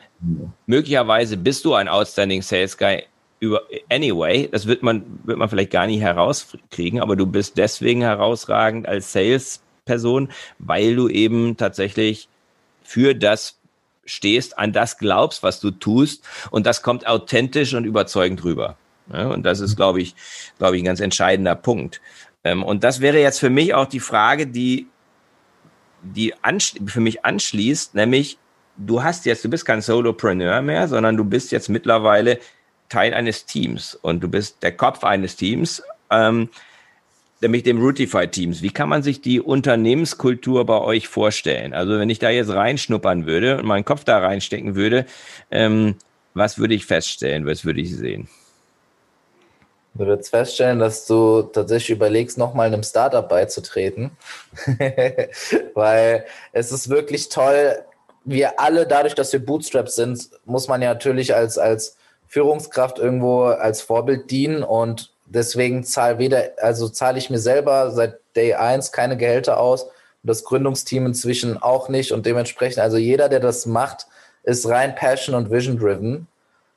möglicherweise 0.65 1.35
bist 1.35 1.65
du 1.65 1.73
ein 1.73 1.89
outstanding 1.89 2.41
Sales 2.41 2.77
Guy 2.77 3.03
über 3.41 3.63
anyway. 3.89 4.47
Das 4.49 4.67
wird 4.67 4.83
man, 4.83 5.03
wird 5.25 5.37
man 5.37 5.49
vielleicht 5.49 5.71
gar 5.71 5.87
nicht 5.87 5.99
herauskriegen, 5.99 7.01
aber 7.01 7.17
du 7.17 7.25
bist 7.25 7.57
deswegen 7.57 8.01
herausragend 8.01 8.87
als 8.87 9.11
Sales-Person, 9.11 10.31
weil 10.59 10.95
du 10.95 11.09
eben 11.09 11.57
tatsächlich 11.57 12.29
für 12.83 13.13
das 13.13 13.57
stehst, 14.05 14.57
an 14.57 14.71
das 14.73 14.97
glaubst, 14.97 15.43
was 15.43 15.59
du 15.59 15.71
tust 15.71 16.23
und 16.51 16.65
das 16.65 16.81
kommt 16.81 17.07
authentisch 17.07 17.73
und 17.73 17.85
überzeugend 17.85 18.43
rüber. 18.43 18.77
Ja, 19.11 19.27
und 19.27 19.43
das 19.43 19.59
ist, 19.59 19.75
glaube 19.75 20.01
ich, 20.01 20.15
glaube 20.57 20.77
ich, 20.77 20.83
ein 20.83 20.85
ganz 20.85 20.99
entscheidender 20.99 21.55
Punkt. 21.55 21.99
Ähm, 22.43 22.63
und 22.63 22.83
das 22.83 23.01
wäre 23.01 23.19
jetzt 23.19 23.39
für 23.39 23.49
mich 23.49 23.73
auch 23.73 23.87
die 23.87 23.99
Frage, 23.99 24.47
die, 24.47 24.87
die 26.01 26.33
für 26.85 27.01
mich 27.01 27.25
anschließt, 27.25 27.95
nämlich 27.95 28.37
du 28.77 29.03
hast 29.03 29.25
jetzt, 29.25 29.43
du 29.43 29.49
bist 29.49 29.65
kein 29.65 29.81
Solopreneur 29.81 30.61
mehr, 30.61 30.87
sondern 30.87 31.17
du 31.17 31.23
bist 31.23 31.51
jetzt 31.51 31.69
mittlerweile 31.69 32.39
Teil 32.91 33.13
eines 33.13 33.45
Teams 33.45 33.95
und 33.95 34.21
du 34.21 34.27
bist 34.27 34.61
der 34.63 34.73
Kopf 34.73 35.03
eines 35.03 35.37
Teams, 35.37 35.81
ähm, 36.09 36.49
nämlich 37.39 37.63
dem 37.63 37.81
Routify-Teams. 37.81 38.61
Wie 38.61 38.69
kann 38.69 38.89
man 38.89 39.01
sich 39.01 39.21
die 39.21 39.39
Unternehmenskultur 39.39 40.65
bei 40.65 40.79
euch 40.79 41.07
vorstellen? 41.07 41.73
Also 41.73 41.97
wenn 41.97 42.09
ich 42.09 42.19
da 42.19 42.29
jetzt 42.29 42.49
reinschnuppern 42.51 43.25
würde 43.25 43.57
und 43.57 43.65
meinen 43.65 43.85
Kopf 43.85 44.03
da 44.03 44.19
reinstecken 44.19 44.75
würde, 44.75 45.05
ähm, 45.49 45.95
was 46.33 46.59
würde 46.59 46.73
ich 46.73 46.85
feststellen? 46.85 47.45
Was 47.45 47.65
würde 47.65 47.79
ich 47.81 47.95
sehen? 47.95 48.27
Du 49.93 50.05
würdest 50.05 50.29
feststellen, 50.29 50.79
dass 50.79 51.05
du 51.05 51.43
tatsächlich 51.43 51.97
überlegst, 51.97 52.37
nochmal 52.37 52.67
einem 52.67 52.83
Startup 52.83 53.27
beizutreten. 53.27 54.11
Weil 55.73 56.25
es 56.51 56.71
ist 56.71 56.89
wirklich 56.89 57.29
toll, 57.29 57.77
wir 58.23 58.59
alle, 58.59 58.85
dadurch, 58.85 59.15
dass 59.15 59.33
wir 59.33 59.43
Bootstraps 59.43 59.95
sind, 59.95 60.29
muss 60.45 60.67
man 60.67 60.81
ja 60.81 60.93
natürlich 60.93 61.33
als, 61.33 61.57
als 61.57 61.97
Führungskraft 62.31 62.97
irgendwo 62.97 63.43
als 63.43 63.81
Vorbild 63.81 64.31
dienen 64.31 64.63
und 64.63 65.11
deswegen 65.25 65.83
zahle 65.83 66.17
weder, 66.17 66.51
also 66.61 66.87
zahle 66.87 67.17
ich 67.17 67.29
mir 67.29 67.39
selber 67.39 67.91
seit 67.91 68.19
Day 68.37 68.53
1 68.53 68.93
keine 68.93 69.17
Gehälter 69.17 69.59
aus 69.59 69.83
und 69.83 69.91
das 70.23 70.45
Gründungsteam 70.45 71.05
inzwischen 71.05 71.61
auch 71.61 71.89
nicht 71.89 72.13
und 72.13 72.25
dementsprechend, 72.25 72.79
also 72.79 72.95
jeder, 72.95 73.27
der 73.27 73.41
das 73.41 73.65
macht, 73.65 74.07
ist 74.43 74.65
rein 74.69 74.95
Passion 74.95 75.35
und 75.35 75.51
Vision 75.51 75.77
driven 75.77 76.27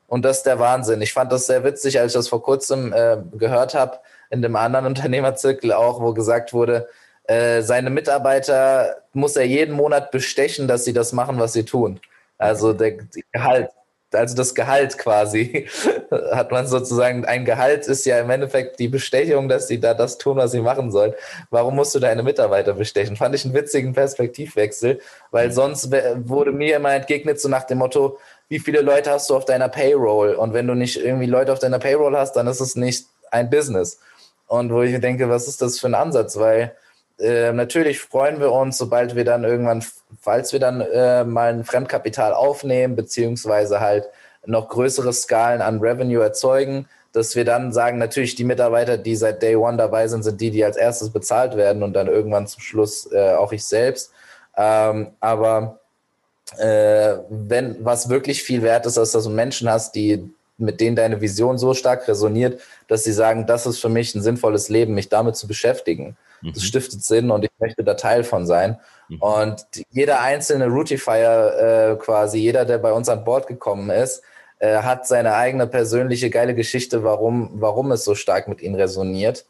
und 0.09 0.25
das 0.25 0.39
ist 0.39 0.45
der 0.45 0.59
Wahnsinn. 0.59 1.01
Ich 1.01 1.13
fand 1.13 1.31
das 1.31 1.47
sehr 1.47 1.63
witzig, 1.63 2.01
als 2.01 2.11
ich 2.11 2.19
das 2.19 2.27
vor 2.27 2.43
kurzem 2.43 2.91
äh, 2.91 3.17
gehört 3.37 3.75
habe 3.75 3.99
in 4.31 4.41
dem 4.41 4.57
anderen 4.57 4.85
Unternehmerzirkel 4.87 5.71
auch, 5.71 6.01
wo 6.01 6.13
gesagt 6.13 6.51
wurde, 6.51 6.89
äh, 7.23 7.61
seine 7.61 7.91
Mitarbeiter 7.91 8.97
muss 9.13 9.37
er 9.37 9.45
jeden 9.45 9.73
Monat 9.73 10.11
bestechen, 10.11 10.67
dass 10.67 10.83
sie 10.83 10.93
das 10.93 11.13
machen, 11.13 11.39
was 11.39 11.53
sie 11.53 11.63
tun. 11.63 12.01
Also 12.37 12.73
der 12.73 12.97
Gehalt, 13.31 13.69
also 14.13 14.35
das 14.35 14.55
Gehalt 14.55 14.97
quasi, 14.97 15.67
hat 16.31 16.51
man 16.51 16.67
sozusagen, 16.67 17.25
ein 17.25 17.45
Gehalt 17.45 17.87
ist 17.87 18.05
ja 18.05 18.19
im 18.19 18.29
Endeffekt 18.29 18.79
die 18.79 18.87
Bestechung, 18.87 19.49
dass 19.49 19.67
sie 19.67 19.79
da 19.79 19.93
das 19.93 20.17
tun, 20.17 20.37
was 20.37 20.51
sie 20.51 20.61
machen 20.61 20.91
sollen. 20.91 21.13
Warum 21.49 21.75
musst 21.75 21.95
du 21.95 21.99
deine 21.99 22.23
Mitarbeiter 22.23 22.73
bestechen? 22.73 23.15
Fand 23.15 23.35
ich 23.35 23.45
einen 23.45 23.53
witzigen 23.53 23.93
Perspektivwechsel, 23.93 24.99
weil 25.31 25.51
sonst 25.51 25.91
wurde 25.91 26.51
mir 26.51 26.77
immer 26.77 26.93
entgegnet 26.93 27.39
so 27.39 27.49
nach 27.49 27.63
dem 27.63 27.79
Motto, 27.79 28.17
wie 28.47 28.59
viele 28.59 28.81
Leute 28.81 29.11
hast 29.11 29.29
du 29.29 29.35
auf 29.35 29.45
deiner 29.45 29.69
Payroll? 29.69 30.35
Und 30.35 30.53
wenn 30.53 30.67
du 30.67 30.75
nicht 30.75 30.97
irgendwie 30.97 31.25
Leute 31.25 31.51
auf 31.51 31.59
deiner 31.59 31.79
Payroll 31.79 32.15
hast, 32.15 32.33
dann 32.33 32.47
ist 32.47 32.61
es 32.61 32.75
nicht 32.75 33.07
ein 33.31 33.49
Business. 33.49 33.99
Und 34.47 34.71
wo 34.71 34.83
ich 34.83 34.99
denke, 34.99 35.29
was 35.29 35.47
ist 35.47 35.61
das 35.61 35.79
für 35.79 35.87
ein 35.87 35.95
Ansatz? 35.95 36.37
Weil 36.37 36.75
äh, 37.19 37.53
natürlich 37.53 37.99
freuen 37.99 38.39
wir 38.39 38.51
uns, 38.51 38.77
sobald 38.77 39.15
wir 39.15 39.25
dann 39.25 39.43
irgendwann, 39.43 39.83
falls 40.19 40.53
wir 40.53 40.59
dann 40.59 40.81
äh, 40.81 41.23
mal 41.23 41.53
ein 41.53 41.63
Fremdkapital 41.63 42.33
aufnehmen, 42.33 42.95
beziehungsweise 42.95 43.79
halt 43.79 44.05
noch 44.45 44.69
größere 44.69 45.13
Skalen 45.13 45.61
an 45.61 45.79
Revenue 45.79 46.21
erzeugen, 46.21 46.87
dass 47.13 47.35
wir 47.35 47.45
dann 47.45 47.71
sagen, 47.71 47.97
natürlich 47.97 48.35
die 48.35 48.43
Mitarbeiter, 48.43 48.97
die 48.97 49.15
seit 49.15 49.41
Day 49.41 49.55
One 49.55 49.77
dabei 49.77 50.07
sind, 50.07 50.23
sind 50.23 50.41
die, 50.41 50.51
die 50.51 50.65
als 50.65 50.75
erstes 50.75 51.09
bezahlt 51.11 51.55
werden 51.55 51.81
und 51.81 51.93
dann 51.93 52.07
irgendwann 52.07 52.47
zum 52.47 52.61
Schluss 52.61 53.09
äh, 53.11 53.33
auch 53.33 53.53
ich 53.53 53.63
selbst. 53.63 54.11
Ähm, 54.57 55.11
aber 55.21 55.79
äh, 56.57 57.15
wenn 57.29 57.83
was 57.83 58.09
wirklich 58.09 58.43
viel 58.43 58.61
wert 58.61 58.85
ist, 58.85 58.97
ist, 58.97 59.15
dass 59.15 59.23
du 59.23 59.29
Menschen 59.29 59.69
hast, 59.69 59.95
die 59.95 60.29
mit 60.57 60.79
denen 60.79 60.95
deine 60.95 61.21
Vision 61.21 61.57
so 61.57 61.73
stark 61.73 62.07
resoniert, 62.07 62.61
dass 62.87 63.03
sie 63.03 63.11
sagen, 63.11 63.45
das 63.45 63.65
ist 63.65 63.79
für 63.79 63.89
mich 63.89 64.15
ein 64.15 64.21
sinnvolles 64.21 64.69
Leben, 64.69 64.93
mich 64.93 65.09
damit 65.09 65.35
zu 65.35 65.47
beschäftigen. 65.47 66.15
Mhm. 66.41 66.53
Das 66.53 66.63
stiftet 66.63 67.03
Sinn 67.03 67.31
und 67.31 67.43
ich 67.43 67.51
möchte 67.59 67.83
da 67.83 67.95
Teil 67.95 68.23
von 68.23 68.45
sein. 68.45 68.79
Mhm. 69.09 69.21
Und 69.21 69.65
jeder 69.91 70.21
einzelne 70.21 70.67
Routifier 70.67 71.95
äh, 71.97 72.03
quasi, 72.03 72.39
jeder, 72.39 72.65
der 72.65 72.77
bei 72.77 72.93
uns 72.93 73.09
an 73.09 73.23
Bord 73.23 73.47
gekommen 73.47 73.89
ist, 73.89 74.21
äh, 74.59 74.77
hat 74.77 75.07
seine 75.07 75.35
eigene 75.35 75.67
persönliche 75.67 76.29
geile 76.29 76.55
Geschichte, 76.55 77.03
warum, 77.03 77.51
warum 77.55 77.91
es 77.91 78.05
so 78.05 78.15
stark 78.15 78.47
mit 78.47 78.61
ihnen 78.61 78.75
resoniert. 78.75 79.45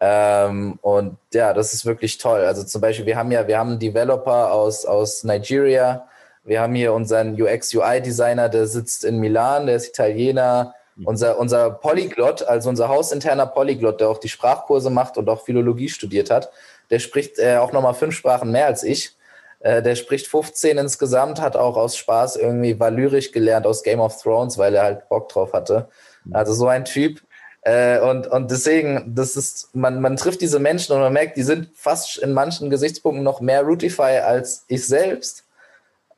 Ähm, 0.00 0.78
und 0.82 1.18
ja, 1.32 1.52
das 1.52 1.74
ist 1.74 1.84
wirklich 1.84 2.18
toll. 2.18 2.40
Also 2.40 2.64
zum 2.64 2.80
Beispiel, 2.80 3.06
wir 3.06 3.16
haben 3.16 3.30
ja, 3.30 3.46
wir 3.46 3.58
haben 3.58 3.70
einen 3.70 3.78
Developer 3.78 4.52
aus, 4.52 4.84
aus 4.84 5.24
Nigeria, 5.24 6.07
wir 6.48 6.62
haben 6.62 6.74
hier 6.74 6.94
unseren 6.94 7.40
UX-UI-Designer, 7.40 8.48
der 8.48 8.66
sitzt 8.66 9.04
in 9.04 9.18
Milan, 9.18 9.66
der 9.66 9.76
ist 9.76 9.88
Italiener. 9.88 10.74
Mhm. 10.96 11.06
Unser, 11.06 11.38
unser 11.38 11.70
Polyglot, 11.70 12.42
also 12.42 12.70
unser 12.70 12.88
hausinterner 12.88 13.46
Polyglot, 13.46 14.00
der 14.00 14.08
auch 14.08 14.18
die 14.18 14.30
Sprachkurse 14.30 14.88
macht 14.88 15.18
und 15.18 15.28
auch 15.28 15.44
Philologie 15.44 15.90
studiert 15.90 16.30
hat, 16.30 16.50
der 16.88 17.00
spricht 17.00 17.38
äh, 17.38 17.58
auch 17.58 17.72
nochmal 17.72 17.92
fünf 17.92 18.14
Sprachen 18.14 18.50
mehr 18.50 18.64
als 18.64 18.82
ich. 18.82 19.14
Äh, 19.60 19.82
der 19.82 19.94
spricht 19.94 20.26
15 20.26 20.78
insgesamt, 20.78 21.38
hat 21.38 21.54
auch 21.54 21.76
aus 21.76 21.98
Spaß 21.98 22.36
irgendwie 22.36 22.80
valyrisch 22.80 23.30
gelernt 23.30 23.66
aus 23.66 23.82
Game 23.82 24.00
of 24.00 24.20
Thrones, 24.22 24.56
weil 24.56 24.74
er 24.74 24.84
halt 24.84 25.08
Bock 25.10 25.28
drauf 25.28 25.52
hatte. 25.52 25.88
Mhm. 26.24 26.34
Also 26.34 26.54
so 26.54 26.66
ein 26.66 26.86
Typ. 26.86 27.20
Äh, 27.60 28.00
und, 28.00 28.26
und 28.26 28.50
deswegen, 28.50 29.12
das 29.14 29.36
ist, 29.36 29.74
man, 29.74 30.00
man 30.00 30.16
trifft 30.16 30.40
diese 30.40 30.60
Menschen 30.60 30.94
und 30.94 31.00
man 31.00 31.12
merkt, 31.12 31.36
die 31.36 31.42
sind 31.42 31.68
fast 31.74 32.16
in 32.16 32.32
manchen 32.32 32.70
Gesichtspunkten 32.70 33.22
noch 33.22 33.42
mehr 33.42 33.64
Routify 33.64 34.20
als 34.24 34.64
ich 34.68 34.86
selbst 34.86 35.44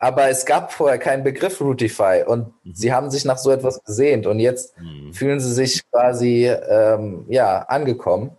aber 0.00 0.30
es 0.30 0.46
gab 0.46 0.72
vorher 0.72 0.98
keinen 0.98 1.22
Begriff 1.22 1.60
Routify 1.60 2.24
und 2.26 2.52
mhm. 2.64 2.74
sie 2.74 2.92
haben 2.92 3.10
sich 3.10 3.26
nach 3.26 3.36
so 3.36 3.50
etwas 3.50 3.84
gesehnt 3.84 4.26
und 4.26 4.40
jetzt 4.40 4.76
mhm. 4.78 5.12
fühlen 5.12 5.40
sie 5.40 5.52
sich 5.52 5.88
quasi 5.90 6.46
ähm, 6.46 7.26
ja 7.28 7.60
angekommen. 7.62 8.30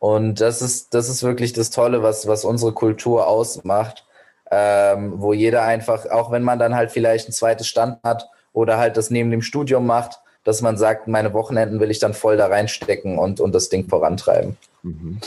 Und 0.00 0.40
das 0.40 0.60
ist, 0.60 0.92
das 0.92 1.08
ist 1.08 1.22
wirklich 1.22 1.54
das 1.54 1.70
Tolle, 1.70 2.02
was, 2.02 2.26
was 2.26 2.44
unsere 2.44 2.72
Kultur 2.72 3.26
ausmacht, 3.28 4.04
ähm, 4.50 5.14
wo 5.16 5.32
jeder 5.32 5.62
einfach, 5.62 6.10
auch 6.10 6.30
wenn 6.32 6.42
man 6.42 6.58
dann 6.58 6.74
halt 6.74 6.90
vielleicht 6.90 7.28
ein 7.28 7.32
zweites 7.32 7.68
Stand 7.68 8.02
hat 8.02 8.28
oder 8.52 8.76
halt 8.76 8.96
das 8.96 9.10
neben 9.10 9.30
dem 9.30 9.40
Studium 9.40 9.86
macht, 9.86 10.20
dass 10.42 10.60
man 10.60 10.76
sagt, 10.76 11.06
meine 11.06 11.32
Wochenenden 11.32 11.80
will 11.80 11.90
ich 11.90 12.00
dann 12.00 12.12
voll 12.12 12.36
da 12.36 12.48
reinstecken 12.48 13.18
und, 13.18 13.40
und 13.40 13.54
das 13.54 13.68
Ding 13.68 13.88
vorantreiben. 13.88 14.58
Mhm. 14.82 15.20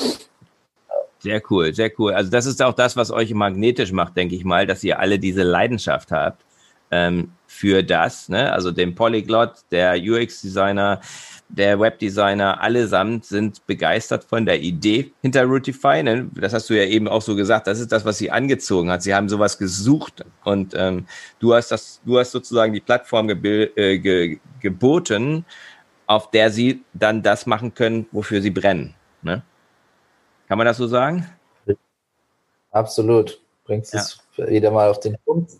Sehr 1.19 1.41
cool, 1.49 1.73
sehr 1.73 1.91
cool. 1.97 2.13
Also 2.13 2.29
das 2.29 2.45
ist 2.45 2.61
auch 2.61 2.73
das, 2.73 2.95
was 2.95 3.11
euch 3.11 3.33
magnetisch 3.33 3.91
macht, 3.91 4.15
denke 4.15 4.35
ich 4.35 4.45
mal, 4.45 4.67
dass 4.67 4.83
ihr 4.83 4.99
alle 4.99 5.19
diese 5.19 5.43
Leidenschaft 5.43 6.11
habt 6.11 6.43
ähm, 6.91 7.31
für 7.47 7.83
das. 7.83 8.29
Ne? 8.29 8.51
Also 8.51 8.71
den 8.71 8.93
Polyglot, 8.95 9.53
der 9.71 9.95
UX-Designer, 9.97 11.01
der 11.49 11.79
Webdesigner, 11.79 12.61
allesamt 12.61 13.25
sind 13.25 13.65
begeistert 13.65 14.25
von 14.25 14.45
der 14.45 14.61
Idee 14.61 15.11
hinter 15.21 15.45
Routify. 15.45 16.03
Ne? 16.03 16.29
Das 16.35 16.53
hast 16.53 16.69
du 16.69 16.75
ja 16.75 16.83
eben 16.83 17.07
auch 17.07 17.21
so 17.21 17.35
gesagt. 17.35 17.67
Das 17.67 17.79
ist 17.79 17.91
das, 17.91 18.05
was 18.05 18.17
sie 18.17 18.31
angezogen 18.31 18.91
hat. 18.91 19.01
Sie 19.01 19.15
haben 19.15 19.29
sowas 19.29 19.57
gesucht 19.57 20.23
und 20.43 20.73
ähm, 20.75 21.07
du 21.39 21.53
hast 21.53 21.71
das, 21.71 22.01
du 22.05 22.19
hast 22.19 22.31
sozusagen 22.31 22.73
die 22.73 22.81
Plattform 22.81 23.29
äh, 23.29 23.97
ge 23.97 24.39
geboten, 24.59 25.45
auf 26.05 26.31
der 26.31 26.51
sie 26.51 26.83
dann 26.93 27.21
das 27.21 27.45
machen 27.45 27.73
können, 27.73 28.07
wofür 28.11 28.41
sie 28.41 28.49
brennen. 28.49 28.95
Ne? 29.21 29.43
Kann 30.47 30.57
man 30.57 30.65
das 30.65 30.77
so 30.77 30.87
sagen? 30.87 31.27
Absolut. 32.71 33.41
Bringst 33.65 33.93
ja. 33.93 33.99
es 33.99 34.19
wieder 34.37 34.71
mal 34.71 34.89
auf 34.89 34.99
den 34.99 35.17
Punkt, 35.25 35.51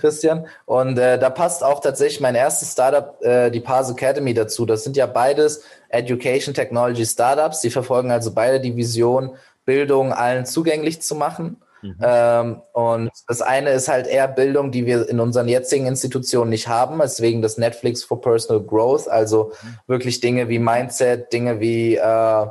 Christian. 0.00 0.46
Und 0.66 0.98
äh, 0.98 1.18
da 1.18 1.30
passt 1.30 1.62
auch 1.62 1.80
tatsächlich 1.80 2.20
mein 2.20 2.34
erstes 2.34 2.72
Startup, 2.72 3.22
äh, 3.22 3.50
die 3.50 3.60
Pars 3.60 3.90
Academy, 3.90 4.34
dazu. 4.34 4.66
Das 4.66 4.82
sind 4.82 4.96
ja 4.96 5.06
beides 5.06 5.62
Education 5.88 6.54
Technology 6.54 7.06
Startups. 7.06 7.60
Die 7.60 7.70
verfolgen 7.70 8.10
also 8.10 8.32
beide 8.32 8.60
die 8.60 8.74
Vision, 8.74 9.36
Bildung 9.64 10.12
allen 10.12 10.44
zugänglich 10.44 11.02
zu 11.02 11.14
machen. 11.14 11.62
Mhm. 11.82 11.96
Ähm, 12.00 12.62
und 12.72 13.10
das 13.28 13.42
eine 13.42 13.70
ist 13.70 13.88
halt 13.88 14.06
eher 14.06 14.28
Bildung, 14.28 14.72
die 14.72 14.86
wir 14.86 15.08
in 15.08 15.20
unseren 15.20 15.48
jetzigen 15.48 15.86
Institutionen 15.86 16.50
nicht 16.50 16.68
haben, 16.68 16.98
deswegen 17.00 17.42
das 17.42 17.58
Netflix 17.58 18.04
for 18.04 18.20
Personal 18.20 18.62
Growth, 18.62 19.08
also 19.08 19.52
mhm. 19.62 19.78
wirklich 19.88 20.20
Dinge 20.20 20.48
wie 20.48 20.60
Mindset, 20.60 21.32
Dinge 21.32 21.60
wie 21.60 21.96
äh, 21.96 22.46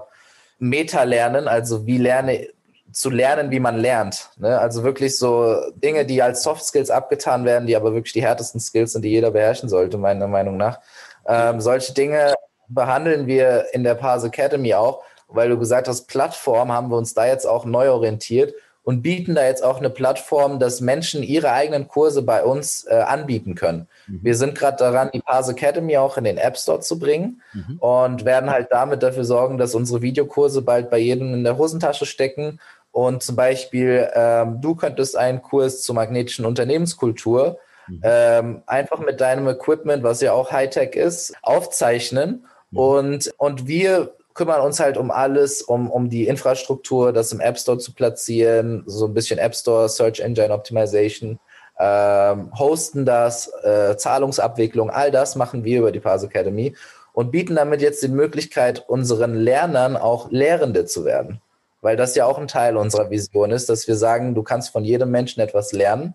Meta-Lernen, 0.62 1.47
also 1.47 1.86
wie 1.88 1.97
lerne 1.97 2.47
zu 2.91 3.09
lernen, 3.09 3.51
wie 3.51 3.59
man 3.59 3.78
lernt. 3.78 4.30
Ne? 4.38 4.59
Also 4.59 4.84
wirklich 4.84 5.18
so 5.18 5.55
Dinge, 5.76 6.05
die 6.05 6.22
als 6.22 6.43
Soft 6.43 6.64
Skills 6.64 6.89
abgetan 6.89 7.45
werden, 7.45 7.66
die 7.66 7.76
aber 7.76 7.93
wirklich 7.93 8.14
die 8.14 8.22
härtesten 8.22 8.59
Skills 8.59 8.93
sind, 8.93 9.03
die 9.03 9.09
jeder 9.09 9.32
beherrschen 9.32 9.70
sollte, 9.70 9.97
meiner 9.97 10.28
Meinung 10.28 10.57
nach. 10.57 10.80
Ähm, 11.26 11.62
solche 11.62 11.93
Dinge 11.93 12.36
behandeln 12.68 13.28
wir 13.28 13.74
in 13.74 13.84
der 13.84 13.95
Pars 13.95 14.24
Academy 14.24 14.74
auch, 14.74 15.03
weil 15.28 15.49
du 15.49 15.57
gesagt 15.57 15.88
hast, 15.88 16.07
Plattform 16.07 16.72
haben 16.72 16.89
wir 16.89 16.97
uns 16.97 17.14
da 17.14 17.26
jetzt 17.26 17.45
auch 17.45 17.66
neu 17.66 17.89
orientiert 17.89 18.53
und 18.84 19.01
bieten 19.01 19.36
da 19.36 19.45
jetzt 19.45 19.64
auch 19.64 19.78
eine 19.78 19.89
Plattform, 19.89 20.59
dass 20.59 20.82
Menschen 20.82 21.24
ihre 21.24 21.51
eigenen 21.51 21.88
Kurse 21.88 22.22
bei 22.22 22.43
uns 22.43 22.86
äh, 22.86 22.95
anbieten 22.95 23.55
können. 23.55 23.88
Mhm. 24.08 24.20
Wir 24.22 24.36
sind 24.36 24.56
gerade 24.56 24.78
daran, 24.78 25.10
die 25.14 25.20
Pars 25.20 25.49
Academy 25.49 25.97
auch 25.97 26.18
in 26.18 26.24
den 26.24 26.38
App 26.38 26.58
Store 26.58 26.80
zu 26.80 26.99
bringen 26.99 27.41
mhm. 27.54 27.78
und 27.80 28.26
werden 28.26 28.49
halt 28.49 28.68
damit 28.72 29.04
dafür 29.04 29.24
sorgen, 29.24 29.58
dass 29.58 29.76
unsere 29.76 30.02
Videokurse 30.02 30.62
bald 30.62 30.89
bei 30.89 30.97
jedem 30.97 31.34
in 31.34 31.43
der 31.43 31.58
Hosentasche 31.58 32.06
stecken. 32.06 32.60
Und 32.91 33.24
zum 33.24 33.36
Beispiel, 33.36 34.10
ähm, 34.14 34.60
du 34.62 34.76
könntest 34.76 35.16
einen 35.16 35.41
Kurs 35.41 35.82
zur 35.82 35.95
magnetischen 35.95 36.45
Unternehmenskultur 36.45 37.60
mhm. 37.88 38.02
ähm, 38.04 38.64
einfach 38.66 38.99
mit 38.99 39.22
deinem 39.22 39.47
Equipment, 39.47 40.04
was 40.04 40.22
ja 40.22 40.34
auch 40.34 40.52
Hightech 40.52 40.95
ist, 40.95 41.34
aufzeichnen. 41.41 42.45
Mhm. 42.72 42.78
Und, 42.78 43.34
und 43.38 43.68
wir 43.68 44.14
kümmern 44.34 44.62
uns 44.62 44.80
halt 44.80 44.97
um 44.97 45.12
alles, 45.12 45.62
um, 45.62 45.89
um 45.89 46.10
die 46.10 46.28
Infrastruktur, 46.28 47.14
das 47.14 47.32
im 47.32 47.39
App 47.39 47.60
Store 47.60 47.78
zu 47.78 47.93
platzieren, 47.93 48.84
so 48.86 49.06
ein 49.06 49.14
bisschen 49.14 49.39
App 49.39 49.56
Store, 49.56 49.89
Search 49.89 50.20
Engine 50.20 50.54
Optimization, 50.54 51.39
ähm, 51.82 52.51
hosten 52.57 53.05
das, 53.05 53.51
äh, 53.63 53.97
Zahlungsabwicklung, 53.97 54.89
all 54.89 55.09
das 55.09 55.36
machen 55.36 55.63
wir 55.63 55.79
über 55.79 55.91
die 55.91 55.99
Pars 55.99 56.23
Academy 56.23 56.75
und 57.13 57.32
bieten 57.32 57.55
damit 57.55 57.82
jetzt 57.82 58.03
die 58.03 58.07
Möglichkeit, 58.07 58.88
unseren 58.88 59.34
Lernern 59.34 59.97
auch 59.97 60.29
Lehrende 60.29 60.86
zu 60.86 61.05
werden. 61.05 61.41
Weil 61.82 61.97
das 61.97 62.13
ja 62.13 62.25
auch 62.25 62.38
ein 62.38 62.47
Teil 62.47 62.77
unserer 62.77 63.09
Vision 63.09 63.49
ist, 63.49 63.67
dass 63.67 63.88
wir 63.88 63.95
sagen, 63.95 64.36
du 64.36 64.43
kannst 64.43 64.69
von 64.69 64.84
jedem 64.84 65.09
Menschen 65.09 65.41
etwas 65.41 65.71
lernen 65.71 66.13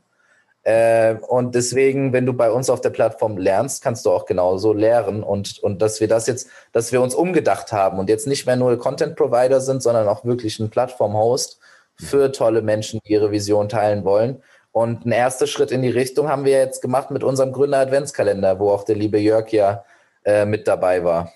äh, 0.67 1.15
und 1.29 1.55
deswegen, 1.55 2.13
wenn 2.13 2.27
du 2.27 2.33
bei 2.33 2.51
uns 2.51 2.71
auf 2.71 2.81
der 2.81 2.91
Plattform 2.91 3.39
lernst, 3.39 3.85
kannst 3.85 4.05
du 4.05 4.11
auch 4.11 4.27
genauso 4.27 4.73
lehren 4.73 5.23
und, 5.23 5.61
und 5.61 5.81
dass 5.81 6.01
wir 6.01 6.09
das 6.09 6.27
jetzt, 6.27 6.49
dass 6.73 6.91
wir 6.91 7.01
uns 7.01 7.15
umgedacht 7.15 7.71
haben 7.71 8.01
und 8.01 8.09
jetzt 8.09 8.27
nicht 8.27 8.47
mehr 8.47 8.57
nur 8.57 8.77
Content 8.77 9.15
Provider 9.15 9.61
sind, 9.61 9.81
sondern 9.81 10.09
auch 10.09 10.25
wirklich 10.25 10.59
ein 10.59 10.69
Plattform-Host 10.69 11.61
für 11.95 12.33
tolle 12.33 12.63
Menschen, 12.63 12.99
die 13.07 13.13
ihre 13.13 13.31
Vision 13.31 13.69
teilen 13.69 14.05
wollen. 14.05 14.43
Und 14.77 15.07
ein 15.07 15.13
erster 15.13 15.47
Schritt 15.47 15.71
in 15.71 15.81
die 15.81 15.89
Richtung 15.89 16.29
haben 16.29 16.45
wir 16.45 16.53
jetzt 16.53 16.83
gemacht 16.83 17.11
mit 17.11 17.25
unserem 17.25 17.51
Gründer 17.51 17.79
Adventskalender, 17.79 18.59
wo 18.59 18.69
auch 18.71 18.85
der 18.85 18.97
liebe 18.97 19.19
Jörg 19.19 19.51
ja 19.51 19.87
äh, 20.23 20.45
mit 20.45 20.69
dabei 20.69 21.03
war. 21.03 21.33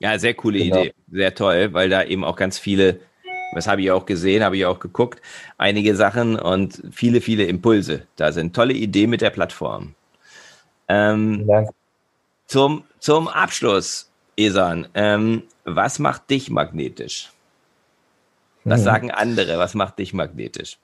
Ja, 0.00 0.18
sehr 0.18 0.34
coole 0.34 0.58
genau. 0.58 0.80
Idee, 0.80 0.94
sehr 1.08 1.32
toll, 1.32 1.72
weil 1.72 1.88
da 1.88 2.02
eben 2.02 2.24
auch 2.24 2.34
ganz 2.34 2.58
viele 2.58 2.98
das 3.54 3.68
habe 3.68 3.82
ich 3.82 3.92
auch 3.92 4.06
gesehen, 4.06 4.42
habe 4.42 4.56
ich 4.56 4.66
auch 4.66 4.80
geguckt. 4.80 5.22
Einige 5.56 5.94
Sachen 5.94 6.36
und 6.36 6.82
viele, 6.90 7.20
viele 7.20 7.44
Impulse. 7.44 8.08
Da 8.16 8.32
sind 8.32 8.56
tolle 8.56 8.74
Ideen 8.74 9.10
mit 9.10 9.20
der 9.20 9.30
Plattform. 9.30 9.94
Ähm, 10.88 11.48
zum, 12.46 12.82
zum 12.98 13.28
Abschluss, 13.28 14.10
Esan, 14.36 14.88
ähm, 14.94 15.44
was 15.64 16.00
macht 16.00 16.28
dich 16.28 16.50
magnetisch? 16.50 17.30
Was 18.64 18.80
mhm. 18.80 18.84
sagen 18.84 19.10
andere? 19.12 19.58
Was 19.58 19.74
macht 19.74 20.00
dich 20.00 20.12
magnetisch? 20.12 20.78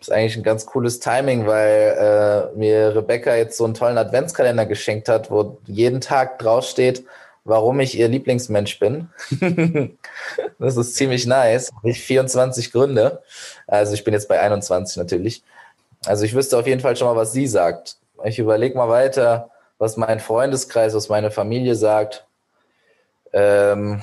Ist 0.00 0.10
eigentlich 0.10 0.36
ein 0.36 0.42
ganz 0.42 0.64
cooles 0.64 0.98
Timing, 0.98 1.46
weil 1.46 2.50
äh, 2.54 2.58
mir 2.58 2.96
Rebecca 2.96 3.34
jetzt 3.34 3.58
so 3.58 3.64
einen 3.64 3.74
tollen 3.74 3.98
Adventskalender 3.98 4.64
geschenkt 4.64 5.08
hat, 5.08 5.30
wo 5.30 5.58
jeden 5.66 6.00
Tag 6.00 6.38
draufsteht, 6.38 7.04
warum 7.44 7.80
ich 7.80 7.98
ihr 7.98 8.08
Lieblingsmensch 8.08 8.78
bin. 8.78 9.10
das 10.58 10.76
ist 10.76 10.94
ziemlich 10.94 11.26
nice. 11.26 11.70
Ich 11.82 12.00
24 12.00 12.72
Gründe. 12.72 13.22
Also 13.66 13.92
ich 13.92 14.02
bin 14.04 14.14
jetzt 14.14 14.28
bei 14.28 14.40
21 14.40 14.96
natürlich. 14.96 15.42
Also 16.06 16.24
ich 16.24 16.34
wüsste 16.34 16.56
auf 16.58 16.66
jeden 16.66 16.80
Fall 16.80 16.96
schon 16.96 17.08
mal, 17.08 17.16
was 17.16 17.32
sie 17.32 17.46
sagt. 17.46 17.96
Ich 18.24 18.38
überlege 18.38 18.76
mal 18.76 18.88
weiter, 18.88 19.50
was 19.78 19.96
mein 19.96 20.20
Freundeskreis, 20.20 20.94
was 20.94 21.08
meine 21.08 21.30
Familie 21.30 21.74
sagt. 21.74 22.26
Ähm, 23.32 24.02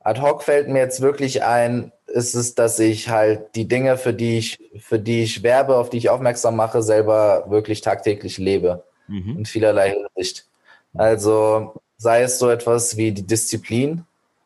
ad 0.00 0.20
hoc 0.20 0.42
fällt 0.44 0.68
mir 0.68 0.78
jetzt 0.78 1.00
wirklich 1.00 1.42
ein, 1.42 1.92
ist 2.16 2.34
es, 2.34 2.54
dass 2.54 2.78
ich 2.78 3.10
halt 3.10 3.54
die 3.54 3.68
Dinge, 3.68 3.98
für 3.98 4.14
die 4.14 4.38
ich, 4.38 4.58
für 4.78 4.98
die 4.98 5.22
ich 5.22 5.42
werbe, 5.42 5.76
auf 5.76 5.90
die 5.90 5.98
ich 5.98 6.08
aufmerksam 6.08 6.56
mache, 6.56 6.82
selber 6.82 7.44
wirklich 7.48 7.82
tagtäglich 7.82 8.38
lebe. 8.38 8.84
Mhm. 9.06 9.38
In 9.38 9.46
vielerlei 9.46 9.90
Hinsicht. 9.90 10.46
Also 10.94 11.74
sei 11.98 12.22
es 12.22 12.38
so 12.38 12.48
etwas 12.48 12.96
wie 12.96 13.12
die 13.12 13.26
Disziplin. 13.26 14.04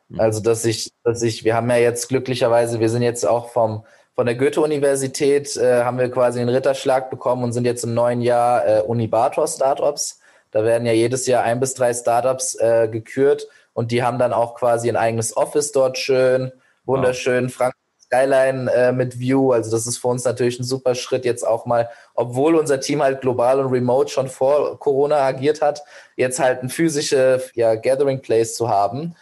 Mhm. 0.09 0.21
Also, 0.21 0.41
dass 0.41 0.65
ich, 0.65 0.93
dass 1.05 1.23
ich, 1.23 1.45
wir 1.45 1.55
haben 1.55 1.71
ja 1.71 1.77
jetzt 1.77 2.09
glücklicherweise, 2.09 2.81
wir 2.81 2.89
sind 2.89 3.03
jetzt 3.03 3.25
auch 3.25 3.51
vom, 3.51 3.85
von 4.15 4.27
der 4.27 4.35
Goethe-Universität, 4.35 5.57
äh, 5.57 5.85
haben 5.85 5.99
wir 5.99 6.11
quasi 6.11 6.41
einen 6.41 6.55
Ritterschlag 6.55 7.09
bekommen 7.09 7.45
und 7.45 7.53
sind 7.53 7.65
jetzt 7.65 7.85
im 7.85 7.95
neuen 7.95 8.21
Jahr 8.21 8.67
äh, 8.67 8.81
Unibator 8.83 9.47
Startups. 9.47 10.21
Da 10.51 10.65
werden 10.65 10.87
ja 10.87 10.93
jedes 10.93 11.27
Jahr 11.27 11.45
ein 11.45 11.61
bis 11.61 11.75
drei 11.75 11.95
Startups 11.95 12.57
äh, 12.57 12.89
gekürt 12.91 13.47
und 13.73 13.93
die 13.93 14.03
haben 14.03 14.19
dann 14.19 14.33
auch 14.33 14.57
quasi 14.57 14.89
ein 14.89 14.97
eigenes 14.97 15.37
Office 15.37 15.71
dort 15.71 15.97
schön, 15.97 16.51
wunderschön. 16.85 17.47
Wow. 17.47 17.53
Frank 17.53 17.75
Skyline 18.11 18.71
äh, 18.73 18.93
mit 18.93 19.19
View. 19.19 19.53
Also 19.53 19.71
das 19.71 19.87
ist 19.87 19.99
für 19.99 20.09
uns 20.09 20.25
natürlich 20.25 20.59
ein 20.59 20.65
super 20.65 20.95
Schritt 20.95 21.25
jetzt 21.25 21.47
auch 21.47 21.65
mal, 21.65 21.89
obwohl 22.15 22.57
unser 22.57 22.81
Team 22.81 23.03
halt 23.03 23.21
global 23.21 23.61
und 23.61 23.73
remote 23.73 24.11
schon 24.11 24.29
vor 24.29 24.79
Corona 24.81 25.17
agiert 25.19 25.63
hat, 25.63 25.83
jetzt 26.17 26.41
halt 26.41 26.63
ein 26.63 26.69
physische 26.69 27.43
ja, 27.55 27.77
Gathering 27.77 28.21
Place 28.21 28.55
zu 28.55 28.69
haben. 28.69 29.15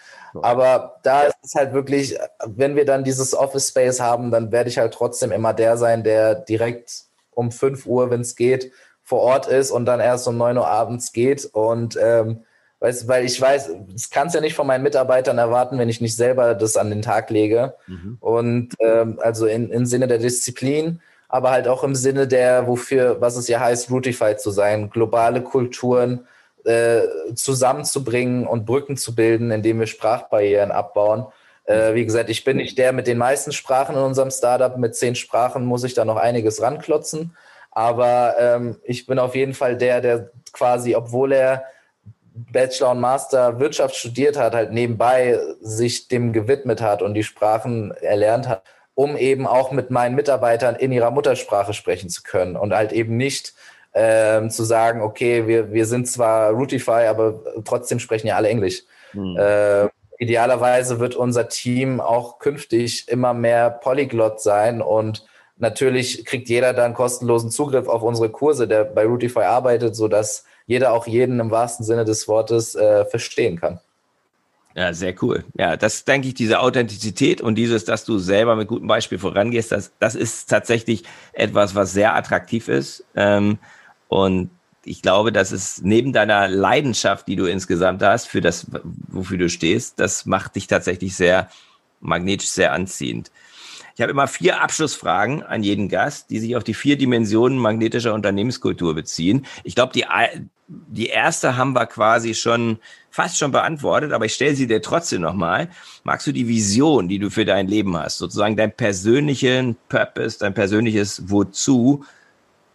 Aber 0.43 1.01
da 1.03 1.23
ist 1.23 1.37
es 1.43 1.55
halt 1.55 1.73
wirklich, 1.73 2.17
wenn 2.45 2.77
wir 2.77 2.85
dann 2.85 3.05
dieses 3.05 3.35
Office 3.35 3.69
Space 3.69 4.01
haben, 4.01 4.31
dann 4.31 4.53
werde 4.53 4.71
ich 4.71 4.79
halt 4.79 4.95
trotzdem 4.95 5.33
immer 5.33 5.55
der 5.55 5.77
sein, 5.77 6.05
der 6.05 6.35
direkt 6.35 7.05
um 7.31 7.51
5 7.51 7.87
Uhr, 7.87 8.11
wenn 8.11 8.21
es 8.21 8.37
geht, 8.37 8.73
vor 9.03 9.21
Ort 9.21 9.47
ist 9.47 9.71
und 9.71 9.87
dann 9.87 10.01
erst 10.01 10.29
um 10.29 10.37
9 10.37 10.59
Uhr 10.59 10.69
abends 10.69 11.13
geht. 11.13 11.47
Und 11.47 11.99
ähm, 12.01 12.45
Weißt, 12.81 13.09
weil 13.09 13.25
ich 13.25 13.41
weiß, 13.41 13.71
das 13.93 14.11
kannst 14.11 14.37
ja 14.37 14.41
nicht 14.41 14.55
von 14.55 14.67
meinen 14.67 14.85
Mitarbeitern 14.85 15.39
erwarten, 15.39 15.79
wenn 15.79 15.89
ich 15.89 16.01
nicht 16.01 16.15
selber 16.15 16.55
das 16.55 16.77
an 16.77 16.91
den 16.91 17.03
Tag 17.03 17.29
lege. 17.31 17.75
Mhm. 17.89 18.19
Und 18.21 18.75
ähm, 18.79 19.19
also 19.21 19.47
in, 19.47 19.71
im 19.71 19.85
Sinne 19.85 20.07
der 20.07 20.19
Disziplin, 20.19 21.01
aber 21.29 21.51
halt 21.51 21.67
auch 21.67 21.83
im 21.83 21.97
Sinne 21.97 22.29
der, 22.29 22.69
wofür, 22.69 23.21
was 23.21 23.37
es 23.37 23.49
ja 23.49 23.61
heißt, 23.61 23.91
Rootified 23.91 24.41
zu 24.41 24.51
sein, 24.51 24.91
globale 24.91 25.43
Kulturen 25.43 26.27
äh, 26.65 27.03
zusammenzubringen 27.35 28.47
und 28.47 28.65
Brücken 28.65 28.97
zu 28.97 29.15
bilden, 29.15 29.51
indem 29.51 29.81
wir 29.81 29.87
Sprachbarrieren 29.87 30.71
abbauen. 30.71 31.27
Äh, 31.65 31.95
wie 31.95 32.05
gesagt, 32.05 32.31
ich 32.31 32.45
bin 32.45 32.59
nicht 32.59 32.79
der 32.79 32.93
mit 32.93 33.07
den 33.07 33.19
meisten 33.19 33.53
Sprachen 33.53 33.97
in 33.97 34.03
unserem 34.03 34.31
Startup. 34.31 34.77
Mit 34.79 34.95
zehn 34.95 35.15
Sprachen 35.15 35.67
muss 35.67 35.85
ich 35.85 35.95
da 35.95 36.05
noch 36.05 36.17
einiges 36.17 36.63
ranklotzen. 36.63 37.37
Aber 37.73 38.37
ähm, 38.39 38.77
ich 38.85 39.07
bin 39.07 39.19
auf 39.19 39.35
jeden 39.35 39.55
Fall 39.55 39.77
der, 39.77 40.01
der 40.01 40.31
quasi, 40.53 40.95
obwohl 40.95 41.33
er 41.33 41.65
Bachelor 42.53 42.93
und 42.93 43.01
Master 43.01 43.59
Wirtschaft 43.59 43.97
studiert 43.97 44.39
hat, 44.39 44.55
halt 44.55 44.73
nebenbei 44.73 45.39
sich 45.61 46.09
dem 46.09 46.33
gewidmet 46.33 46.81
hat 46.81 47.03
und 47.03 47.15
die 47.15 47.23
Sprachen 47.23 47.93
erlernt 47.93 48.49
hat, 48.49 48.63
um 48.95 49.17
eben 49.17 49.47
auch 49.47 49.73
mit 49.73 49.91
meinen 49.91 50.15
Mitarbeitern 50.15 50.77
in 50.77 50.93
ihrer 50.93 51.11
Muttersprache 51.11 51.73
sprechen 51.73 52.09
zu 52.11 52.23
können 52.23 52.57
und 52.57 52.75
halt 52.75 52.93
eben 52.93 53.17
nicht 53.17 53.55
ähm, 53.95 54.51
zu 54.51 54.65
sagen, 54.65 55.03
okay, 55.03 55.47
wir, 55.47 55.73
wir 55.73 55.87
sind 55.87 56.07
zwar 56.07 56.51
Rootify, 56.51 57.07
aber 57.09 57.43
trotzdem 57.65 57.99
sprechen 57.99 58.29
ja 58.29 58.37
alle 58.37 58.49
Englisch. 58.49 58.83
Mhm. 59.13 59.37
Äh, 59.37 59.89
idealerweise 60.19 61.01
wird 61.01 61.15
unser 61.15 61.49
Team 61.49 62.01
auch 62.01 62.39
künftig 62.39 63.09
immer 63.09 63.35
mehr 63.35 63.71
Polyglot 63.71 64.41
sein 64.41 64.83
und 64.83 65.27
natürlich 65.57 66.25
kriegt 66.25 66.49
jeder 66.49 66.73
dann 66.73 66.95
kostenlosen 66.95 67.51
Zugriff 67.51 67.89
auf 67.89 68.03
unsere 68.03 68.31
Kurse, 68.31 68.69
der 68.69 68.85
bei 68.85 69.05
Rootify 69.05 69.41
arbeitet, 69.41 69.97
sodass 69.97 70.45
jeder 70.69 70.93
auch 70.93 71.09
jeden 71.09 71.41
im 71.41 71.51
wahrsten 71.51 71.85
Sinne 71.85 72.05
des 72.05 72.29
Wortes 72.29 72.77
äh, 72.77 73.05
verstehen 73.07 73.59
kann. 73.59 73.81
Ja, 74.77 74.93
sehr 74.93 75.15
cool. 75.23 75.45
Ja, 75.59 75.77
das 75.77 76.05
denke 76.05 76.29
ich, 76.29 76.35
diese 76.35 76.61
Authentizität 76.61 77.41
und 77.41 77.57
dieses, 77.57 77.85
dass 77.85 78.05
du 78.05 78.19
selber 78.19 78.55
mit 78.55 78.69
gutem 78.69 78.87
Beispiel 78.87 79.19
vorangehst, 79.19 79.73
das, 79.73 79.91
das 79.99 80.15
ist 80.15 80.49
tatsächlich 80.49 81.03
etwas, 81.33 81.75
was 81.75 81.93
sehr 81.93 82.15
attraktiv 82.15 82.69
ist. 82.69 83.05
Ähm, 83.17 83.59
und 84.07 84.51
ich 84.85 85.03
glaube, 85.03 85.33
dass 85.33 85.53
es 85.53 85.83
neben 85.83 86.13
deiner 86.13 86.49
Leidenschaft, 86.49 87.27
die 87.27 87.37
du 87.37 87.47
insgesamt 87.47 88.03
hast, 88.03 88.29
für 88.29 88.41
das, 88.41 88.67
wofür 89.09 89.39
du 89.39 89.49
stehst, 89.49 89.99
das 89.99 90.27
macht 90.27 90.55
dich 90.55 90.67
tatsächlich 90.67 91.17
sehr 91.17 91.49
magnetisch, 92.01 92.51
sehr 92.51 92.73
anziehend. 92.73 93.33
Ich 93.97 94.01
habe 94.01 94.13
immer 94.13 94.29
vier 94.29 94.61
Abschlussfragen 94.63 95.43
an 95.43 95.65
jeden 95.65 95.89
Gast, 95.89 96.31
die 96.31 96.39
sich 96.39 96.55
auf 96.55 96.63
die 96.63 96.75
vier 96.75 96.97
Dimensionen 96.97 97.59
magnetischer 97.59 98.15
Unternehmenskultur 98.15 98.95
beziehen. 98.95 99.45
Ich 99.65 99.75
glaube, 99.75 99.93
die, 99.93 100.05
die 100.69 101.07
erste 101.07 101.57
haben 101.57 101.73
wir 101.73 101.87
quasi 101.87 102.35
schon 102.35 102.79
fast 103.11 103.39
schon 103.39 103.51
beantwortet, 103.51 104.13
aber 104.13 104.27
ich 104.27 104.35
stelle 104.35 104.55
sie 104.55 104.67
dir 104.67 104.83
trotzdem 104.83 105.23
nochmal. 105.23 105.69
Magst 106.05 106.27
du 106.27 106.33
die 106.33 106.47
Vision, 106.47 107.09
die 107.09 107.19
du 107.19 107.31
für 107.31 107.45
dein 107.45 107.67
Leben 107.67 107.97
hast, 107.97 108.19
sozusagen 108.19 108.57
dein 108.57 108.73
persönlichen 108.73 109.77
Purpose, 109.89 110.39
dein 110.39 110.55
persönliches 110.55 111.31
Wozu, 111.31 112.05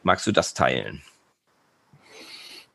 magst 0.02 0.26
du 0.26 0.32
das 0.32 0.54
teilen? 0.54 1.02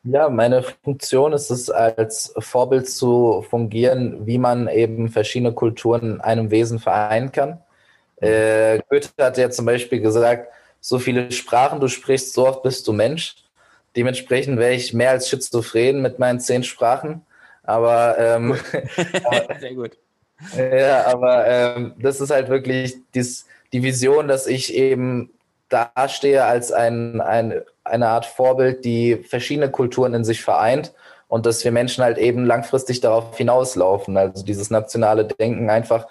Ja, 0.05 0.29
meine 0.29 0.63
Funktion 0.63 1.33
ist 1.33 1.51
es, 1.51 1.69
als 1.69 2.33
Vorbild 2.39 2.89
zu 2.89 3.45
fungieren, 3.51 4.27
wie 4.27 4.39
man 4.39 4.69
eben 4.69 5.09
verschiedene 5.09 5.53
Kulturen 5.53 6.15
in 6.15 6.21
einem 6.21 6.51
Wesen 6.51 6.79
vereinen 6.79 7.33
kann. 7.33 7.61
Äh, 8.17 8.81
Goethe 8.89 9.11
hat 9.21 9.37
ja 9.37 9.51
zum 9.51 9.67
Beispiel 9.67 10.01
gesagt, 10.01 10.53
so 10.81 10.99
viele 10.99 11.31
Sprachen 11.33 11.81
du 11.81 11.89
sprichst, 11.89 12.33
so 12.33 12.47
oft 12.47 12.63
bist 12.63 12.87
du 12.87 12.93
Mensch. 12.93 13.35
Dementsprechend 13.99 14.61
wäre 14.61 14.75
ich 14.75 14.95
mehr 14.95 15.11
als 15.11 15.29
schizophren 15.29 16.01
mit 16.01 16.21
meinen 16.21 16.39
zehn 16.39 16.63
Sprachen. 16.63 17.23
Aber, 17.65 18.17
ähm, 18.17 18.55
sehr 19.61 19.75
gut. 19.75 19.99
Ja, 20.57 21.05
aber 21.07 21.45
ähm, 21.49 21.95
das 21.99 22.21
ist 22.21 22.31
halt 22.31 22.49
wirklich 22.49 22.95
dies, 23.13 23.47
die 23.73 23.83
Vision, 23.83 24.29
dass 24.29 24.47
ich 24.47 24.73
eben 24.73 25.31
dastehe 25.69 26.45
als 26.45 26.71
ein, 26.71 27.21
ein, 27.21 27.61
eine 27.83 28.07
Art 28.07 28.25
Vorbild, 28.25 28.85
die 28.85 29.17
verschiedene 29.17 29.69
Kulturen 29.69 30.15
in 30.15 30.23
sich 30.23 30.43
vereint 30.43 30.95
und 31.27 31.45
dass 31.45 31.65
wir 31.65 31.73
Menschen 31.73 32.05
halt 32.05 32.19
eben 32.19 32.47
langfristig 32.47 33.01
darauf 33.01 33.37
hinauslaufen. 33.37 34.17
Also 34.17 34.45
dieses 34.45 34.71
nationale 34.71 35.25
Denken 35.25 35.71
einfach 35.71 36.07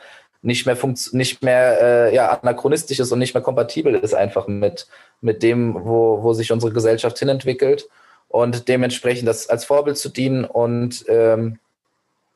nicht 0.47 0.65
mehr 0.65 0.77
nicht 1.11 1.43
mehr 1.43 1.81
äh, 1.81 2.15
ja, 2.15 2.29
anachronistisch 2.29 2.99
ist 2.99 3.11
und 3.11 3.19
nicht 3.19 3.33
mehr 3.33 3.43
kompatibel 3.43 3.93
ist 3.95 4.15
einfach 4.15 4.47
mit, 4.47 4.87
mit 5.19 5.43
dem, 5.43 5.75
wo, 5.75 6.23
wo 6.23 6.33
sich 6.33 6.53
unsere 6.53 6.71
Gesellschaft 6.71 7.19
hinentwickelt 7.19 7.89
und 8.29 8.69
dementsprechend 8.69 9.27
das 9.27 9.49
als 9.49 9.65
Vorbild 9.65 9.97
zu 9.97 10.07
dienen 10.07 10.45
und 10.45 11.03
ähm, 11.09 11.59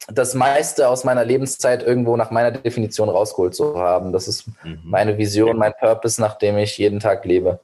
das 0.08 0.34
meiste 0.34 0.90
aus 0.90 1.06
meiner 1.06 1.24
Lebenszeit 1.24 1.84
irgendwo 1.84 2.18
nach 2.18 2.32
meiner 2.32 2.52
Definition 2.52 3.08
rausgeholt 3.08 3.56
zu 3.56 3.80
haben. 3.80 4.12
Das 4.12 4.28
ist 4.28 4.48
mhm. 4.64 4.80
meine 4.84 5.18
Vision, 5.18 5.58
mein 5.58 5.74
Purpose, 5.80 6.20
nach 6.20 6.38
dem 6.38 6.58
ich 6.58 6.78
jeden 6.78 7.00
Tag 7.00 7.24
lebe. 7.24 7.62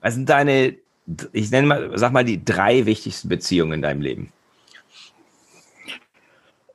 Was 0.00 0.14
sind 0.14 0.28
deine, 0.28 0.74
ich 1.32 1.50
nenne 1.52 1.66
mal, 1.68 1.90
sag 1.94 2.12
mal 2.12 2.24
die 2.24 2.44
drei 2.44 2.84
wichtigsten 2.84 3.28
Beziehungen 3.28 3.74
in 3.74 3.82
deinem 3.82 4.00
Leben? 4.00 4.32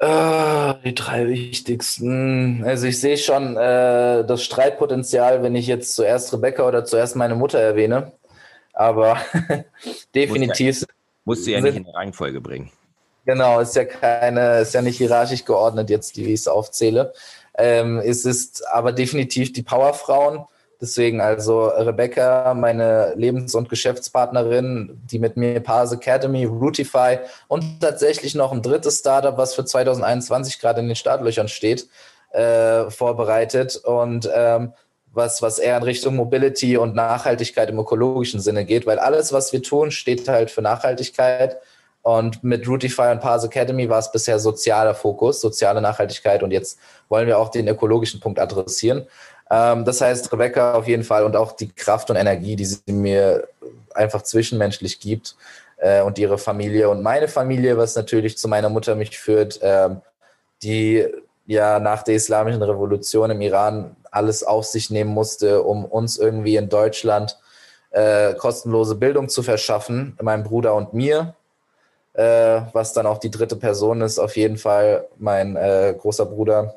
Äh, 0.03 0.73
die 0.83 0.95
drei 0.95 1.27
wichtigsten. 1.29 2.61
Also 2.65 2.87
ich 2.87 2.99
sehe 2.99 3.17
schon 3.17 3.55
äh, 3.55 4.25
das 4.25 4.43
Streitpotenzial, 4.43 5.43
wenn 5.43 5.55
ich 5.55 5.67
jetzt 5.67 5.95
zuerst 5.95 6.33
Rebecca 6.33 6.67
oder 6.67 6.83
zuerst 6.83 7.15
meine 7.15 7.35
Mutter 7.35 7.59
erwähne. 7.59 8.11
Aber 8.73 9.17
definitiv. 10.15 10.81
Musst, 10.81 10.87
musst 11.23 11.47
du 11.47 11.51
ja 11.51 11.61
nicht 11.61 11.77
in 11.77 11.85
der 11.85 11.93
Reihenfolge 11.93 12.41
bringen. 12.41 12.69
Genau, 13.25 13.61
ist 13.61 13.77
ja 13.77 13.85
keine, 13.85 14.59
ist 14.59 14.73
ja 14.73 14.81
nicht 14.81 14.97
hierarchisch 14.97 15.45
geordnet 15.45 15.89
jetzt, 15.89 16.17
wie 16.17 16.25
ich 16.25 16.41
es 16.41 16.47
aufzähle. 16.49 17.13
Ähm, 17.57 17.99
es 17.99 18.25
ist 18.25 18.67
aber 18.73 18.91
definitiv 18.91 19.53
die 19.53 19.63
Powerfrauen. 19.63 20.43
Deswegen 20.84 21.21
also 21.21 21.67
Rebecca, 21.67 22.53
meine 22.53 23.13
Lebens- 23.15 23.55
und 23.55 23.69
Geschäftspartnerin, 23.69 24.99
die 25.05 25.17
mit 25.17 25.38
mir 25.38 25.61
Pars 25.61 25.93
Academy, 25.93 26.43
Rootify 26.43 27.19
und 27.47 27.79
tatsächlich 27.79 28.36
noch 28.36 28.51
ein 28.51 28.61
drittes 28.61 28.99
Startup, 28.99 29.38
was 29.38 29.55
für 29.55 29.63
2021 29.63 30.59
gerade 30.59 30.81
in 30.81 30.88
den 30.88 30.97
Startlöchern 30.97 31.47
steht, 31.47 31.88
äh, 32.34 32.89
vorbereitet 32.89 33.77
und 33.77 34.29
ähm, 34.36 34.73
was, 35.13 35.41
was 35.41 35.57
eher 35.57 35.77
in 35.77 35.84
Richtung 35.84 36.17
Mobility 36.17 36.75
und 36.75 36.95
Nachhaltigkeit 36.95 37.69
im 37.69 37.79
ökologischen 37.79 38.41
Sinne 38.41 38.65
geht, 38.65 38.86
weil 38.86 38.99
alles, 38.99 39.31
was 39.31 39.53
wir 39.53 39.63
tun, 39.63 39.89
steht 39.89 40.27
halt 40.27 40.51
für 40.51 40.61
Nachhaltigkeit. 40.61 41.61
Und 42.01 42.43
mit 42.43 42.67
Rootify 42.67 43.11
und 43.11 43.21
Pars 43.21 43.45
Academy 43.45 43.88
war 43.88 43.99
es 43.99 44.11
bisher 44.11 44.38
sozialer 44.38 44.93
Fokus, 44.93 45.39
soziale 45.39 45.79
Nachhaltigkeit 45.79 46.43
und 46.43 46.51
jetzt 46.51 46.77
wollen 47.07 47.27
wir 47.27 47.39
auch 47.39 47.47
den 47.47 47.69
ökologischen 47.69 48.19
Punkt 48.19 48.39
adressieren. 48.39 49.07
Ähm, 49.53 49.85
das 49.85 50.01
heißt, 50.01 50.31
Rebecca 50.31 50.73
auf 50.73 50.87
jeden 50.87 51.03
Fall 51.03 51.23
und 51.23 51.35
auch 51.35 51.51
die 51.51 51.69
Kraft 51.69 52.09
und 52.09 52.15
Energie, 52.15 52.55
die 52.55 52.65
sie 52.65 52.81
mir 52.91 53.47
einfach 53.93 54.23
zwischenmenschlich 54.23 54.99
gibt 54.99 55.35
äh, 55.77 56.01
und 56.01 56.17
ihre 56.17 56.39
Familie 56.39 56.89
und 56.89 57.03
meine 57.03 57.27
Familie, 57.27 57.77
was 57.77 57.95
natürlich 57.95 58.37
zu 58.37 58.47
meiner 58.47 58.69
Mutter 58.69 58.95
mich 58.95 59.17
führt, 59.17 59.61
äh, 59.61 59.89
die 60.63 61.07
ja 61.45 61.79
nach 61.79 62.01
der 62.03 62.15
islamischen 62.15 62.63
Revolution 62.63 63.29
im 63.29 63.41
Iran 63.41 63.95
alles 64.09 64.43
auf 64.43 64.65
sich 64.65 64.89
nehmen 64.89 65.11
musste, 65.11 65.61
um 65.61 65.85
uns 65.85 66.17
irgendwie 66.17 66.55
in 66.55 66.69
Deutschland 66.69 67.37
äh, 67.91 68.33
kostenlose 68.33 68.95
Bildung 68.95 69.29
zu 69.29 69.43
verschaffen, 69.43 70.17
meinem 70.21 70.43
Bruder 70.43 70.73
und 70.73 70.93
mir. 70.93 71.35
Äh, 72.13 72.61
was 72.73 72.93
dann 72.93 73.07
auch 73.07 73.17
die 73.17 73.31
dritte 73.31 73.55
Person 73.55 74.01
ist, 74.01 74.19
auf 74.19 74.35
jeden 74.35 74.57
Fall 74.57 75.07
mein 75.17 75.55
äh, 75.55 75.95
großer 75.97 76.27
Bruder, 76.27 76.75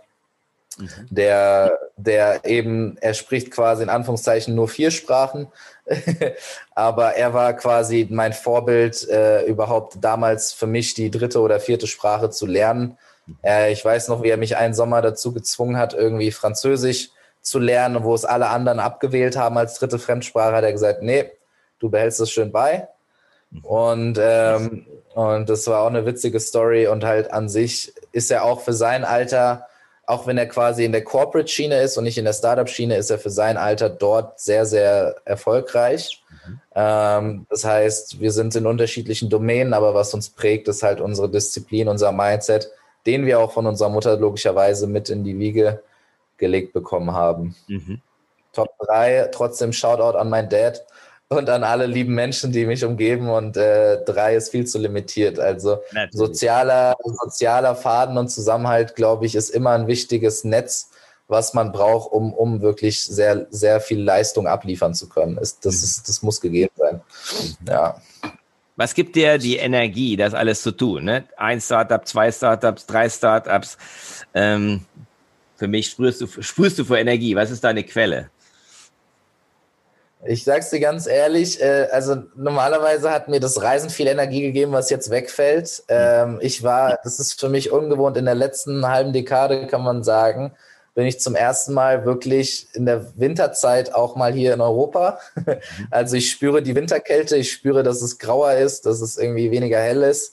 Mhm. 0.79 0.89
Der, 1.11 1.79
der 1.97 2.45
eben, 2.45 2.99
er 3.01 3.15
spricht 3.15 3.51
quasi 3.51 3.83
in 3.83 3.89
Anführungszeichen 3.89 4.55
nur 4.55 4.69
vier 4.69 4.91
Sprachen, 4.91 5.49
aber 6.75 7.15
er 7.15 7.33
war 7.33 7.55
quasi 7.55 8.07
mein 8.11 8.35
Vorbild, 8.35 9.09
äh, 9.09 9.45
überhaupt 9.45 9.97
damals 10.03 10.53
für 10.53 10.67
mich 10.67 10.95
die 10.95 11.11
dritte 11.11 11.41
oder 11.41 11.59
vierte 11.59 11.87
Sprache 11.87 12.29
zu 12.31 12.47
lernen. 12.47 12.99
Äh, 13.43 13.73
ich 13.73 13.83
weiß 13.85 14.09
noch, 14.09 14.23
wie 14.23 14.29
er 14.29 14.37
mich 14.37 14.57
einen 14.57 14.75
Sommer 14.75 15.01
dazu 15.01 15.33
gezwungen 15.33 15.79
hat, 15.79 15.95
irgendwie 15.95 16.33
Französisch 16.33 17.11
zu 17.41 17.59
lernen, 17.59 18.05
wo 18.05 18.15
es 18.15 18.25
alle 18.25 18.49
anderen 18.49 18.81
abgewählt 18.81 19.37
haben 19.37 19.57
als 19.57 19.79
dritte 19.79 19.99
Fremdsprache, 19.99 20.55
hat 20.55 20.65
er 20.65 20.73
gesagt, 20.73 21.03
nee, 21.03 21.31
du 21.79 21.89
behältst 21.89 22.21
es 22.21 22.31
schön 22.31 22.53
bei. 22.53 22.89
Und, 23.63 24.19
ähm, 24.21 24.87
und 25.15 25.49
das 25.49 25.67
war 25.67 25.83
auch 25.83 25.89
eine 25.89 26.05
witzige 26.05 26.41
Story 26.41 26.89
und 26.89 27.05
halt 27.05 27.33
an 27.33 27.49
sich 27.49 27.95
ist 28.13 28.31
er 28.31 28.45
auch 28.45 28.61
für 28.61 28.73
sein 28.73 29.05
Alter 29.05 29.67
auch 30.07 30.27
wenn 30.27 30.39
er 30.39 30.47
quasi 30.47 30.85
in 30.85 30.93
der 30.93 31.03
Corporate-Schiene 31.03 31.81
ist 31.81 31.99
und 31.99 32.05
nicht 32.05 32.17
in 32.17 32.25
der 32.25 32.33
Startup-Schiene, 32.33 32.97
ist 32.97 33.11
er 33.11 33.19
für 33.19 33.31
sein 33.31 33.57
Alter 33.57 33.91
dort 33.91 34.39
sehr, 34.39 34.65
sehr 34.65 35.17
erfolgreich. 35.25 36.23
Mhm. 36.47 36.61
Ähm, 36.77 37.47
das 37.51 37.65
heißt, 37.65 38.21
wir 38.21 38.31
sind 38.31 38.55
in 38.55 38.67
unterschiedlichen 38.67 39.29
Domänen, 39.29 39.75
aber 39.75 39.95
was 39.95 40.15
uns 40.15 40.31
prägt, 40.31 40.69
ist 40.69 40.85
halt 40.85 41.01
unsere 41.01 41.29
Disziplin, 41.29 41.89
unser 41.89 42.13
Mindset, 42.13 42.71
den 43.05 43.27
wir 43.27 43.41
auch 43.41 43.53
von 43.53 43.67
unserer 43.67 43.89
Mutter 43.89 44.17
logischerweise 44.17 44.87
mit 44.87 45.11
in 45.11 45.25
die 45.25 45.39
Wiege 45.39 45.83
gelegt 46.37 46.73
bekommen 46.73 47.13
haben. 47.13 47.57
Mhm. 47.67 48.01
Top 48.53 48.71
3, 48.87 49.31
trotzdem 49.33 49.73
Shoutout 49.73 50.17
an 50.17 50.31
mein 50.31 50.49
Dad 50.49 50.87
und 51.29 51.51
an 51.51 51.65
alle 51.65 51.87
lieben 51.87 52.15
Menschen, 52.15 52.53
die 52.53 52.67
mich 52.67 52.85
umgeben. 52.85 53.29
Und 53.29 53.57
äh, 53.57 54.03
drei 54.05 54.37
ist 54.37 54.51
viel 54.51 54.67
zu 54.67 54.79
limitiert. 54.79 55.39
Also 55.39 55.79
sozialer, 56.11 56.97
sozialer 57.05 57.75
Faden 57.75 58.17
und 58.17 58.29
Zusammenhalt, 58.29 58.95
glaube 58.95 59.27
ich, 59.27 59.35
ist 59.35 59.51
immer 59.51 59.71
ein 59.71 59.87
wichtiges 59.87 60.45
Netz, 60.45 60.91
was 61.29 61.55
man 61.55 61.73
braucht, 61.73 62.13
um, 62.13 62.33
um 62.33 62.61
wirklich 62.61 63.03
sehr, 63.03 63.47
sehr 63.51 63.81
viel 63.81 64.01
Leistung 64.01 64.47
abliefern 64.47 64.95
zu 64.95 65.09
können. 65.09 65.39
Ist, 65.39 65.65
das, 65.65 65.79
mhm. 65.79 65.85
ist, 65.85 66.09
das 66.09 66.23
muss 66.23 66.41
gegeben 66.41 66.73
sein. 66.77 67.01
Mhm. 67.61 67.67
Ja. 67.69 68.01
Was 68.77 68.95
gibt 68.95 69.17
dir 69.17 69.39
die 69.39 69.57
Energie, 69.57 70.17
das 70.17 70.35
alles 70.35 70.63
zu 70.63 70.71
tun? 70.71 71.05
Ne? 71.05 71.25
Ein 71.37 71.61
Startup, 71.61 72.07
zwei 72.07 72.31
Startups, 72.31 72.87
drei 72.87 73.09
Startups. 73.09 73.79
Ähm, 74.35 74.85
für 75.57 75.67
mich 75.67 75.89
sprühst 75.89 76.21
du, 76.21 76.27
sprühst 76.43 76.79
du 76.79 76.85
vor 76.85 76.99
Energie. 76.99 77.35
Was 77.35 77.51
ist 77.51 77.65
deine 77.65 77.83
Quelle? 77.83 78.31
Ich 80.29 80.45
sag's 80.45 80.71
dir 80.71 80.81
ganz 80.81 81.07
ehrlich, 81.07 81.61
äh, 81.63 81.89
also 81.91 82.17
normalerweise 82.35 83.11
hat 83.11 83.29
mir 83.29 83.41
das 83.41 83.63
Reisen 83.63 83.91
viel 83.91 84.07
Energie 84.07 84.43
gegeben, 84.43 84.73
was 84.73 84.91
jetzt 84.91 85.11
wegfällt. 85.11 85.85
Ähm, 85.89 86.39
ich 86.41 86.63
war, 86.63 86.99
das 87.05 87.19
ist 87.19 87.41
für 87.41 87.49
mich 87.49 87.71
ungewohnt, 87.71 88.17
in 88.17 88.25
der 88.25 88.35
letzten 88.35 88.87
halben 88.87 89.13
Dekade 89.13 89.67
kann 89.67 89.83
man 89.83 90.03
sagen, 90.03 90.53
bin 90.95 91.07
ich 91.07 91.21
zum 91.21 91.35
ersten 91.35 91.75
Mal 91.75 92.07
wirklich 92.07 92.69
in 92.73 92.87
der 92.87 93.19
Winterzeit 93.19 93.95
auch 93.95 94.17
mal 94.17 94.33
hier 94.33 94.55
in 94.55 94.61
Europa. 94.61 95.21
Also 95.91 96.17
ich 96.17 96.31
spüre 96.31 96.63
die 96.63 96.75
Winterkälte, 96.75 97.37
ich 97.37 97.53
spüre, 97.53 97.83
dass 97.83 98.03
es 98.03 98.19
grauer 98.19 98.53
ist, 98.55 98.87
dass 98.87 99.01
es 99.01 99.19
irgendwie 99.19 99.51
weniger 99.51 99.79
hell 99.79 100.03
ist. 100.03 100.33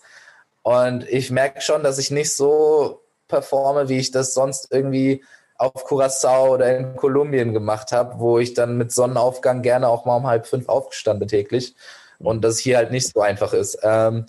Und 0.62 1.08
ich 1.10 1.30
merke 1.32 1.62
schon, 1.62 1.84
dass 1.84 2.00
ich 2.00 2.12
nicht 2.12 2.34
so 2.34 3.02
performe, 3.28 3.90
wie 3.90 3.98
ich 3.98 4.12
das 4.12 4.34
sonst 4.34 4.70
irgendwie 4.72 5.24
auf 5.58 5.86
Curacao 5.86 6.54
oder 6.54 6.78
in 6.78 6.96
Kolumbien 6.96 7.54
gemacht 7.54 7.92
habe, 7.92 8.20
wo 8.20 8.40
ich 8.40 8.54
dann 8.54 8.78
mit 8.78 8.92
Sonnenaufgang 8.92 9.62
gerne 9.62 9.88
auch 9.88 10.06
mal 10.06 10.18
um 10.18 10.28
halb 10.28 10.48
fünf 10.48 10.68
aufgestanden 10.70 11.28
täglich 11.28 11.76
und 12.20 12.44
das 12.44 12.60
hier 12.60 12.78
halt 12.78 12.92
nicht 12.92 13.12
so 13.14 13.22
einfach 13.22 13.54
ist. 13.54 13.78
Ähm, 13.84 14.26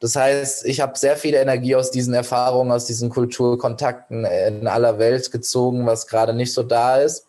das 0.00 0.16
heißt, 0.16 0.66
ich 0.66 0.80
habe 0.80 0.98
sehr 0.98 1.16
viel 1.16 1.34
Energie 1.34 1.76
aus 1.76 1.92
diesen 1.92 2.12
Erfahrungen, 2.12 2.72
aus 2.72 2.86
diesen 2.86 3.08
Kulturkontakten 3.08 4.24
in 4.24 4.66
aller 4.66 4.98
Welt 4.98 5.30
gezogen, 5.30 5.86
was 5.86 6.08
gerade 6.08 6.34
nicht 6.34 6.52
so 6.52 6.64
da 6.64 6.96
ist. 6.96 7.28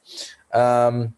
Ähm, 0.51 1.13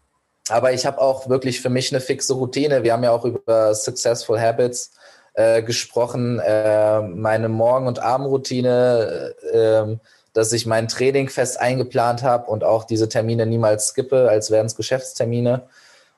aber 0.48 0.72
ich 0.74 0.84
habe 0.84 1.00
auch 1.00 1.28
wirklich 1.28 1.60
für 1.60 1.70
mich 1.70 1.92
eine 1.92 2.00
fixe 2.00 2.34
Routine. 2.34 2.82
Wir 2.82 2.92
haben 2.92 3.04
ja 3.04 3.10
auch 3.10 3.24
über 3.24 3.74
Successful 3.74 4.38
Habits 4.38 4.92
äh, 5.32 5.62
gesprochen. 5.62 6.40
Äh, 6.40 7.00
meine 7.00 7.48
Morgen- 7.48 7.86
und 7.86 8.00
Abendroutine, 8.00 9.34
äh, 9.52 9.96
dass 10.36 10.52
ich 10.52 10.66
mein 10.66 10.86
Training 10.86 11.30
fest 11.30 11.58
eingeplant 11.58 12.22
habe 12.22 12.50
und 12.50 12.62
auch 12.62 12.84
diese 12.84 13.08
Termine 13.08 13.46
niemals 13.46 13.88
skippe, 13.88 14.28
als 14.28 14.50
wären 14.50 14.66
es 14.66 14.76
Geschäftstermine. 14.76 15.62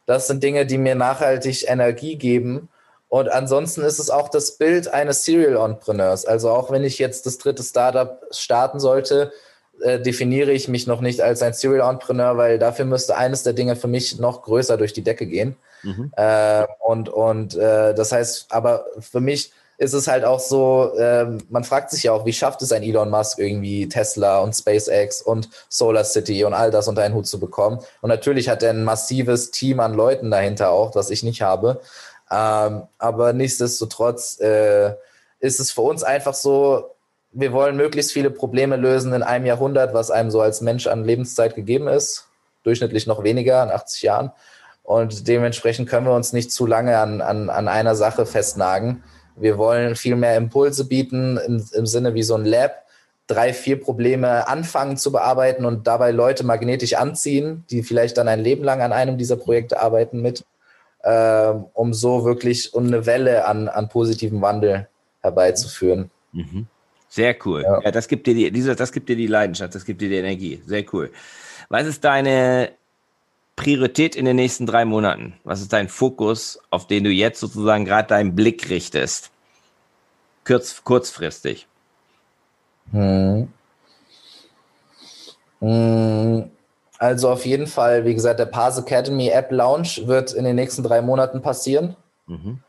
Das 0.06 0.26
sind 0.26 0.42
Dinge, 0.42 0.66
die 0.66 0.76
mir 0.76 0.96
nachhaltig 0.96 1.68
Energie 1.68 2.16
geben. 2.16 2.68
Und 3.08 3.30
ansonsten 3.30 3.82
ist 3.82 4.00
es 4.00 4.10
auch 4.10 4.28
das 4.28 4.58
Bild 4.58 4.92
eines 4.92 5.24
Serial 5.24 5.54
Entrepreneurs. 5.54 6.26
Also 6.26 6.50
auch 6.50 6.72
wenn 6.72 6.82
ich 6.82 6.98
jetzt 6.98 7.26
das 7.26 7.38
dritte 7.38 7.62
Startup 7.62 8.20
starten 8.32 8.80
sollte, 8.80 9.32
äh, 9.82 10.00
definiere 10.00 10.50
ich 10.50 10.66
mich 10.66 10.88
noch 10.88 11.00
nicht 11.00 11.20
als 11.20 11.40
ein 11.40 11.52
Serial 11.52 11.88
Entrepreneur, 11.88 12.36
weil 12.36 12.58
dafür 12.58 12.86
müsste 12.86 13.16
eines 13.16 13.44
der 13.44 13.52
Dinge 13.52 13.76
für 13.76 13.86
mich 13.86 14.18
noch 14.18 14.42
größer 14.42 14.76
durch 14.76 14.92
die 14.92 15.04
Decke 15.04 15.26
gehen. 15.26 15.54
Mhm. 15.84 16.10
Äh, 16.16 16.66
und 16.80 17.08
und 17.08 17.54
äh, 17.54 17.94
das 17.94 18.10
heißt, 18.10 18.46
aber 18.48 18.86
für 18.98 19.20
mich 19.20 19.52
ist 19.78 19.92
es 19.92 20.08
halt 20.08 20.24
auch 20.24 20.40
so, 20.40 20.92
ähm, 20.98 21.38
man 21.50 21.62
fragt 21.62 21.90
sich 21.90 22.02
ja 22.02 22.12
auch, 22.12 22.26
wie 22.26 22.32
schafft 22.32 22.60
es 22.62 22.72
ein 22.72 22.82
Elon 22.82 23.10
Musk 23.10 23.38
irgendwie 23.38 23.88
Tesla 23.88 24.40
und 24.40 24.52
SpaceX 24.52 25.22
und 25.22 25.48
Solar 25.68 26.02
City 26.02 26.44
und 26.44 26.52
all 26.52 26.72
das 26.72 26.88
unter 26.88 27.02
einen 27.02 27.14
Hut 27.14 27.28
zu 27.28 27.38
bekommen. 27.38 27.78
Und 28.00 28.08
natürlich 28.08 28.48
hat 28.48 28.64
er 28.64 28.70
ein 28.70 28.82
massives 28.82 29.52
Team 29.52 29.78
an 29.78 29.94
Leuten 29.94 30.32
dahinter 30.32 30.70
auch, 30.70 30.90
das 30.90 31.10
ich 31.10 31.22
nicht 31.22 31.42
habe. 31.42 31.80
Ähm, 32.28 32.82
aber 32.98 33.32
nichtsdestotrotz 33.32 34.40
äh, 34.40 34.94
ist 35.38 35.60
es 35.60 35.70
für 35.70 35.82
uns 35.82 36.02
einfach 36.02 36.34
so, 36.34 36.96
wir 37.30 37.52
wollen 37.52 37.76
möglichst 37.76 38.12
viele 38.12 38.30
Probleme 38.30 38.76
lösen 38.76 39.12
in 39.12 39.22
einem 39.22 39.46
Jahrhundert, 39.46 39.94
was 39.94 40.10
einem 40.10 40.32
so 40.32 40.40
als 40.40 40.60
Mensch 40.60 40.88
an 40.88 41.04
Lebenszeit 41.04 41.54
gegeben 41.54 41.86
ist. 41.86 42.26
Durchschnittlich 42.64 43.06
noch 43.06 43.22
weniger, 43.22 43.62
in 43.62 43.70
80 43.70 44.02
Jahren. 44.02 44.32
Und 44.82 45.28
dementsprechend 45.28 45.88
können 45.88 46.06
wir 46.06 46.14
uns 46.14 46.32
nicht 46.32 46.50
zu 46.50 46.66
lange 46.66 46.98
an, 46.98 47.20
an, 47.20 47.48
an 47.48 47.68
einer 47.68 47.94
Sache 47.94 48.26
festnagen. 48.26 49.04
Wir 49.40 49.58
wollen 49.58 49.96
viel 49.96 50.16
mehr 50.16 50.36
Impulse 50.36 50.84
bieten 50.86 51.38
im, 51.38 51.64
im 51.72 51.86
Sinne 51.86 52.14
wie 52.14 52.22
so 52.22 52.34
ein 52.34 52.44
Lab, 52.44 52.84
drei, 53.26 53.52
vier 53.52 53.80
Probleme 53.80 54.48
anfangen 54.48 54.96
zu 54.96 55.12
bearbeiten 55.12 55.64
und 55.64 55.86
dabei 55.86 56.10
Leute 56.10 56.44
magnetisch 56.44 56.94
anziehen, 56.94 57.64
die 57.70 57.82
vielleicht 57.82 58.16
dann 58.16 58.28
ein 58.28 58.40
Leben 58.40 58.64
lang 58.64 58.80
an 58.80 58.92
einem 58.92 59.18
dieser 59.18 59.36
Projekte 59.36 59.80
arbeiten 59.80 60.22
mit, 60.22 60.44
äh, 61.02 61.52
um 61.74 61.92
so 61.92 62.24
wirklich 62.24 62.74
eine 62.74 63.06
Welle 63.06 63.46
an, 63.46 63.68
an 63.68 63.88
positivem 63.88 64.40
Wandel 64.40 64.88
herbeizuführen. 65.20 66.10
Mhm. 66.32 66.66
Sehr 67.08 67.36
cool. 67.44 67.62
Ja. 67.62 67.80
ja, 67.84 67.90
das 67.90 68.08
gibt 68.08 68.26
dir 68.26 68.34
die, 68.34 68.50
diese, 68.50 68.74
das 68.74 68.92
gibt 68.92 69.08
dir 69.08 69.16
die 69.16 69.26
Leidenschaft, 69.26 69.74
das 69.74 69.84
gibt 69.84 70.00
dir 70.00 70.08
die 70.08 70.16
Energie. 70.16 70.62
Sehr 70.66 70.84
cool. 70.92 71.10
Was 71.68 71.86
ist 71.86 72.04
deine 72.04 72.70
Priorität 73.58 74.14
in 74.14 74.24
den 74.24 74.36
nächsten 74.36 74.66
drei 74.66 74.84
Monaten? 74.84 75.34
Was 75.42 75.60
ist 75.60 75.72
dein 75.72 75.88
Fokus, 75.88 76.60
auf 76.70 76.86
den 76.86 77.02
du 77.02 77.10
jetzt 77.10 77.40
sozusagen 77.40 77.84
gerade 77.84 78.06
deinen 78.06 78.36
Blick 78.36 78.70
richtest? 78.70 79.30
Kurz, 80.46 80.82
kurzfristig. 80.84 81.66
Hm. 82.92 83.48
Hm. 85.60 86.50
Also 86.98 87.30
auf 87.30 87.44
jeden 87.44 87.66
Fall, 87.66 88.04
wie 88.04 88.14
gesagt, 88.14 88.38
der 88.38 88.46
Pars 88.46 88.78
Academy 88.78 89.28
App 89.28 89.50
Launch 89.50 90.06
wird 90.06 90.32
in 90.32 90.44
den 90.44 90.56
nächsten 90.56 90.84
drei 90.84 91.02
Monaten 91.02 91.42
passieren. 91.42 91.96
Mhm. 92.26 92.60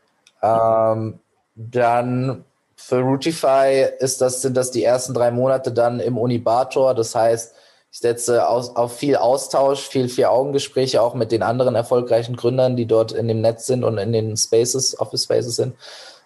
Ähm, 0.42 1.20
dann 1.54 2.44
für 2.74 3.00
Routify 3.00 3.86
ist 4.00 4.20
das, 4.20 4.42
sind 4.42 4.56
das 4.56 4.72
die 4.72 4.82
ersten 4.82 5.14
drei 5.14 5.30
Monate 5.30 5.70
dann 5.70 6.00
im 6.00 6.18
Unibator. 6.18 6.94
Das 6.94 7.14
heißt, 7.14 7.54
ich 7.92 7.98
setze 7.98 8.48
aus, 8.48 8.76
auf 8.76 8.96
viel 8.96 9.16
Austausch, 9.16 9.88
viel 9.88 10.08
Vier-Augen-Gespräche 10.08 11.02
auch 11.02 11.14
mit 11.14 11.32
den 11.32 11.42
anderen 11.42 11.74
erfolgreichen 11.74 12.36
Gründern, 12.36 12.76
die 12.76 12.86
dort 12.86 13.12
in 13.12 13.26
dem 13.26 13.40
Netz 13.40 13.66
sind 13.66 13.82
und 13.82 13.98
in 13.98 14.12
den 14.12 14.36
Spaces, 14.36 14.98
Office 15.00 15.24
Spaces 15.24 15.56
sind, 15.56 15.74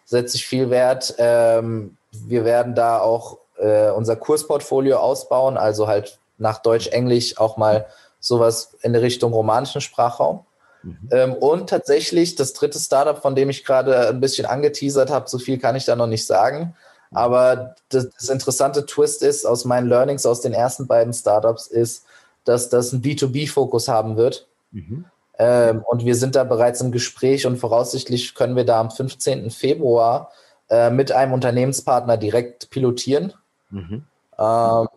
setze 0.04 0.36
ich 0.36 0.46
viel 0.46 0.68
Wert. 0.68 1.14
Ähm, 1.18 1.96
wir 2.12 2.44
werden 2.44 2.74
da 2.74 3.00
auch 3.00 3.38
äh, 3.58 3.90
unser 3.90 4.16
Kursportfolio 4.16 4.98
ausbauen, 4.98 5.56
also 5.56 5.88
halt 5.88 6.18
nach 6.36 6.58
Deutsch, 6.58 6.88
Englisch 6.88 7.38
auch 7.38 7.56
mal 7.56 7.86
sowas 8.20 8.76
in 8.82 8.92
der 8.92 9.02
Richtung 9.02 9.32
romanischen 9.32 9.80
Sprachraum. 9.80 10.44
Mhm. 10.82 11.08
Ähm, 11.12 11.32
und 11.34 11.70
tatsächlich 11.70 12.34
das 12.34 12.52
dritte 12.52 12.78
Startup, 12.78 13.20
von 13.20 13.34
dem 13.34 13.48
ich 13.48 13.64
gerade 13.64 14.08
ein 14.08 14.20
bisschen 14.20 14.44
angeteasert 14.44 15.10
habe, 15.10 15.30
so 15.30 15.38
viel 15.38 15.58
kann 15.58 15.76
ich 15.76 15.86
da 15.86 15.96
noch 15.96 16.06
nicht 16.06 16.26
sagen. 16.26 16.76
Aber 17.14 17.76
das, 17.88 18.10
das, 18.10 18.28
interessante 18.28 18.86
Twist 18.86 19.22
ist, 19.22 19.46
aus 19.46 19.64
meinen 19.64 19.88
Learnings 19.88 20.26
aus 20.26 20.40
den 20.40 20.52
ersten 20.52 20.86
beiden 20.86 21.12
Startups, 21.12 21.66
ist, 21.66 22.04
dass 22.44 22.68
das 22.68 22.92
einen 22.92 23.02
B2B-Fokus 23.02 23.88
haben 23.88 24.16
wird. 24.16 24.46
Mhm. 24.72 25.06
Ähm, 25.38 25.82
und 25.86 26.04
wir 26.04 26.14
sind 26.14 26.36
da 26.36 26.44
bereits 26.44 26.80
im 26.80 26.92
Gespräch 26.92 27.46
und 27.46 27.56
voraussichtlich 27.56 28.34
können 28.34 28.56
wir 28.56 28.64
da 28.64 28.80
am 28.80 28.90
15. 28.90 29.50
Februar 29.50 30.30
äh, 30.68 30.90
mit 30.90 31.12
einem 31.12 31.32
Unternehmenspartner 31.32 32.16
direkt 32.16 32.70
pilotieren. 32.70 33.32
Mhm. 33.70 34.04
Ähm, 34.38 34.88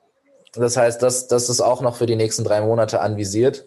das 0.53 0.77
heißt, 0.77 1.01
das, 1.01 1.27
das 1.27 1.49
ist 1.49 1.61
auch 1.61 1.81
noch 1.81 1.95
für 1.95 2.05
die 2.05 2.15
nächsten 2.15 2.43
drei 2.43 2.61
Monate 2.61 3.01
anvisiert. 3.01 3.66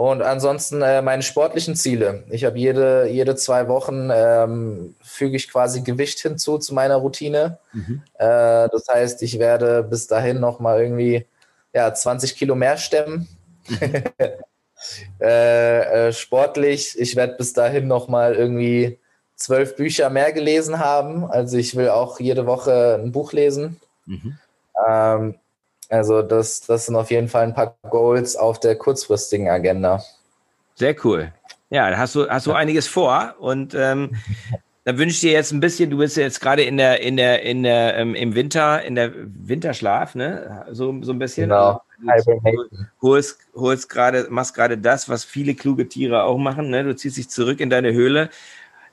Und 0.00 0.22
ansonsten 0.22 0.80
äh, 0.80 1.02
meine 1.02 1.22
sportlichen 1.22 1.76
Ziele. 1.76 2.24
Ich 2.30 2.46
habe 2.46 2.58
jede, 2.58 3.08
jede 3.10 3.36
zwei 3.36 3.68
Wochen 3.68 4.08
ähm, 4.10 4.94
füge 5.02 5.36
ich 5.36 5.52
quasi 5.52 5.82
Gewicht 5.82 6.20
hinzu 6.20 6.56
zu 6.56 6.72
meiner 6.72 6.96
Routine. 6.96 7.58
Mhm. 7.74 8.00
Äh, 8.14 8.70
das 8.70 8.88
heißt, 8.90 9.20
ich 9.20 9.38
werde 9.38 9.82
bis 9.82 10.06
dahin 10.06 10.40
noch 10.40 10.58
mal 10.58 10.80
irgendwie 10.80 11.26
ja, 11.74 11.92
20 11.92 12.34
Kilo 12.34 12.54
mehr 12.54 12.78
stemmen. 12.78 13.28
Mhm. 13.68 14.04
äh, 15.20 16.06
äh, 16.08 16.12
sportlich, 16.14 16.98
ich 16.98 17.14
werde 17.14 17.34
bis 17.34 17.52
dahin 17.52 17.86
noch 17.86 18.08
mal 18.08 18.34
irgendwie 18.34 18.98
zwölf 19.36 19.76
Bücher 19.76 20.08
mehr 20.08 20.32
gelesen 20.32 20.78
haben. 20.78 21.30
Also 21.30 21.58
ich 21.58 21.76
will 21.76 21.90
auch 21.90 22.20
jede 22.20 22.46
Woche 22.46 22.98
ein 23.04 23.12
Buch 23.12 23.34
lesen. 23.34 23.78
Mhm. 24.06 24.38
Ähm, 24.88 25.34
also 25.90 26.22
das, 26.22 26.60
das 26.62 26.86
sind 26.86 26.96
auf 26.96 27.10
jeden 27.10 27.28
Fall 27.28 27.42
ein 27.42 27.54
paar 27.54 27.76
Goals 27.90 28.36
auf 28.36 28.60
der 28.60 28.76
kurzfristigen 28.76 29.48
Agenda. 29.48 30.02
Sehr 30.76 30.94
cool. 31.04 31.32
Ja, 31.68 31.90
da 31.90 31.98
hast 31.98 32.14
du, 32.14 32.28
hast 32.28 32.46
du 32.46 32.52
einiges 32.52 32.86
vor 32.86 33.34
und 33.38 33.74
ähm, 33.74 34.16
dann 34.84 34.98
wünsche 34.98 35.14
ich 35.14 35.20
dir 35.20 35.32
jetzt 35.32 35.52
ein 35.52 35.60
bisschen, 35.60 35.90
du 35.90 35.98
bist 35.98 36.16
jetzt 36.16 36.40
gerade 36.40 36.62
in 36.62 36.76
der, 36.76 37.00
in 37.00 37.16
der, 37.16 37.42
in 37.42 37.62
der, 37.62 37.96
ähm, 37.96 38.14
im 38.14 38.34
Winter, 38.34 38.82
in 38.82 38.94
der 38.94 39.12
Winterschlaf, 39.14 40.14
ne? 40.14 40.66
So, 40.70 41.02
so 41.02 41.12
ein 41.12 41.18
bisschen. 41.18 41.48
Genau. 41.48 41.82
Du, 42.00 42.78
holst, 43.02 43.40
holst 43.54 43.88
gerade, 43.90 44.26
machst 44.30 44.54
gerade 44.54 44.78
das, 44.78 45.08
was 45.08 45.24
viele 45.24 45.54
kluge 45.54 45.86
Tiere 45.86 46.22
auch 46.22 46.38
machen, 46.38 46.70
ne? 46.70 46.82
Du 46.82 46.96
ziehst 46.96 47.18
dich 47.18 47.28
zurück 47.28 47.60
in 47.60 47.68
deine 47.68 47.92
Höhle, 47.92 48.30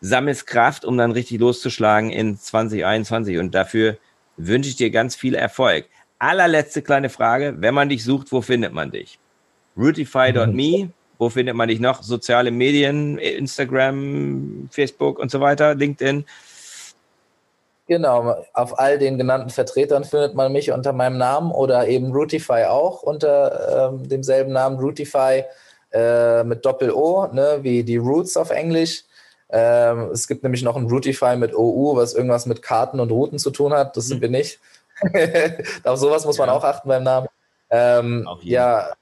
sammelst 0.02 0.45
Kraft, 0.45 0.84
um 0.84 0.98
dann 0.98 1.12
richtig 1.12 1.39
loszuschlagen 1.39 2.10
in 2.10 2.38
2021 2.38 3.38
und 3.38 3.56
dafür 3.56 3.98
wünsche 4.36 4.70
ich 4.70 4.76
dir 4.76 4.91
ganz 4.91 5.16
viel 5.16 5.36
Erfolg 5.36 5.86
allerletzte 6.20 6.82
kleine 6.82 7.09
Frage. 7.09 7.55
Wenn 7.57 7.74
man 7.74 7.89
dich 7.89 8.03
sucht, 8.03 8.32
wo 8.32 8.41
findet 8.41 8.74
man 8.74 8.91
dich? 8.91 9.20
Routify.me, 9.78 10.89
wo 11.18 11.30
findet 11.30 11.55
man 11.55 11.68
dich 11.68 11.80
noch? 11.80 12.03
Soziale 12.03 12.51
Medien, 12.51 13.18
Instagram, 13.18 14.70
Facebook 14.72 15.20
und 15.20 15.32
so 15.32 15.39
weiter, 15.39 15.76
LinkedIn? 15.76 16.26
Genau, 17.88 18.36
auf 18.53 18.78
all 18.78 18.99
den 18.99 19.18
genannten 19.18 19.49
Vertretern 19.49 20.03
findet 20.03 20.36
man 20.36 20.51
mich 20.51 20.72
unter 20.72 20.91
meinem 20.91 21.18
Namen 21.18 21.51
oder 21.51 21.88
eben 21.88 22.11
Routify 22.11 22.65
auch 22.65 23.01
unter 23.01 23.91
ähm, 23.93 24.09
demselben 24.09 24.51
Namen, 24.51 24.78
Routify 24.78 25.45
äh, 25.93 26.43
mit 26.43 26.65
Doppel-O, 26.65 27.28
ne, 27.32 27.59
wie 27.61 27.86
die 27.86 27.95
Roots 27.95 28.36
auf 28.36 28.49
Englisch. 28.49 29.05
Ähm, 29.49 30.09
es 30.11 30.28
gibt 30.28 30.43
nämlich 30.43 30.63
noch 30.63 30.76
ein 30.76 30.88
Routify 30.88 31.38
mit 31.38 31.55
OU, 31.55 31.95
was 31.95 32.13
irgendwas 32.13 32.45
mit 32.45 32.61
Karten 32.61 32.99
und 32.99 33.09
Routen 33.09 33.39
zu 33.39 33.51
tun 33.51 33.74
hat. 33.74 33.95
Das 33.95 34.07
sind 34.07 34.18
mhm. 34.18 34.24
wir 34.24 34.30
nicht. 34.30 34.59
Auf 35.84 36.00
sowas 36.00 36.26
muss 36.26 36.38
man 36.38 36.50
ja. 36.50 36.56
auch 36.56 36.64
achten 36.64 36.88
beim 36.88 37.04
Namen. 37.04 37.28
Ähm, 37.70 38.28
ja, 38.41 38.93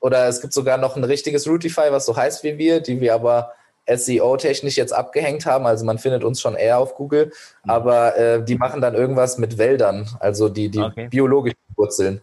oder 0.00 0.28
es 0.28 0.40
gibt 0.40 0.52
sogar 0.52 0.76
noch 0.78 0.96
ein 0.96 1.04
richtiges 1.04 1.48
Routify, 1.48 1.90
was 1.90 2.06
so 2.06 2.16
heißt 2.16 2.44
wie 2.44 2.58
wir, 2.58 2.80
die 2.80 3.00
wir 3.00 3.14
aber 3.14 3.52
SEO-technisch 3.86 4.76
jetzt 4.76 4.92
abgehängt 4.92 5.46
haben. 5.46 5.66
Also 5.66 5.84
man 5.84 5.98
findet 5.98 6.24
uns 6.24 6.40
schon 6.40 6.56
eher 6.56 6.78
auf 6.78 6.94
Google, 6.94 7.32
mhm. 7.64 7.70
aber 7.70 8.16
äh, 8.16 8.44
die 8.44 8.56
machen 8.56 8.80
dann 8.80 8.94
irgendwas 8.94 9.38
mit 9.38 9.58
Wäldern, 9.58 10.08
also 10.20 10.48
die, 10.48 10.68
die 10.68 10.80
okay. 10.80 11.08
biologisch 11.08 11.54
Wurzeln. 11.76 12.20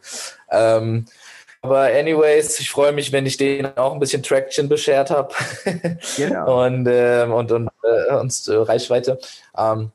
Ähm, 0.50 1.06
aber 1.64 1.82
anyways, 1.86 2.60
ich 2.60 2.72
freue 2.72 2.92
mich, 2.92 3.12
wenn 3.12 3.26
ich 3.26 3.38
denen 3.38 3.78
auch 3.78 3.94
ein 3.94 4.00
bisschen 4.00 4.24
Traction 4.24 4.68
beschert 4.68 5.12
habe. 5.12 5.34
genau. 6.18 6.66
und, 6.66 6.88
äh, 6.88 7.28
und, 7.30 7.52
und, 7.52 7.70
äh, 7.84 8.16
und 8.16 8.48
äh, 8.48 8.54
Reichweite. 8.54 9.20
Ähm, 9.56 9.92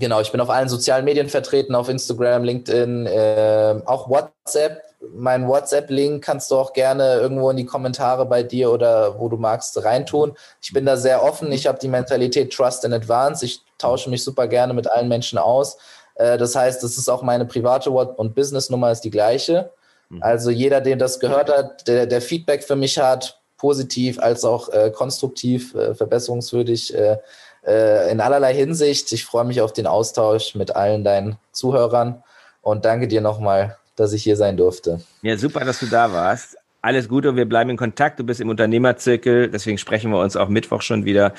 Genau, 0.00 0.18
ich 0.22 0.32
bin 0.32 0.40
auf 0.40 0.48
allen 0.48 0.70
sozialen 0.70 1.04
Medien 1.04 1.28
vertreten, 1.28 1.74
auf 1.74 1.90
Instagram, 1.90 2.42
LinkedIn, 2.42 3.06
äh, 3.06 3.74
auch 3.84 4.08
WhatsApp. 4.08 4.82
Mein 5.12 5.46
WhatsApp-Link 5.46 6.24
kannst 6.24 6.50
du 6.50 6.56
auch 6.56 6.72
gerne 6.72 7.16
irgendwo 7.16 7.50
in 7.50 7.58
die 7.58 7.66
Kommentare 7.66 8.24
bei 8.24 8.42
dir 8.42 8.70
oder 8.70 9.18
wo 9.20 9.28
du 9.28 9.36
magst 9.36 9.82
reintun. 9.84 10.32
Ich 10.62 10.72
bin 10.72 10.86
da 10.86 10.96
sehr 10.96 11.22
offen. 11.22 11.52
Ich 11.52 11.66
habe 11.66 11.78
die 11.78 11.88
Mentalität 11.88 12.50
Trust 12.50 12.84
in 12.84 12.94
Advance. 12.94 13.44
Ich 13.44 13.62
tausche 13.76 14.08
mich 14.08 14.24
super 14.24 14.48
gerne 14.48 14.72
mit 14.72 14.90
allen 14.90 15.08
Menschen 15.08 15.38
aus. 15.38 15.76
Äh, 16.14 16.38
das 16.38 16.56
heißt, 16.56 16.82
das 16.82 16.96
ist 16.96 17.10
auch 17.10 17.22
meine 17.22 17.44
private 17.44 17.90
und 17.90 18.34
Business-Nummer 18.34 18.92
ist 18.92 19.02
die 19.02 19.10
gleiche. 19.10 19.70
Mhm. 20.08 20.22
Also 20.22 20.50
jeder, 20.50 20.80
der 20.80 20.96
das 20.96 21.20
gehört 21.20 21.50
hat, 21.50 21.86
der, 21.86 22.06
der 22.06 22.22
Feedback 22.22 22.64
für 22.64 22.76
mich 22.76 22.98
hat, 22.98 23.38
positiv 23.58 24.18
als 24.18 24.46
auch 24.46 24.70
äh, 24.70 24.90
konstruktiv, 24.90 25.74
äh, 25.74 25.94
verbesserungswürdig 25.94 26.94
äh, 26.94 27.18
äh, 27.66 28.10
in 28.10 28.20
allerlei 28.20 28.54
Hinsicht. 28.54 29.12
Ich 29.12 29.24
freue 29.24 29.44
mich 29.44 29.60
auf 29.60 29.72
den 29.72 29.86
Austausch 29.86 30.54
mit 30.54 30.76
allen 30.76 31.04
deinen 31.04 31.36
Zuhörern 31.52 32.22
und 32.62 32.84
danke 32.84 33.08
dir 33.08 33.20
nochmal, 33.20 33.76
dass 33.96 34.12
ich 34.12 34.22
hier 34.22 34.36
sein 34.36 34.56
durfte. 34.56 35.00
Ja, 35.22 35.36
super, 35.36 35.64
dass 35.64 35.80
du 35.80 35.86
da 35.86 36.12
warst. 36.12 36.56
Alles 36.82 37.08
Gute 37.08 37.28
und 37.28 37.36
wir 37.36 37.46
bleiben 37.46 37.70
in 37.70 37.76
Kontakt. 37.76 38.18
Du 38.18 38.24
bist 38.24 38.40
im 38.40 38.48
Unternehmerzirkel, 38.48 39.50
deswegen 39.50 39.76
sprechen 39.76 40.10
wir 40.10 40.20
uns 40.20 40.36
auch 40.36 40.48
Mittwoch 40.48 40.80
schon 40.80 41.04
wieder 41.04 41.34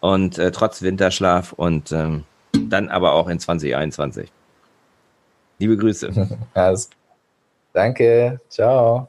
und 0.00 0.38
äh, 0.38 0.50
trotz 0.50 0.80
Winterschlaf 0.80 1.52
und 1.52 1.92
ähm, 1.92 2.24
dann 2.52 2.88
aber 2.88 3.12
auch 3.12 3.28
in 3.28 3.38
2021. 3.38 4.30
Liebe 5.58 5.76
Grüße. 5.76 6.10
Alles. 6.54 6.90
Danke. 7.72 8.40
Ciao. 8.48 9.08